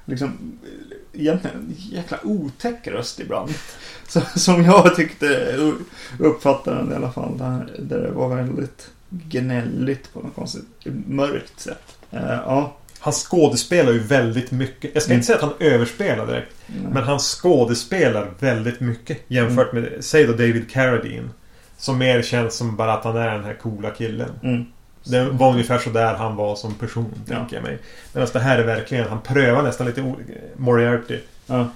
liksom 0.05 0.27
eh, 0.63 1.19
egentligen 1.21 1.57
en 1.57 1.73
jäkla 1.77 2.17
otäck 2.23 2.87
röst 2.87 3.19
ibland. 3.19 3.49
Så, 4.07 4.21
som 4.35 4.63
jag 4.63 4.95
tyckte 4.95 5.55
uppfattade 6.19 6.77
den 6.77 6.91
i 6.91 6.95
alla 6.95 7.11
fall. 7.11 7.37
Där, 7.37 7.69
där 7.79 7.99
det 8.01 8.11
var 8.11 8.35
väldigt 8.35 8.89
gnälligt 9.09 10.13
på 10.13 10.19
något 10.19 10.35
konstigt 10.35 10.65
mörkt 11.07 11.59
sätt. 11.59 11.97
Eh, 12.11 12.19
ja. 12.29 12.75
Han 12.99 13.13
skådespelar 13.13 13.91
ju 13.91 13.99
väldigt 13.99 14.51
mycket. 14.51 14.91
Jag 14.93 15.03
ska 15.03 15.11
Mm. 15.11 15.17
inte 15.17 15.25
säga 15.27 15.35
att 15.37 15.43
han 15.43 15.53
överspelar 15.73 16.27
direkt. 16.27 16.55
Men 16.91 17.03
han 17.03 17.19
skådespelar 17.19 18.31
väldigt 18.39 18.79
mycket 18.79 19.17
jämfört 19.27 19.73
med, 19.73 19.89
säg 19.99 20.23
då 20.25 20.31
David 20.31 20.71
Carradine. 20.71 21.29
Som 21.79 21.97
mer 21.97 22.21
känns 22.21 22.55
som 22.55 22.75
bara 22.75 22.93
att 22.93 23.03
han 23.03 23.17
är 23.17 23.31
den 23.31 23.43
här 23.43 23.53
coola 23.53 23.89
killen. 23.89 24.29
Mm. 24.43 24.65
Det 25.03 25.29
var 25.29 25.51
ungefär 25.51 25.77
så 25.79 25.89
där 25.89 26.13
han 26.13 26.35
var 26.35 26.55
som 26.55 26.73
person, 26.73 27.13
Ja. 27.25 27.35
tänker 27.35 27.55
jag 27.55 27.63
mig. 27.63 27.77
Medan 28.13 28.29
det 28.33 28.39
här 28.39 28.59
är 28.59 28.63
verkligen, 28.65 29.09
han 29.09 29.21
prövar 29.21 29.63
nästan 29.63 29.87
lite 29.87 30.01
olika, 30.01 30.31
Moriarty. 30.57 31.19
Ja. 31.47 31.67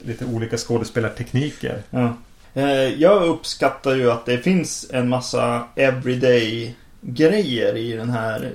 Lite 0.00 0.24
olika 0.24 0.56
skådespelartekniker. 0.56 1.82
Ja. 1.90 2.12
Eh, 2.54 2.64
Jag 3.00 3.22
uppskattar 3.22 3.94
ju 3.94 4.10
att 4.10 4.26
det 4.26 4.38
finns 4.38 4.90
en 4.92 5.08
massa 5.08 5.64
everyday 5.76 6.76
grejer 7.00 7.76
i 7.76 7.92
den 7.92 8.10
här 8.10 8.50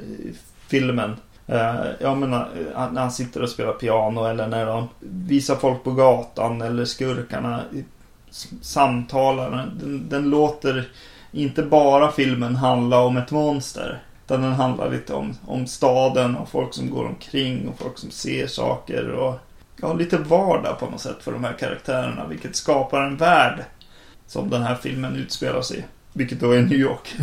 filmen. 0.67 1.15
Eh, 1.47 1.75
Jag 1.99 2.17
menar, 2.17 2.49
eh, 2.75 2.91
när 2.91 3.01
han 3.01 3.11
sitter 3.11 3.41
och 3.41 3.49
spelar 3.49 3.73
piano 3.73 4.25
eller 4.25 4.47
när 4.47 4.65
de 4.65 4.87
visar 5.27 5.55
folk 5.55 5.83
på 5.83 5.91
gatan 5.91 6.61
eller 6.61 6.85
skurkarna 6.85 7.61
samtalar. 8.61 9.71
Den, 9.79 10.09
den 10.09 10.29
låter 10.29 10.89
inte 11.31 11.63
bara 11.63 12.11
filmen 12.11 12.55
handla 12.55 12.99
om 12.99 13.17
ett 13.17 13.31
monster. 13.31 14.01
Utan 14.25 14.41
den 14.41 14.53
handlar 14.53 14.91
lite 14.91 15.13
om, 15.13 15.37
om 15.45 15.67
staden 15.67 16.35
och 16.35 16.49
folk 16.49 16.73
som 16.73 16.89
går 16.89 17.05
omkring 17.05 17.67
och 17.67 17.79
folk 17.79 17.97
som 17.97 18.11
ser 18.11 18.47
saker 18.47 19.09
och 19.09 19.39
ja, 19.81 19.93
lite 19.93 20.17
vardag 20.17 20.79
på 20.79 20.85
något 20.85 21.01
sätt 21.01 21.17
för 21.23 21.31
de 21.31 21.43
här 21.43 21.53
karaktärerna. 21.53 22.27
Vilket 22.27 22.55
skapar 22.55 23.01
en 23.01 23.17
värld 23.17 23.63
som 24.27 24.49
den 24.49 24.61
här 24.63 24.75
filmen 24.75 25.15
utspelar 25.15 25.61
sig 25.61 25.77
i. 25.79 25.83
Vilket 26.17 26.39
då 26.39 26.51
är 26.51 26.61
New 26.61 26.79
York. 26.79 27.15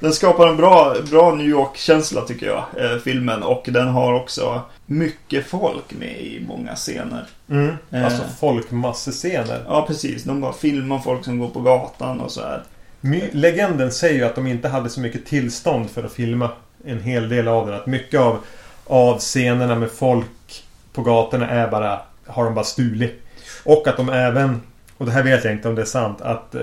den 0.00 0.12
skapar 0.12 0.48
en 0.48 0.56
bra, 0.56 0.96
bra 1.10 1.34
New 1.34 1.46
York-känsla 1.46 2.20
tycker 2.20 2.46
jag, 2.46 2.64
eh, 2.84 2.98
filmen. 2.98 3.42
Och 3.42 3.64
den 3.68 3.88
har 3.88 4.14
också 4.14 4.60
mycket 4.86 5.46
folk 5.46 5.92
med 5.98 6.20
i 6.20 6.44
många 6.48 6.74
scener. 6.74 7.26
Mm. 7.50 7.76
Eh. 7.90 8.04
Alltså 8.04 8.22
folkmassescener. 8.40 9.64
Ja, 9.68 9.84
precis. 9.86 10.24
De 10.24 10.40
bara 10.40 10.52
filmar 10.52 10.98
folk 10.98 11.24
som 11.24 11.38
går 11.38 11.48
på 11.48 11.60
gatan 11.60 12.20
och 12.20 12.32
så 12.32 12.40
här. 12.40 12.62
My- 13.00 13.30
Legenden 13.32 13.92
säger 13.92 14.14
ju 14.14 14.24
att 14.24 14.34
de 14.34 14.46
inte 14.46 14.68
hade 14.68 14.90
så 14.90 15.00
mycket 15.00 15.26
tillstånd 15.26 15.90
för 15.90 16.04
att 16.04 16.12
filma 16.12 16.50
en 16.84 17.02
hel 17.02 17.28
del 17.28 17.48
av 17.48 17.66
den. 17.66 17.76
Att 17.76 17.86
mycket 17.86 18.20
av, 18.20 18.38
av 18.86 19.18
scenerna 19.18 19.74
med 19.74 19.90
folk 19.90 20.64
på 20.92 21.02
gatorna 21.02 21.48
är 21.48 21.68
bara, 21.70 22.00
har 22.26 22.44
de 22.44 22.54
bara 22.54 22.64
stulit. 22.64 23.22
Och 23.64 23.88
att 23.88 23.96
de 23.96 24.08
även, 24.08 24.60
och 25.02 25.06
det 25.08 25.12
här 25.12 25.22
vet 25.22 25.44
jag 25.44 25.52
inte 25.52 25.68
om 25.68 25.74
det 25.74 25.82
är 25.82 25.86
sant, 25.86 26.20
att 26.20 26.54
eh, 26.54 26.62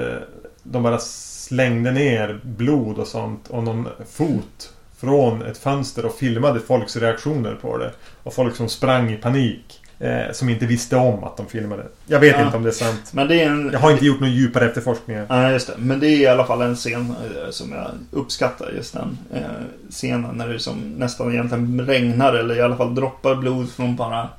de 0.64 0.84
bara 0.84 0.98
slängde 1.00 1.92
ner 1.92 2.40
blod 2.44 2.98
och 3.00 3.08
sånt 3.08 3.48
och 3.48 3.64
någon 3.64 3.88
fot 4.12 4.74
från 4.98 5.42
ett 5.42 5.58
fönster 5.58 6.06
och 6.06 6.16
filmade 6.16 6.60
folks 6.60 6.96
reaktioner 6.96 7.56
på 7.62 7.78
det. 7.78 7.92
Och 8.24 8.34
folk 8.34 8.56
som 8.56 8.70
sprang 8.70 9.12
i 9.14 9.16
panik. 9.16 9.82
Eh, 10.00 10.32
som 10.32 10.50
inte 10.50 10.66
visste 10.66 10.96
om 10.96 11.24
att 11.24 11.38
de 11.38 11.46
filmade. 11.48 11.84
Jag 12.06 12.20
vet 12.20 12.36
Ja. 12.40 12.46
inte 12.46 12.58
om 12.58 12.64
det 12.64 12.70
är 12.70 12.74
sant. 12.74 13.14
Men 13.14 13.28
det 13.28 13.42
är 13.42 13.50
en... 13.50 13.70
Jag 13.74 13.80
har 13.80 13.92
inte 13.92 14.06
gjort 14.06 14.20
någon 14.20 14.32
djupare 14.32 14.66
efterforskningar. 14.66 15.26
Nej, 15.30 15.54
just 15.54 15.68
det. 15.68 15.74
Men 15.78 16.00
det 16.00 16.08
är 16.08 16.20
i 16.20 16.28
alla 16.28 16.46
fall 16.46 16.62
en 16.62 16.76
scen 16.76 17.02
eh, 17.46 17.50
som 17.52 17.72
jag 17.72 17.92
uppskattar. 18.12 18.72
Just 18.76 18.94
den 18.94 19.18
eh, 19.34 19.42
scenen 19.90 20.36
när 20.36 20.48
det 20.48 20.60
som 20.60 20.76
nästan 20.98 21.32
egentligen 21.32 21.86
regnar 21.88 22.34
eller 22.34 22.56
i 22.58 22.62
alla 22.62 22.78
fall 22.78 22.96
droppar 22.96 23.36
blod 23.36 23.70
från 23.72 23.96
bara 23.96 24.30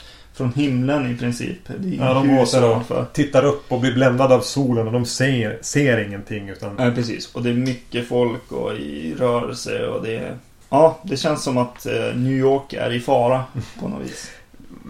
från 0.41 0.53
himlen 0.53 1.15
i 1.15 1.17
princip. 1.17 1.59
Det 1.67 1.89
är 1.89 2.07
Ja, 2.07 2.15
de 2.15 2.29
där 2.29 2.65
och 2.65 2.71
ovanför. 2.71 3.07
tittar 3.13 3.45
upp 3.45 3.73
och 3.73 3.81
blir 3.81 3.95
bländade 3.95 4.35
av 4.35 4.41
solen 4.41 4.87
och 4.87 4.93
de 4.93 5.05
ser, 5.05 5.59
ser 5.63 5.99
ingenting 6.07 6.49
utan... 6.49 6.77
Ja, 6.79 6.91
precis. 6.95 7.35
Och 7.35 7.43
det 7.43 7.51
är 7.51 7.55
mycket 7.55 8.09
folk 8.09 8.53
och 8.53 8.75
i 8.75 9.15
rörelse 9.19 9.87
och 9.87 10.03
det 10.03 10.17
är... 10.17 10.37
Ja, 10.71 10.99
det 11.03 11.17
känns 11.17 11.43
som 11.43 11.59
att 11.59 11.87
eh, 11.87 12.15
New 12.15 12.33
York 12.33 12.73
är 12.73 12.93
i 12.93 13.01
fara 13.01 13.45
på 13.81 13.89
något 13.89 14.03
vis. 14.03 14.31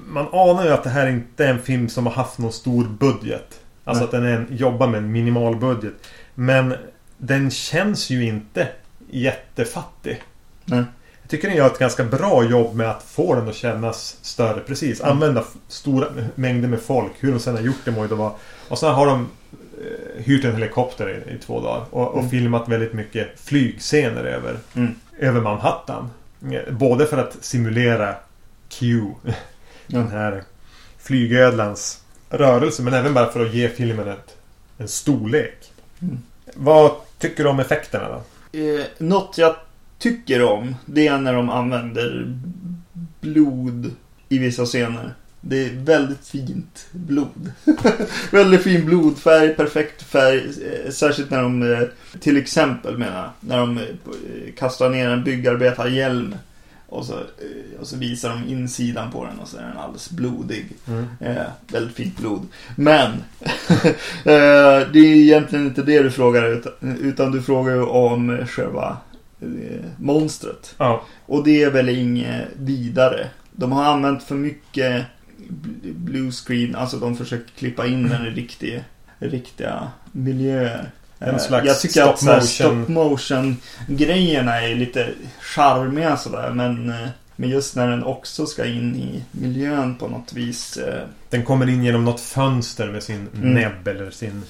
Man 0.07 0.26
anar 0.32 0.64
ju 0.64 0.70
att 0.70 0.84
det 0.84 0.90
här 0.90 1.07
inte 1.09 1.44
är 1.44 1.51
en 1.51 1.62
film 1.62 1.88
som 1.88 2.07
har 2.07 2.12
haft 2.12 2.38
någon 2.38 2.53
stor 2.53 2.84
budget. 2.84 3.61
Alltså 3.84 4.01
Nej. 4.01 4.05
att 4.05 4.11
den 4.11 4.24
är 4.24 4.36
en, 4.36 4.46
jobbar 4.57 4.86
med 4.86 4.98
en 4.98 5.12
minimal 5.12 5.57
budget. 5.57 5.94
Men 6.34 6.74
den 7.18 7.51
känns 7.51 8.11
ju 8.11 8.24
inte 8.24 8.68
jättefattig. 9.11 10.22
Nej. 10.64 10.84
Tycker 11.31 11.49
den 11.49 11.57
gör 11.57 11.66
ett 11.66 11.78
ganska 11.78 12.05
bra 12.05 12.45
jobb 12.45 12.74
med 12.74 12.91
att 12.91 13.03
få 13.03 13.35
den 13.35 13.49
att 13.49 13.55
kännas 13.55 14.16
större. 14.22 14.61
Precis. 14.61 15.01
Mm. 15.01 15.12
Använda 15.12 15.45
stora 15.68 16.07
mängder 16.35 16.68
med 16.68 16.81
folk. 16.81 17.12
Hur 17.20 17.33
de 17.33 17.41
sen 17.41 17.55
har 17.57 17.62
gjort 17.62 17.85
det 17.85 17.91
må 17.91 18.03
ju 18.03 18.09
då 18.09 18.14
vara. 18.14 18.33
Och 18.68 18.78
sen 18.78 18.95
har 18.95 19.07
de 19.07 19.28
eh, 19.81 20.22
hyrt 20.24 20.45
en 20.45 20.53
helikopter 20.55 21.09
i, 21.28 21.35
i 21.35 21.39
två 21.39 21.61
dagar. 21.61 21.85
Och, 21.91 22.09
och 22.09 22.18
Mm. 22.18 22.31
filmat 22.31 22.68
väldigt 22.68 22.93
mycket 22.93 23.41
flygscener 23.41 24.24
över, 24.24 24.59
Mm. 24.76 24.95
över 25.18 25.41
Manhattan. 25.41 26.11
Både 26.70 27.07
för 27.07 27.18
att 27.18 27.37
simulera 27.41 28.14
Q. 28.68 29.03
Den 29.87 30.09
här 30.09 30.43
flygödlans 30.99 32.01
rörelse. 32.31 32.83
Men 32.83 32.95
även 32.95 33.14
bara 33.14 33.33
för 33.33 33.47
att 33.47 33.55
ge 33.55 33.68
filmen 33.68 34.09
ett, 34.09 34.37
en 34.78 34.89
storlek. 34.89 35.72
Mm. 36.03 36.18
Vad 36.55 36.91
tycker 37.18 37.45
du 37.45 37.51
om 37.51 37.61
effekterna 37.61 38.09
då? 38.09 38.59
Eh, 38.59 38.85
något 38.99 39.39
jag 39.39 39.57
tycker 40.01 40.42
om, 40.42 40.74
det 40.86 41.07
är 41.07 41.18
när 41.18 41.34
de 41.34 41.51
använder 41.51 42.36
blod 43.20 43.90
i 44.28 44.38
vissa 44.38 44.64
scener. 44.64 45.14
Det 45.40 45.64
är 45.64 45.70
väldigt 45.74 46.26
fint 46.26 46.86
blod. 46.92 47.53
väldigt 48.32 48.62
fin 48.62 48.86
blodfärg, 48.86 49.55
perfekt 49.55 50.03
färg. 50.03 50.38
eh, 50.38 50.90
Särskilt 50.90 51.30
när 51.30 51.42
de, 51.42 51.72
eh, 51.72 51.80
till 52.20 52.36
exempel 52.36 52.98
menar 52.98 53.16
jag, 53.22 53.30
när 53.40 53.59
de 53.59 53.78
eh, 53.78 53.84
kastar 54.59 54.90
ner 54.90 55.09
en 55.11 55.24
byggarbetarhjälm. 55.24 56.34
Och 56.88 57.05
så, 57.07 57.14
och 57.80 57.86
så 57.86 57.96
visar 57.96 58.28
de 58.28 58.53
insidan 58.53 59.11
på 59.11 59.24
den 59.24 59.38
och 59.38 59.48
så 59.48 59.57
är 59.57 59.62
den 59.62 59.78
alldeles 59.78 60.11
blodig. 60.11 60.66
Eh, 61.20 61.42
väldigt 61.68 61.96
fint 61.96 62.16
blod. 62.18 62.46
Men 62.76 63.11
eh, 64.24 64.88
det 64.92 64.98
är 64.98 65.14
egentligen 65.16 65.66
inte 65.66 65.82
det 65.82 66.03
du 66.03 66.11
frågar 66.11 66.46
utan, 66.48 66.72
utan 67.01 67.32
du 67.32 67.42
frågar 67.42 67.74
ju 67.74 67.82
om 67.82 68.46
själva 68.46 68.96
monstret. 69.99 70.74
Ja. 70.78 71.03
Och 71.26 71.45
det 71.45 71.62
är 71.62 71.70
väl 71.70 71.88
inget 71.88 72.45
vidare. 72.57 73.28
De 73.53 73.72
har 73.72 73.84
använt 73.84 74.22
för 74.22 74.34
mycket 74.34 75.05
bl- 75.49 75.95
blue 75.95 76.30
screen, 76.32 76.76
alltså 76.76 76.97
de 76.97 77.16
försöker 77.16 77.51
klippa 77.59 77.86
in 77.86 78.09
den 78.09 78.26
i 78.26 78.30
riktig, 78.30 78.84
riktiga 79.18 79.88
miljöer. 80.12 80.91
En 81.18 81.28
Eh, 81.34 81.38
slags 81.38 81.66
jag 81.66 81.80
tycker 81.80 82.03
att 82.03 82.18
så 82.18 82.26
här 82.30 82.41
stop 82.41 82.66
stop 82.84 82.93
motion 82.93 83.57
grejerna 83.88 84.61
är 84.62 84.74
lite 84.74 85.09
charmiga 85.41 86.16
sådär 86.16 86.51
men 86.51 86.91
eh, 86.91 87.09
men 87.36 87.49
just 87.51 87.76
när 87.76 87.88
den 87.91 88.05
också 88.05 88.47
ska 88.47 88.64
in 88.64 88.97
i 88.97 89.24
miljön 89.30 89.95
på 89.95 90.09
något 90.09 90.32
vis. 90.32 90.76
eh, 90.76 91.03
Den 91.30 91.45
kommer 91.45 91.68
in 91.68 91.84
genom 91.84 92.05
något 92.05 92.20
fönster 92.20 92.88
med 92.88 93.03
sin 93.03 93.28
Mm. 93.36 93.55
näbb 93.55 93.88
eller 93.88 94.11
sin... 94.11 94.43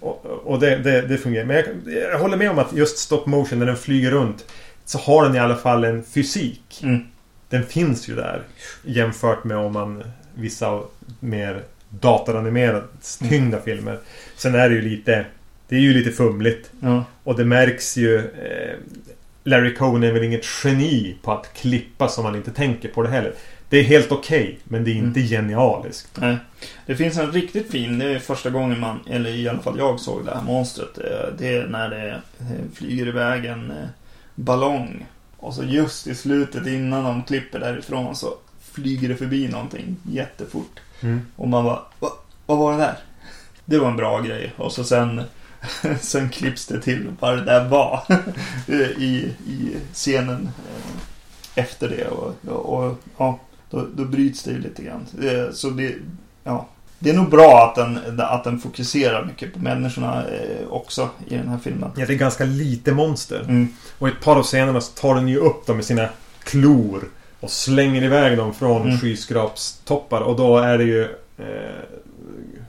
Och, 0.00 0.24
och 0.24 0.60
det, 0.60 0.76
det, 0.76 1.00
det 1.00 1.18
fungerar. 1.18 1.44
Men 1.44 1.56
jag, 1.56 1.66
jag 2.12 2.18
håller 2.18 2.36
med 2.36 2.50
om 2.50 2.58
att 2.58 2.72
just 2.72 2.98
stop 2.98 3.22
motion 3.26 3.58
när 3.58 3.66
den 3.66 3.76
flyger 3.76 4.10
runt 4.10 4.44
så 4.84 4.98
har 4.98 5.24
den 5.24 5.36
i 5.36 5.38
alla 5.38 5.56
fall 5.56 5.84
en 5.84 6.04
fysik. 6.04 6.80
Mm. 6.82 7.00
Den 7.48 7.66
finns 7.66 8.08
ju 8.08 8.14
där. 8.14 8.42
Jämfört 8.84 9.44
med 9.44 9.56
om 9.56 9.72
man 9.72 10.04
vissa 10.34 10.80
mer 11.20 11.62
datoranimerade 11.88 12.82
tyngda 13.28 13.60
filmer. 13.60 13.98
Sen 14.36 14.54
är 14.54 14.68
det 14.68 14.74
ju 14.74 14.82
lite... 14.82 15.26
Det 15.68 15.76
är 15.76 15.80
ju 15.80 15.94
lite 15.94 16.10
fumligt. 16.10 16.70
Ja. 16.80 17.04
Och 17.24 17.36
det 17.36 17.44
märks 17.44 17.96
ju... 17.96 18.18
Eh, 18.18 18.76
Larry 19.44 19.74
Cohen 19.74 20.02
är 20.02 20.12
väl 20.12 20.22
inget 20.22 20.44
geni 20.64 21.16
på 21.22 21.32
att 21.32 21.54
klippa 21.54 22.08
som 22.08 22.24
man 22.24 22.36
inte 22.36 22.50
tänker 22.50 22.88
på 22.88 23.02
det 23.02 23.08
heller. 23.08 23.32
Det 23.70 23.78
är 23.78 23.82
helt 23.84 24.12
okej, 24.12 24.58
men 24.64 24.84
det 24.84 24.90
är 24.90 24.94
inte 24.94 25.20
genialiskt. 25.20 26.08
Nej. 26.20 26.36
Det 26.86 26.96
finns 26.96 27.18
en 27.18 27.32
riktigt 27.32 27.70
fin, 27.70 27.98
det 27.98 28.04
är 28.04 28.18
första 28.18 28.50
gången 28.50 28.80
man, 28.80 29.00
eller 29.10 29.30
i 29.30 29.48
alla 29.48 29.58
fall 29.62 29.78
jag 29.78 30.00
såg 30.00 30.24
det 30.24 30.34
här 30.34 30.42
monstret. 30.42 30.98
eh, 30.98 31.34
Det 31.38 31.56
är 31.56 31.66
när 31.66 31.88
det 31.88 32.10
eh, 32.40 32.46
flyger 32.74 33.06
iväg 33.06 33.44
en 33.44 33.70
eh, 33.70 33.88
ballong. 34.34 35.06
Och 35.36 35.54
så 35.54 35.64
just 35.64 36.06
i 36.06 36.14
slutet 36.14 36.66
innan 36.66 37.04
de 37.04 37.22
klipper 37.22 37.60
därifrån 37.60 38.16
så 38.16 38.34
flyger 38.72 39.08
det 39.08 39.16
förbi 39.16 39.48
någonting 39.48 39.96
jättefort. 40.02 40.80
Mm. 41.00 41.20
Och 41.36 41.48
man 41.48 41.64
bara, 41.64 41.82
Va, 41.98 42.08
vad 42.46 42.58
var 42.58 42.72
det 42.72 42.78
där? 42.78 42.96
Det 43.64 43.78
var 43.78 43.88
en 43.90 43.96
bra 43.96 44.20
grej. 44.20 44.52
Och 44.56 44.72
så 44.72 44.84
sen, 44.84 45.22
sen 46.00 46.30
klipps 46.30 46.66
det 46.66 46.80
till 46.80 47.06
vad 47.20 47.36
det 47.38 47.44
där 47.44 47.68
var. 47.68 48.02
I, 48.98 49.34
I 49.46 49.76
scenen 49.92 50.50
efter 51.54 51.88
det. 51.88 52.08
Och, 52.08 52.34
och, 52.46 52.86
och 52.88 52.98
ja, 53.18 53.38
då, 53.70 53.86
då 53.96 54.04
bryts 54.04 54.42
det 54.42 54.50
ju 54.50 54.58
lite 54.60 54.82
grann. 54.82 55.06
Så 55.52 55.70
det, 55.70 55.94
ja. 56.44 56.66
Det 57.02 57.10
är 57.10 57.14
nog 57.14 57.30
bra 57.30 57.66
att 57.68 57.74
den, 57.74 58.20
att 58.20 58.44
den 58.44 58.58
fokuserar 58.58 59.24
mycket 59.24 59.52
på 59.54 59.58
människorna 59.58 60.24
eh, 60.26 60.68
också 60.68 61.08
i 61.28 61.36
den 61.36 61.48
här 61.48 61.58
filmen. 61.58 61.90
Ja, 61.96 62.06
det 62.06 62.12
är 62.12 62.16
ganska 62.18 62.44
lite 62.44 62.92
monster. 62.92 63.40
Mm. 63.40 63.68
Och 63.98 64.08
i 64.08 64.10
ett 64.10 64.20
par 64.20 64.36
av 64.36 64.42
scenerna 64.42 64.80
så 64.80 64.92
tar 64.92 65.14
den 65.14 65.28
ju 65.28 65.36
upp 65.36 65.66
dem 65.66 65.76
med 65.76 65.84
sina 65.84 66.08
klor. 66.44 67.04
Och 67.40 67.50
slänger 67.50 68.02
iväg 68.04 68.36
dem 68.38 68.54
från 68.54 68.82
Mm. 68.82 68.98
skyskrapstoppar. 68.98 70.20
Och 70.20 70.36
då 70.36 70.58
är 70.58 70.78
det 70.78 70.84
ju 70.84 71.02
eh, 71.38 71.80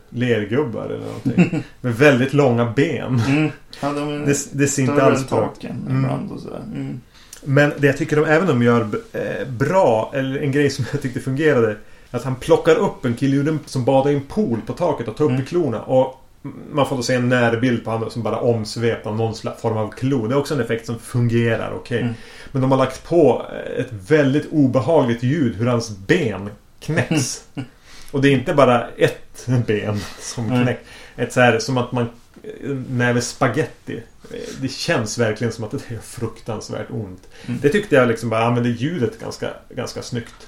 lergubbar 0.09 0.85
eller 0.85 1.05
någonting. 1.05 1.63
med 1.81 1.95
väldigt 1.95 2.33
långa 2.33 2.65
ben. 2.75 3.19
Mm. 3.27 3.51
Ja, 3.81 3.93
de, 3.93 4.25
Det, 4.25 4.37
det 4.51 4.67
ser 4.67 4.81
inte 4.81 4.93
större 4.93 5.05
alls 5.05 5.29
bra 5.29 5.39
ut. 5.45 5.45
taken 5.53 5.85
Mm. 5.89 6.03
ibland 6.03 6.31
och 6.31 6.39
sådär. 6.39 6.61
Mm. 6.75 7.01
Men 7.43 7.73
det 7.77 7.87
jag 7.87 7.97
tycker 7.97 8.15
de 8.15 8.25
även 8.25 8.47
de 8.47 8.61
gör 8.63 8.87
eh, 9.13 9.47
bra, 9.47 10.11
eller 10.15 10.39
en 10.39 10.51
grej 10.51 10.69
som 10.69 10.85
jag 10.91 11.01
tyckte 11.01 11.19
fungerade. 11.19 11.75
Att 12.11 12.23
han 12.23 12.35
plockar 12.35 12.75
upp 12.75 13.05
en 13.05 13.13
kille 13.15 13.57
som 13.65 13.85
badar 13.85 14.11
i 14.11 14.15
en 14.15 14.21
pool 14.21 14.61
på 14.67 14.73
taket 14.73 15.07
och 15.07 15.17
tar 15.17 15.25
upp 15.25 15.31
Mm. 15.31 15.43
i 15.43 15.45
klorna. 15.45 15.81
Och 15.81 16.17
man 16.71 16.89
får 16.89 16.95
då 16.95 17.03
se 17.03 17.13
en 17.13 17.29
närbild 17.29 17.83
på 17.85 17.91
honom 17.91 18.09
som 18.09 18.23
bara 18.23 18.37
omsvept 18.39 19.05
av 19.07 19.15
någon 19.17 19.33
form 19.61 19.77
av 19.77 19.91
klo. 19.91 20.27
Det 20.27 20.33
är 20.35 20.37
också 20.39 20.53
en 20.53 20.61
effekt 20.61 20.85
som 20.85 20.99
fungerar 20.99 21.71
okej. 21.75 22.01
Mm. 22.01 22.13
Men 22.51 22.61
de 22.61 22.71
har 22.71 22.77
lagt 22.77 23.03
på 23.03 23.45
ett 23.77 23.89
väldigt 24.07 24.47
obehagligt 24.51 25.23
ljud 25.23 25.55
hur 25.55 25.65
hans 25.67 25.97
ben 25.97 26.49
knäcks. 26.79 27.43
Och 28.11 28.21
det 28.21 28.27
är 28.29 28.31
inte 28.31 28.53
bara 28.53 28.87
ett 28.97 29.45
ben 29.67 29.99
som 30.19 30.45
Mm. 30.45 30.63
knäcks. 30.63 30.81
Ett 31.15 31.33
så 31.33 31.41
här 31.41 31.59
som 31.59 31.77
att 31.77 31.91
man 31.91 32.09
näve 32.89 33.21
spaghetti. 33.21 34.03
Det 34.61 34.71
känns 34.71 35.17
verkligen 35.17 35.53
som 35.53 35.63
att 35.63 35.71
det 35.71 35.91
är 35.91 35.99
fruktansvärt 35.99 36.89
ont. 36.89 37.27
Mm. 37.45 37.59
Det 37.61 37.69
tyckte 37.69 37.95
jag 37.95 38.07
liksom 38.07 38.29
bara 38.29 38.45
använde 38.45 38.69
ljudet 38.69 39.19
ganska, 39.19 39.49
ganska 39.69 40.01
snyggt. 40.01 40.47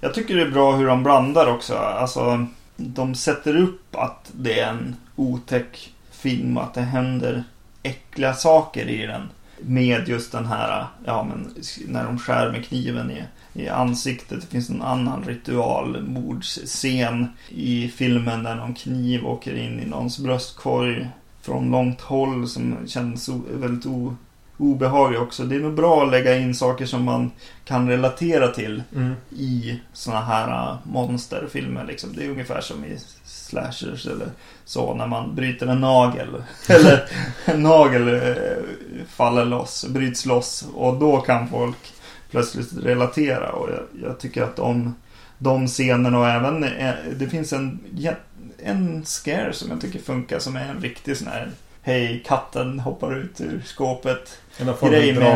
Jag 0.00 0.14
tycker 0.14 0.36
det 0.36 0.42
är 0.42 0.50
bra 0.50 0.76
hur 0.76 0.86
de 0.86 1.02
blandar 1.02 1.46
också. 1.46 1.74
Alltså, 1.74 2.46
de 2.76 3.14
sätter 3.14 3.56
upp 3.56 3.96
att 3.96 4.30
det 4.32 4.60
är 4.60 4.70
en 4.70 4.96
otäck 5.16 5.94
film 6.10 6.56
och 6.56 6.62
att 6.62 6.74
det 6.74 6.80
händer 6.80 7.44
äckliga 7.82 8.34
saker 8.34 8.88
i 8.88 9.06
den. 9.06 9.28
Med 9.60 10.08
just 10.08 10.32
den 10.32 10.46
här, 10.46 10.86
ja 11.04 11.24
men 11.24 11.54
när 11.86 12.04
de 12.04 12.18
skär 12.18 12.50
med 12.52 12.64
kniven 12.64 13.10
i, 13.10 13.24
i 13.52 13.68
ansiktet. 13.68 14.40
Det 14.40 14.46
finns 14.46 14.70
en 14.70 14.82
annan 14.82 15.24
ritualmordsscen 15.24 17.26
i 17.48 17.88
filmen 17.88 18.42
där 18.42 18.54
någon 18.54 18.74
kniv 18.74 19.26
åker 19.26 19.56
in 19.56 19.80
i 19.80 19.86
någons 19.86 20.18
bröstkorg. 20.18 21.08
från 21.42 21.70
långt 21.70 22.00
håll 22.00 22.48
som 22.48 22.76
känns 22.86 23.28
väldigt 23.52 23.86
o, 23.86 24.16
obehaglig 24.58 25.20
också. 25.20 25.44
Det 25.44 25.56
är 25.56 25.60
nog 25.60 25.74
bra 25.74 26.02
att 26.02 26.10
lägga 26.10 26.38
in 26.38 26.54
saker 26.54 26.86
som 26.86 27.04
man 27.04 27.30
kan 27.64 27.88
relatera 27.88 28.48
till 28.48 28.82
Mm. 28.94 29.14
i 29.30 29.80
såna 29.92 30.20
här 30.20 30.70
äh, 30.70 30.76
monsterfilmer. 30.82 31.84
Liksom. 31.84 32.10
Det 32.16 32.24
är 32.24 32.30
ungefär 32.30 32.60
som 32.60 32.84
i 32.84 32.98
slashers 33.24 34.06
eller 34.06 34.28
så 34.64 34.94
när 34.94 35.06
man 35.06 35.34
bryter 35.34 35.66
en 35.66 35.80
nagel. 35.80 36.28
eller 36.68 37.04
en 37.44 37.62
nagel 37.62 38.08
eh, 38.08 38.32
faller 39.08 39.44
loss, 39.44 39.86
bryts 39.88 40.26
loss 40.26 40.66
och 40.74 40.96
då 40.98 41.16
kan 41.20 41.48
folk 41.48 41.92
plötsligt 42.30 42.84
relatera. 42.84 43.48
Och 43.52 43.68
jag, 43.70 44.08
jag 44.08 44.18
tycker 44.20 44.42
att 44.42 44.56
de, 44.56 44.94
de 45.38 45.66
scenerna 45.66 46.18
och 46.18 46.28
även 46.28 46.64
eh, 46.64 46.94
det 47.16 47.28
finns 47.28 47.52
en, 47.52 47.80
en 48.62 49.04
scare 49.04 49.52
som 49.52 49.70
jag 49.70 49.80
tycker 49.80 49.98
funkar 49.98 50.38
som 50.38 50.56
är 50.56 50.68
en 50.68 50.80
riktig 50.80 51.16
sån 51.16 51.28
här 51.28 51.50
Hej, 51.82 52.22
katten 52.26 52.80
hoppar 52.80 53.14
ut 53.16 53.40
ur 53.40 53.62
skåpet 53.64 54.38
Grej 54.90 55.12
med- 55.20 55.32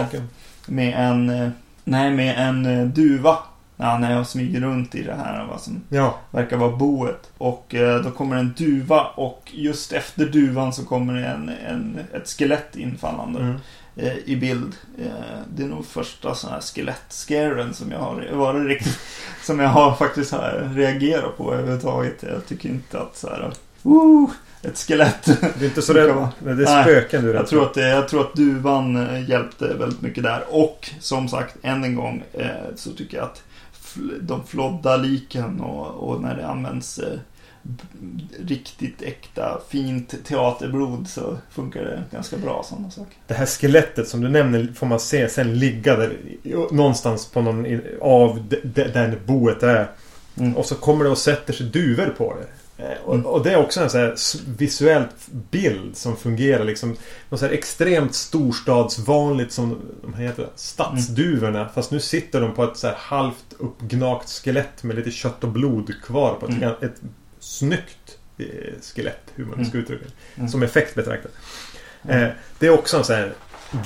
med 0.66 0.94
en, 1.10 1.30
eh, 1.30 1.48
nej 1.84 2.10
med 2.10 2.48
en 2.48 2.66
eh, 2.66 2.86
duva. 2.86 3.38
När 3.76 3.86
han 3.86 4.04
är 4.04 4.20
och 4.20 4.26
smyger 4.26 4.60
runt 4.60 4.94
i 4.94 5.02
det 5.02 5.14
här 5.14 5.44
vad 5.50 5.60
som 5.60 5.82
Ja. 5.88 6.18
verkar 6.30 6.56
vara 6.56 6.76
boet. 6.76 7.30
Och 7.38 7.74
då 8.04 8.10
kommer 8.10 8.36
en 8.36 8.54
duva 8.56 9.00
och 9.04 9.50
just 9.54 9.92
efter 9.92 10.26
duvan 10.26 10.72
så 10.72 10.84
kommer 10.84 11.14
en, 11.14 11.48
en, 11.68 11.98
ett 12.14 12.28
skelett 12.28 12.76
infallande 12.76 13.40
Mm. 13.40 13.56
Eh, 13.96 14.16
i 14.24 14.36
bild. 14.36 14.74
Eh, 14.98 15.40
det 15.54 15.62
är 15.62 15.68
nog 15.68 15.86
första 15.86 16.34
sån 16.34 16.50
här 16.50 16.60
skelett-scaren 16.60 17.74
som 17.74 17.90
jag 17.90 17.98
har 17.98 18.28
varit 18.32 18.66
riktigt, 18.66 18.98
som 19.42 19.60
jag 19.60 19.68
har 19.68 19.94
faktiskt 19.94 20.32
har 20.32 20.70
reagerat 20.74 21.36
på 21.36 21.54
överhuvudtaget. 21.54 22.22
Jag 22.22 22.46
tycker 22.46 22.68
inte 22.68 23.00
att 23.00 23.16
så 23.16 23.28
här, 23.28 23.52
woo, 23.82 24.30
ett 24.62 24.78
skelett. 24.78 25.24
Du 25.58 25.64
är 25.64 25.68
inte 25.68 25.82
så 25.82 25.92
Det 25.92 26.08
rädd? 26.08 26.28
Nej, 26.38 26.54
det 26.54 26.62
är 26.62 26.82
spöken 26.82 27.22
du 27.22 27.28
är 27.28 27.32
rädd 27.32 27.40
Jag 27.40 27.48
tror, 27.48 27.62
att 27.62 27.74
det, 27.74 27.88
jag 27.88 28.08
tror 28.08 28.20
att 28.20 28.34
duvan 28.34 28.96
eh, 28.96 29.30
hjälpte 29.30 29.74
väldigt 29.74 30.00
mycket 30.00 30.22
där. 30.22 30.44
Och 30.48 30.90
som 31.00 31.28
sagt, 31.28 31.56
än 31.62 31.84
en 31.84 31.94
gång 31.94 32.22
eh, 32.32 32.46
så 32.76 32.92
tycker 32.92 33.16
jag 33.16 33.24
att 33.24 33.42
de 34.20 34.46
flodda 34.46 34.96
liken 34.96 35.60
och, 35.60 35.86
och 35.86 36.22
när 36.22 36.36
det 36.36 36.46
används 36.46 36.98
eh, 36.98 37.18
riktigt 38.46 39.02
äkta 39.02 39.60
fint 39.68 40.14
teaterblod 40.24 41.08
så 41.08 41.38
funkar 41.50 41.82
det 41.82 42.02
ganska 42.10 42.36
bra 42.36 42.64
sådana 42.68 42.90
saker. 42.90 43.14
Det 43.26 43.34
här 43.34 43.46
skelettet 43.46 44.08
som 44.08 44.20
du 44.20 44.28
nämner 44.28 44.72
får 44.74 44.86
man 44.86 45.00
se 45.00 45.28
sen 45.28 45.58
ligga 45.58 45.96
där 45.96 46.16
någonstans 46.70 47.26
på 47.26 47.40
någon 47.42 47.66
av 48.00 48.48
där 48.74 49.18
boet 49.26 49.62
är. 49.62 49.90
Mm. 50.36 50.56
Och 50.56 50.66
så 50.66 50.74
kommer 50.74 51.04
det 51.04 51.10
och 51.10 51.18
sätter 51.18 51.52
sig 51.52 51.66
duvor 51.66 52.14
på 52.18 52.34
det. 52.40 52.46
Eh, 52.84 52.98
Och, 53.04 53.14
Mm. 53.14 53.26
och 53.26 53.42
det 53.44 53.52
är 53.52 53.56
också 53.56 53.80
en 53.80 53.90
så 53.90 53.98
här 53.98 54.14
visuell 54.58 55.04
bild 55.50 55.96
som 55.96 56.16
fungerar 56.16 56.64
liksom. 56.64 56.96
Något 57.28 57.40
så 57.40 57.46
här 57.46 57.52
extremt 57.52 58.14
storstadsvanligt 58.14 59.52
som 59.52 59.78
de 60.02 60.14
heter 60.14 60.48
stadsduvorna. 60.54 61.60
Mm. 61.60 61.72
Fast 61.74 61.90
nu 61.90 62.00
sitter 62.00 62.40
de 62.40 62.54
på 62.54 62.64
ett 62.64 62.76
så 62.76 62.86
här 62.86 62.94
halvt 62.98 63.44
uppgnagt 63.58 64.28
skelett 64.30 64.82
med 64.82 64.96
lite 64.96 65.10
kött 65.10 65.44
och 65.44 65.50
blod 65.50 65.92
kvar 66.04 66.34
på 66.34 66.46
ett, 66.46 66.52
Mm. 66.52 66.70
ett 66.80 67.00
snyggt 67.42 68.18
eh, 68.38 68.46
skelett. 68.94 69.22
Hur 69.34 69.44
man 69.44 69.54
Mm. 69.54 69.66
ska 69.68 69.78
uttrycka 69.78 70.04
det. 70.04 70.40
Mm. 70.40 70.48
Som 70.50 70.62
effekt 70.62 70.94
betraktat. 70.94 71.32
Mm. 72.08 72.22
Eh, 72.22 72.30
det 72.58 72.66
är 72.66 72.70
också 72.70 72.96
en 72.96 73.04
sån 73.04 73.16
här 73.16 73.32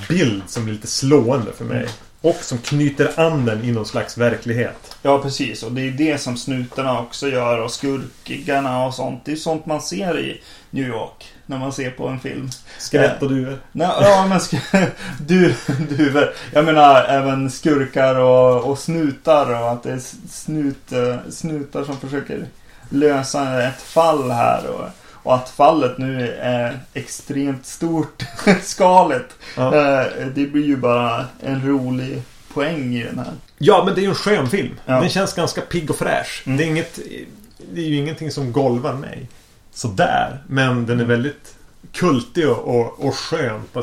bild 0.09 0.43
som 0.47 0.65
blir 0.65 0.75
lite 0.75 0.87
slående 0.87 1.53
för 1.53 1.65
mig. 1.65 1.77
Mm. 1.77 1.89
Och 2.21 2.37
som 2.41 2.59
knyter 2.59 3.21
an 3.21 3.45
den 3.45 3.65
i 3.65 3.73
någon 3.73 3.87
slags 3.87 4.19
verklighet. 4.19 4.97
Ja, 5.03 5.23
precis. 5.23 5.63
Och 5.63 5.73
det 5.73 5.81
är 5.89 5.91
det 5.91 6.19
som 6.19 6.37
snutarna 6.37 7.01
också 7.01 7.29
gör 7.29 7.59
och 7.59 7.71
skurkarna 7.71 8.87
och 8.87 8.95
sånt. 8.95 9.25
Det 9.25 9.33
är 9.33 9.37
sånt 9.37 9.67
man 9.67 9.83
ser 9.83 10.19
i 10.21 10.41
New 10.71 10.89
York 10.89 11.33
när 11.47 11.59
man 11.59 11.73
ser 11.73 11.91
på 11.91 12.09
en 12.09 12.21
film. 12.21 12.51
Skelett 12.91 13.23
och 13.23 13.29
duvor. 13.29 13.59
Nej, 13.73 13.89
ja, 14.01 14.27
men 14.29 14.41
du, 15.27 15.55
duvor. 15.89 16.33
Jag 16.53 16.65
menar 16.65 17.05
även 17.05 17.51
skurkar 17.51 18.15
och, 18.15 18.65
och 18.71 18.79
snutar 18.79 19.61
och 19.63 19.71
att 19.71 19.83
det 19.83 19.93
är 19.93 20.03
snut, 20.31 20.93
eh, 20.93 21.17
snutar 21.31 21.85
som 21.85 22.01
försöker 22.01 22.47
lösa 22.89 23.63
ett 23.63 23.83
fall 23.83 24.31
här. 24.31 24.67
Och, 24.71 24.89
och 25.13 25.35
att 25.35 25.49
fallet 25.51 25.99
nu 25.99 26.33
är 26.41 26.81
extremt 26.95 27.67
stort 27.67 28.23
skaligt. 28.63 29.35
Ja. 29.57 29.75
Eh, 29.75 30.27
Det 30.35 30.47
blir 30.47 30.65
ju 30.67 30.77
bara 30.77 31.25
en 31.41 31.67
rolig 31.69 32.23
poäng 32.55 32.95
i 32.97 33.03
den 33.05 33.19
här. 33.19 33.33
ja, 33.59 33.83
men 33.85 33.95
det 33.95 34.01
är 34.01 34.03
ju 34.03 34.09
en 34.09 34.15
skön 34.15 34.49
film. 34.51 34.75
Ja. 34.87 35.01
Den 35.01 35.09
känns 35.09 35.33
ganska 35.35 35.61
pigg 35.61 35.91
och 35.91 35.97
fräsch. 35.97 36.43
Mm. 36.47 36.57
Det, 36.59 36.65
är 36.65 36.67
inget, 36.69 36.99
det 37.73 37.81
är 37.81 37.85
ju 37.89 37.97
ingenting 37.97 38.31
som 38.31 38.53
golvar 38.53 38.93
mig. 38.93 39.29
Sådär. 39.73 40.43
Men 40.47 40.87
den 40.87 41.01
är 41.01 41.05
väldigt 41.05 41.55
kultig 41.93 42.49
och, 42.49 42.59
och, 42.81 43.05
och 43.07 43.15
skön 43.15 43.63
på. 43.73 43.83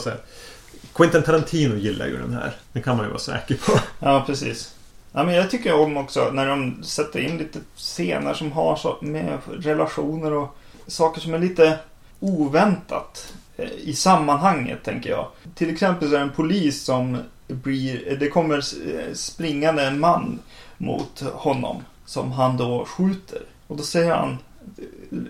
Quentin 0.93 1.23
Tarantino 1.23 1.75
gillar 1.75 2.07
ju 2.07 2.17
den 2.17 2.33
här. 2.33 2.51
Det 2.73 2.81
kan 2.81 2.95
man 2.97 3.05
ju 3.05 3.09
vara 3.09 3.19
säker 3.19 3.55
på. 3.55 3.79
Ja, 3.99 4.23
precis. 4.27 4.73
Ja, 5.15 5.23
men 5.23 5.35
jag 5.35 5.49
tycker 5.49 5.73
om 5.73 5.97
också 5.97 6.31
när 6.31 6.47
de 6.47 6.83
sätter 6.83 7.19
in 7.19 7.37
lite 7.37 7.59
scener 7.75 8.33
som 8.33 8.51
har 8.51 8.75
så 8.75 8.97
med 9.01 9.37
relationer 9.59 10.33
och 10.33 10.55
saker 10.87 11.21
som 11.21 11.33
är 11.33 11.39
lite 11.39 11.79
oväntat 12.19 13.33
eh, 13.57 13.71
i 13.77 13.93
sammanhanget, 13.93 14.83
tänker 14.83 15.09
jag. 15.09 15.27
Till 15.55 15.69
exempel 15.69 16.09
så 16.09 16.15
är 16.15 16.19
det 16.19 16.25
en 16.25 16.31
polis 16.31 16.83
som 16.83 17.17
blir... 17.47 18.15
Det 18.19 18.29
kommer 18.29 18.57
eh, 18.57 19.13
springande 19.13 19.83
en 19.83 19.99
man 19.99 20.39
mot 20.77 21.21
honom 21.33 21.83
som 22.05 22.31
han 22.31 22.57
då 22.57 22.85
skjuter. 22.85 23.41
Och 23.67 23.77
då 23.77 23.83
säger 23.83 24.15
han, 24.15 24.37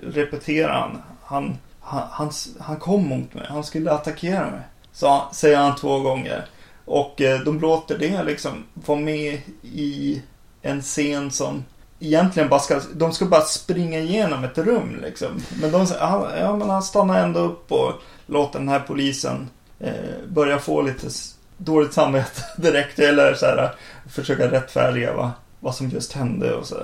repeterar 0.03 0.79
han, 0.79 1.01
han, 1.23 1.57
han, 1.79 2.07
han, 2.11 2.31
han 2.59 2.79
kom 2.79 3.07
mot 3.07 3.33
mig, 3.33 3.45
han 3.49 3.63
skulle 3.63 3.91
attackera 3.91 4.51
mig. 4.51 4.61
Så 4.91 5.23
säger 5.31 5.57
han 5.57 5.75
två 5.75 5.99
gånger. 5.99 6.45
Och 6.85 7.21
eh, 7.21 7.39
de 7.39 7.59
låter 7.59 7.97
det 7.97 8.23
liksom 8.23 8.63
vara 8.73 8.99
med 8.99 9.41
i 9.61 10.21
en 10.61 10.81
scen 10.81 11.31
som 11.31 11.63
egentligen 11.99 12.49
bara 12.49 12.59
ska, 12.59 12.81
de 12.93 13.13
ska 13.13 13.25
bara 13.25 13.41
springa 13.41 13.99
igenom 13.99 14.43
ett 14.43 14.57
rum 14.57 14.99
liksom. 15.01 15.43
Men 15.61 15.71
de 15.71 15.87
säger, 15.87 16.03
ah, 16.03 16.37
ja, 16.39 16.55
men 16.55 16.69
han 16.69 16.83
stannar 16.83 17.23
ändå 17.23 17.39
upp 17.39 17.71
och 17.71 17.93
låter 18.25 18.59
den 18.59 18.69
här 18.69 18.79
polisen 18.79 19.49
eh, 19.79 19.93
börja 20.27 20.59
få 20.59 20.81
lite 20.81 21.07
dåligt 21.57 21.93
samvete 21.93 22.41
direkt. 22.61 22.99
Eller 22.99 23.33
så 23.33 23.45
här, 23.45 23.75
försöka 24.09 24.51
rättfärdiga 24.51 25.13
vad, 25.13 25.31
vad 25.59 25.75
som 25.75 25.89
just 25.89 26.13
hände 26.13 26.53
och 26.53 26.65
så. 26.65 26.77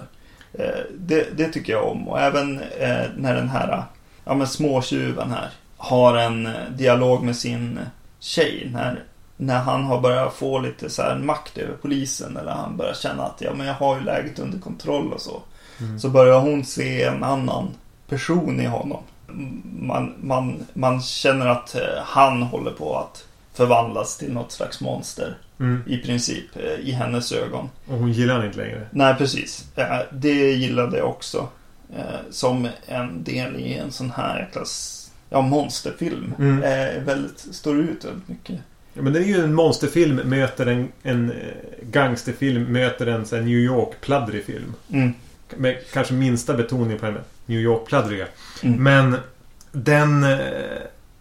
Eh, 0.54 0.80
det, 0.98 1.38
det 1.38 1.48
tycker 1.48 1.74
jag 1.74 1.88
om. 1.88 2.08
Och 2.08 2.20
även 2.20 2.60
eh, 2.60 3.06
när 3.18 3.36
den 3.36 3.50
här 3.50 3.84
ja, 4.26 4.34
men 4.34 4.48
småtjuven 4.48 5.32
här 5.32 5.50
har 5.78 6.18
en 6.18 6.46
eh, 6.46 6.70
dialog 6.72 7.24
med 7.24 7.36
sin 7.36 7.80
tjej. 8.20 8.70
När, 8.74 9.04
när 9.42 9.60
han 9.60 9.84
har 9.84 10.02
börjat 10.02 10.34
få 10.34 10.60
lite 10.60 10.90
så 10.90 11.02
här 11.02 11.18
makt 11.18 11.58
över 11.58 11.74
polisen. 11.82 12.38
Eller 12.38 12.52
han 12.52 12.78
börjar 12.78 12.94
känna 12.94 13.24
att 13.24 13.42
ja, 13.42 13.54
men 13.54 13.68
jag 13.68 13.74
har 13.74 13.96
ju 13.96 14.04
läget 14.04 14.40
under 14.40 14.60
kontroll 14.60 15.14
och 15.14 15.22
så. 15.22 15.42
Mm. 15.80 16.00
Så 16.00 16.10
börjar 16.10 16.40
hon 16.40 16.66
se 16.66 17.04
en 17.04 17.24
annan 17.24 17.68
person 18.10 18.60
i 18.62 18.66
honom. 18.66 19.04
Man, 19.80 20.14
man, 20.22 20.66
man 20.74 21.02
känner 21.02 21.48
att 21.48 21.76
eh, 21.76 21.82
han 22.04 22.44
håller 22.44 22.72
på 22.72 22.98
att 22.98 23.26
förvandlas 23.54 24.18
till 24.18 24.34
något 24.34 24.52
slags 24.52 24.82
monster. 24.82 25.38
Mm. 25.60 25.84
I 25.88 25.98
princip, 25.98 26.56
eh, 26.56 26.88
i 26.90 26.92
hennes 26.92 27.32
ögon. 27.32 27.70
Och 27.88 27.98
hon 27.98 28.12
gillar 28.12 28.36
han 28.36 28.46
inte 28.46 28.58
längre. 28.58 28.88
Nej, 28.92 29.16
precis. 29.16 29.66
Det 30.12 30.52
gillade 30.52 30.98
jag 30.98 31.10
också. 31.10 31.48
Eh, 31.96 32.20
Som 32.32 32.68
en 32.86 33.24
del 33.24 33.56
i 33.56 33.74
en 33.74 33.92
sån 33.92 34.12
här 34.12 34.40
jäkla 34.40 34.62
ja, 35.30 35.42
monsterfilm. 35.42 36.34
Mm. 36.40 36.60
Väldigt, 37.06 37.40
står 37.40 37.80
ut 37.80 38.06
väldigt 38.06 38.28
mycket. 38.28 38.60
Ja, 38.94 39.02
men 39.02 39.14
det 39.14 39.20
är 39.20 39.24
ju 39.24 39.44
en 39.44 39.54
monsterfilm 39.54 40.16
möter 40.16 40.66
en, 40.66 40.92
en 41.04 41.32
eh, 41.32 41.38
gangsterfilm 41.82 42.64
möter 42.64 43.08
en 43.08 43.26
så 43.26 43.36
New 43.36 43.58
York-pladdrig 43.60 44.44
film. 44.44 44.74
Mm. 44.92 45.14
Med 45.58 45.78
kanske 45.94 46.14
minsta 46.14 46.54
betoning 46.54 46.98
på 47.00 47.06
här 47.06 47.22
New 47.46 47.60
York-pladdriga. 47.60 48.26
Mm. 48.64 48.84
Men 48.84 49.16
den 49.72 50.24
eh, 50.24 50.38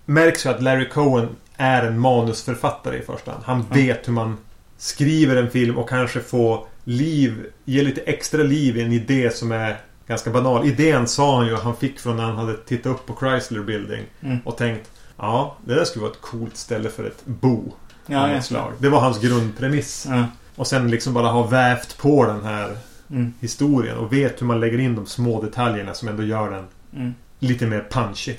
märks 0.04 0.46
ju 0.46 0.50
att 0.50 0.62
Larry 0.62 0.88
Cohen 0.88 1.28
är 1.56 1.82
en 1.86 1.98
manusförfattare 1.98 2.96
i 2.98 3.02
första 3.02 3.30
hand. 3.30 3.42
Han 3.46 3.60
Mm. 3.60 3.86
vet 3.86 4.08
hur 4.08 4.12
man 4.12 4.36
skriver 4.78 5.36
en 5.36 5.50
film 5.50 5.78
och 5.78 5.88
kanske 5.88 6.20
får 6.20 6.66
liv, 6.84 7.46
ge 7.64 7.82
lite 7.82 8.00
extra 8.00 8.42
liv 8.42 8.76
i 8.76 8.82
en 8.82 8.92
idé 8.92 9.30
som 9.30 9.52
är 9.52 9.76
ganska 10.06 10.30
banal. 10.30 10.66
Idén 10.66 11.06
sa 11.06 11.36
han 11.36 11.46
ju 11.46 11.54
att 11.54 11.62
han 11.62 11.76
fick 11.76 11.98
från 12.00 12.16
när 12.16 12.24
han 12.24 12.36
hade 12.36 12.56
tittat 12.56 12.92
upp 12.92 13.06
på 13.06 13.16
Chrysler 13.20 13.60
Building 13.60 14.02
Mm. 14.22 14.38
och 14.44 14.56
tänkt 14.56 14.90
Ja, 15.18 15.56
det 15.64 15.74
där 15.74 15.84
skulle 15.84 16.02
vara 16.02 16.12
ett 16.12 16.20
coolt 16.20 16.56
ställe 16.56 16.88
för 16.90 17.04
ett 17.04 17.26
bo. 17.26 17.72
Ja, 18.06 18.32
ja. 18.32 18.42
slag. 18.42 18.72
Det 18.78 18.88
var 18.88 19.00
hans 19.00 19.20
grundpremiss. 19.20 20.06
Ja. 20.10 20.24
Och 20.56 20.66
sen 20.66 20.90
liksom 20.90 21.14
bara 21.14 21.28
ha 21.28 21.46
vävt 21.46 21.98
på 21.98 22.24
den 22.26 22.44
här 22.44 22.76
Mm. 23.10 23.32
historien 23.40 23.96
och 23.98 24.12
vet 24.12 24.42
hur 24.42 24.46
man 24.46 24.60
lägger 24.60 24.78
in 24.78 24.94
de 24.94 25.06
små 25.06 25.42
detaljerna 25.42 25.94
som 25.94 26.08
ändå 26.08 26.22
gör 26.22 26.50
den 26.50 26.64
Mm. 26.96 27.14
lite 27.38 27.66
mer 27.66 27.86
punchy. 27.90 28.34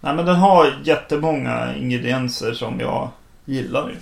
Nej, 0.00 0.14
men 0.16 0.26
den 0.26 0.36
har 0.36 0.80
jättemånga 0.84 1.76
ingredienser 1.76 2.52
som 2.52 2.80
jag 2.80 3.10
gillar 3.44 3.88
ju. 3.88 3.96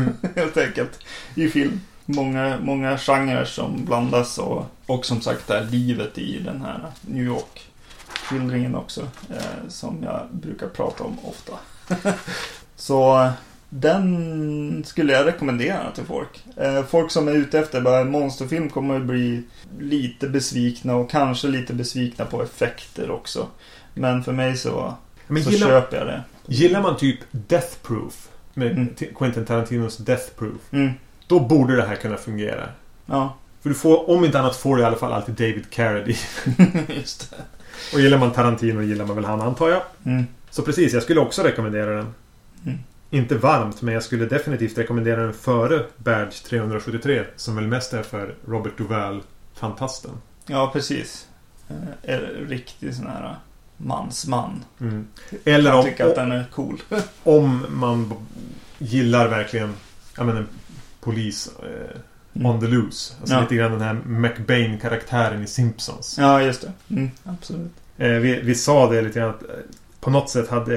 Mm. 0.00 0.14
Helt 0.36 0.56
enkelt. 0.56 0.98
I 1.34 1.48
film. 1.48 1.80
Många, 2.06 2.58
många 2.62 2.98
genrer 2.98 3.44
som 3.44 3.84
blandas 3.84 4.38
och, 4.38 4.66
och 4.86 5.06
som 5.06 5.20
sagt 5.20 5.46
det 5.48 5.54
här 5.54 5.64
livet 5.70 6.18
i 6.18 6.38
den 6.38 6.60
här 6.62 6.80
New 7.00 7.24
York 7.24 7.66
skildringen 8.28 8.74
också. 8.74 9.00
Eh, 9.30 9.68
som 9.68 10.02
jag 10.02 10.20
brukar 10.30 10.66
prata 10.68 11.04
om 11.04 11.16
ofta. 11.22 11.52
Så 12.76 13.28
den 13.68 14.84
skulle 14.86 15.12
jag 15.12 15.26
rekommendera 15.26 15.90
till 15.94 16.04
folk. 16.04 16.44
Eh, 16.56 16.84
folk 16.84 17.10
som 17.10 17.28
är 17.28 17.32
ute 17.32 17.58
efter 17.58 17.80
bara 17.80 18.00
en 18.00 18.10
monsterfilm 18.10 18.70
kommer 18.70 18.96
att 18.96 19.02
bli 19.06 19.42
lite 19.78 20.28
besvikna 20.28 20.94
och 20.94 21.10
kanske 21.10 21.48
lite 21.48 21.74
besvikna 21.74 22.24
på 22.24 22.42
effekter 22.42 23.10
också. 23.10 23.46
Men 23.94 24.22
för 24.24 24.32
mig 24.32 24.56
så, 24.56 24.94
Men 25.26 25.44
så 25.44 25.50
gillar, 25.50 25.66
köper 25.68 25.96
jag 25.96 26.06
det. 26.06 26.22
gillar 26.46 26.82
man 26.82 26.96
typ 26.96 27.18
Death 27.30 27.76
Proof 27.82 28.28
med 28.54 28.70
Mm. 28.72 28.94
Quentin 29.18 29.44
Tarantinos 29.44 29.96
Death 29.96 30.30
Proof. 30.38 30.60
Mm. 30.72 30.90
Då 31.26 31.40
borde 31.40 31.76
det 31.76 31.82
här 31.86 31.96
kunna 31.96 32.16
fungera. 32.16 32.68
Ja, 33.06 33.36
För 33.62 33.68
du 33.68 33.74
får, 33.74 34.10
om 34.10 34.24
inte 34.24 34.38
annat 34.40 34.56
får 34.56 34.76
du 34.76 34.82
i 34.82 34.84
alla 34.84 34.96
fall 34.96 35.12
alltid 35.12 35.34
David 35.34 35.70
Carradine. 35.70 36.16
just 36.88 37.30
det. 37.30 37.36
Och 37.92 38.00
gillar 38.00 38.18
man 38.18 38.32
Tarantino 38.32 38.82
gillar 38.82 39.04
man 39.04 39.16
väl 39.16 39.24
han 39.24 39.40
antar 39.40 39.68
jag. 39.68 39.82
Mm. 40.04 40.26
Så 40.50 40.62
precis, 40.62 40.92
jag 40.92 41.02
skulle 41.02 41.20
också 41.20 41.42
rekommendera 41.42 41.90
den. 41.90 42.14
Mm. 42.66 42.78
Inte 43.10 43.34
varmt, 43.34 43.82
men 43.82 43.94
jag 43.94 44.02
skulle 44.02 44.24
definitivt 44.26 44.78
rekommendera 44.78 45.22
den 45.22 45.32
före 45.34 45.84
Badge 45.96 46.42
373. 46.44 47.24
Som 47.36 47.56
väl 47.56 47.66
mest 47.66 47.92
är 47.92 48.02
för 48.02 48.34
Robert 48.48 48.78
Duvall, 48.78 49.22
fantasten. 49.54 50.10
Ja, 50.46 50.70
precis. 50.72 51.26
Eh, 51.68 52.14
är 52.14 52.46
riktig 52.48 52.94
sån 52.94 53.06
här 53.06 53.36
mansman. 53.76 54.64
Mm. 54.80 55.06
Eller 55.44 55.70
Jag 55.70 55.78
om, 55.78 55.84
tycker 55.84 56.06
att 56.06 56.14
den 56.14 56.32
är 56.32 56.44
cool. 56.54 56.82
om 57.22 57.66
man 57.70 58.12
gillar 58.78 59.28
verkligen 59.28 59.74
jag 60.16 60.26
menar, 60.26 60.46
polis 61.00 61.50
eh. 61.62 62.00
On 62.44 62.60
the 62.60 62.66
loose. 62.66 63.14
Alltså 63.20 63.34
Ja. 63.34 63.40
lite 63.40 63.54
grann 63.54 63.72
den 63.72 63.80
här 63.80 63.94
McBain-karaktären 64.06 65.42
i 65.42 65.46
Simpsons. 65.46 66.16
Ja, 66.18 66.42
just 66.42 66.60
det. 66.60 66.72
Mm, 66.94 67.10
absolut. 67.24 67.72
Eh, 67.98 68.08
vi, 68.08 68.40
vi 68.40 68.54
sa 68.54 68.90
det 68.90 69.02
lite 69.02 69.18
grann 69.18 69.30
att 69.30 69.42
eh, 69.42 69.48
på 70.00 70.10
något 70.10 70.30
sätt 70.30 70.48
hade 70.50 70.74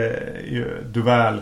ju 0.50 0.84
Duval 0.88 1.42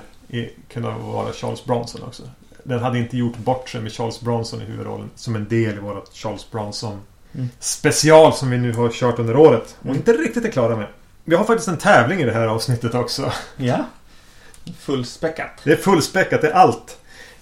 kunnat 0.73 1.01
vara 1.01 1.33
Charles 1.33 1.65
Bronson 1.65 2.03
också. 2.03 2.23
Den 2.63 2.79
hade 2.79 2.99
inte 2.99 3.17
gjort 3.17 3.37
bort 3.37 3.69
sig 3.69 3.81
med 3.81 3.91
Charles 3.91 4.21
Bronson 4.21 4.61
i 4.61 4.65
huvudrollen 4.65 5.09
som 5.15 5.35
en 5.35 5.47
del 5.47 5.75
i 5.75 5.79
vårt 5.79 6.13
Charles 6.13 6.51
Bronson 6.51 6.99
Mm. 7.33 7.49
special 7.59 8.33
som 8.33 8.49
vi 8.49 8.57
nu 8.57 8.73
har 8.73 8.89
kört 8.89 9.19
under 9.19 9.35
året 9.35 9.75
och 9.79 9.85
Mm. 9.85 9.97
inte 9.97 10.13
riktigt 10.13 10.45
är 10.45 10.49
klara 10.51 10.75
med. 10.75 10.87
Vi 11.25 11.35
har 11.35 11.43
faktiskt 11.43 11.67
en 11.67 11.77
tävling 11.77 12.19
i 12.19 12.23
det 12.25 12.31
här 12.31 12.47
avsnittet 12.47 12.95
också. 12.95 13.31
Ja. 13.57 13.85
Fullspäckat. 14.79 15.51
Det 15.63 15.71
är 15.71 15.75
fullspäckat, 15.75 16.41
det 16.41 16.47
är 16.47 16.53
allt. 16.53 16.97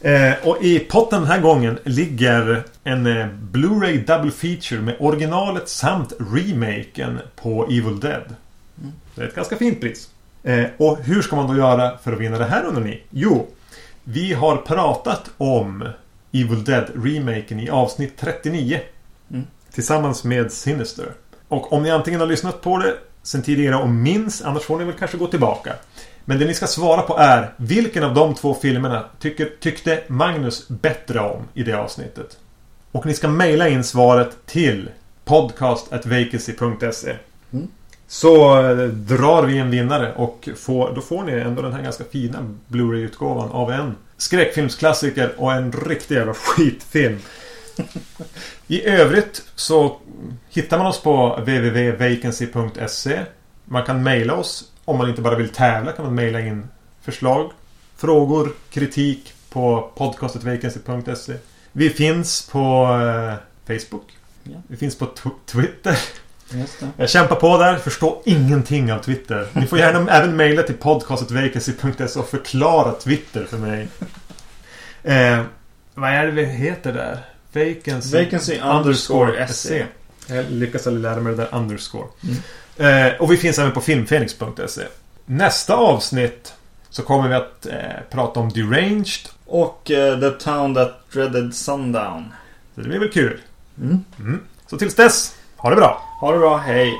Eh, 0.05 0.33
och 0.43 0.63
i 0.63 0.79
potten 0.79 1.21
den 1.21 1.31
här 1.31 1.41
gången 1.41 1.79
ligger 1.83 2.63
en 2.83 3.07
eh, 3.07 3.27
Blu-ray 3.51 4.05
double 4.05 4.31
feature 4.31 4.81
med 4.81 4.95
originalet 4.99 5.69
samt 5.69 6.13
remaken 6.19 7.19
på 7.35 7.65
Evil 7.65 7.99
Dead. 7.99 8.35
Mm. 8.81 8.91
Det 9.15 9.21
är 9.21 9.27
ett 9.27 9.35
ganska 9.35 9.55
fint 9.55 9.81
pris. 9.81 10.09
Eh, 10.43 10.65
och 10.77 10.97
hur 10.97 11.21
ska 11.21 11.35
man 11.35 11.47
då 11.47 11.57
göra 11.57 11.97
för 11.97 12.13
att 12.13 12.19
vinna 12.19 12.37
det 12.37 12.45
här 12.45 12.63
undrar 12.63 12.83
ni? 12.83 13.03
Jo, 13.09 13.47
vi 14.03 14.33
har 14.33 14.57
pratat 14.57 15.31
om 15.37 15.87
Evil 16.31 16.63
Dead-remaken 16.63 17.59
i 17.59 17.69
avsnitt 17.69 18.13
39. 18.17 18.79
Mm. 19.31 19.45
Tillsammans 19.71 20.23
med 20.23 20.51
Sinister. 20.51 21.11
Och 21.47 21.73
om 21.73 21.83
ni 21.83 21.91
antingen 21.91 22.19
har 22.19 22.27
lyssnat 22.27 22.61
på 22.61 22.77
det 22.77 22.93
sen 23.23 23.41
tidigare 23.41 23.75
och 23.75 23.89
minns, 23.89 24.41
annars 24.41 24.63
får 24.63 24.79
ni 24.79 24.85
väl 24.85 24.93
kanske 24.93 25.17
gå 25.17 25.27
tillbaka. 25.27 25.73
Men 26.25 26.39
det 26.39 26.45
ni 26.45 26.53
ska 26.53 26.67
svara 26.67 27.01
på 27.01 27.17
är 27.17 27.53
Vilken 27.57 28.03
av 28.03 28.13
de 28.13 28.35
två 28.35 28.53
filmerna 28.53 29.05
tycker, 29.19 29.49
tyckte 29.59 30.03
Magnus 30.07 30.67
bättre 30.67 31.19
om 31.19 31.43
i 31.53 31.63
det 31.63 31.73
avsnittet? 31.73 32.37
Och 32.91 33.05
ni 33.05 33.13
ska 33.13 33.27
mejla 33.27 33.69
in 33.69 33.83
svaret 33.83 34.45
till 34.45 34.89
podcast.vacancy.se 35.25 37.15
Mm. 37.51 37.67
Så 38.07 38.59
eh, 38.59 38.87
drar 38.87 39.43
vi 39.43 39.57
en 39.57 39.71
vinnare 39.71 40.13
och 40.13 40.49
får, 40.55 40.95
då 40.95 41.01
får 41.01 41.23
ni 41.23 41.31
ändå 41.31 41.61
den 41.61 41.73
här 41.73 41.81
ganska 41.81 42.03
fina 42.03 42.55
Blu-ray-utgåvan 42.67 43.51
av 43.51 43.71
en 43.71 43.95
skräckfilmsklassiker 44.17 45.33
och 45.37 45.53
en 45.53 45.71
riktig 45.71 46.15
jävla 46.15 46.33
skitfilm. 46.33 47.19
I 48.67 48.85
övrigt 48.85 49.43
så 49.55 49.97
hittar 50.49 50.77
man 50.77 50.87
oss 50.87 51.01
på 51.01 51.35
www.vacancy.se 51.39 53.19
Man 53.65 53.83
kan 53.83 54.03
mejla 54.03 54.35
oss 54.35 54.71
om 54.85 54.97
man 54.97 55.09
inte 55.09 55.21
bara 55.21 55.35
vill 55.35 55.49
tävla 55.49 55.91
kan 55.91 56.05
man 56.05 56.15
mejla 56.15 56.39
in 56.41 56.67
förslag, 57.01 57.51
frågor, 57.97 58.51
kritik 58.69 59.33
på 59.49 59.91
podcastetvacancy.se 59.97 61.33
Vi 61.71 61.89
finns 61.89 62.49
på 62.51 62.83
eh, 63.67 63.77
Facebook. 63.79 64.17
Ja. 64.43 64.61
Vi 64.67 64.77
finns 64.77 64.97
på 64.97 65.05
tw- 65.05 65.31
Twitter. 65.45 65.97
Just 66.49 66.79
det. 66.79 66.87
Jag 66.97 67.09
kämpar 67.09 67.35
på 67.35 67.57
där, 67.57 67.75
förstår 67.77 68.21
ingenting 68.25 68.93
av 68.93 68.99
Twitter. 68.99 69.47
Ni 69.53 69.67
får 69.67 69.79
gärna 69.79 70.11
även 70.11 70.35
mejla 70.35 70.63
till 70.63 70.75
podcastetvacancy.se 70.75 72.19
och 72.19 72.29
förklara 72.29 72.91
Twitter 72.91 73.45
för 73.45 73.57
mig. 73.57 73.87
Eh, 75.03 75.41
vad 75.93 76.09
är 76.09 76.25
det 76.25 76.31
vi 76.31 76.45
heter 76.45 76.93
där? 76.93 77.19
Vacancy, 77.53 78.23
Vacancy 78.23 78.59
underscore 78.59 79.47
SE. 79.47 79.85
Jag 80.27 80.45
lyckas 80.51 80.87
aldrig 80.87 81.01
lära 81.03 81.19
mig 81.19 81.35
det 81.35 81.37
där 81.43 81.57
underscore. 81.57 82.07
Mm. 82.23 82.35
Eh, 82.77 83.07
och 83.19 83.31
vi 83.31 83.37
finns 83.37 83.59
även 83.59 83.71
på 83.71 83.81
filmfenix.se. 83.81 84.81
Nästa 85.25 85.75
avsnitt 85.75 86.53
så 86.89 87.03
kommer 87.03 87.29
vi 87.29 87.35
att 87.35 87.65
eh, 87.65 87.75
prata 88.09 88.39
om 88.39 88.49
Deranged. 88.49 89.29
Och 89.45 89.91
eh, 89.91 90.19
The 90.19 90.29
Town 90.29 90.75
That 90.75 91.11
Dreaded 91.13 91.55
Sundown. 91.55 92.33
Så 92.75 92.81
det 92.81 92.87
blir 92.87 92.99
väl 92.99 93.11
kul. 93.11 93.41
Mm. 93.81 94.03
Mm. 94.19 94.39
Så 94.67 94.77
tills 94.77 94.95
dess, 94.95 95.35
ha 95.57 95.69
det 95.69 95.75
bra! 95.75 96.01
Ha 96.21 96.31
det 96.31 96.39
bra, 96.39 96.57
hej! 96.57 96.93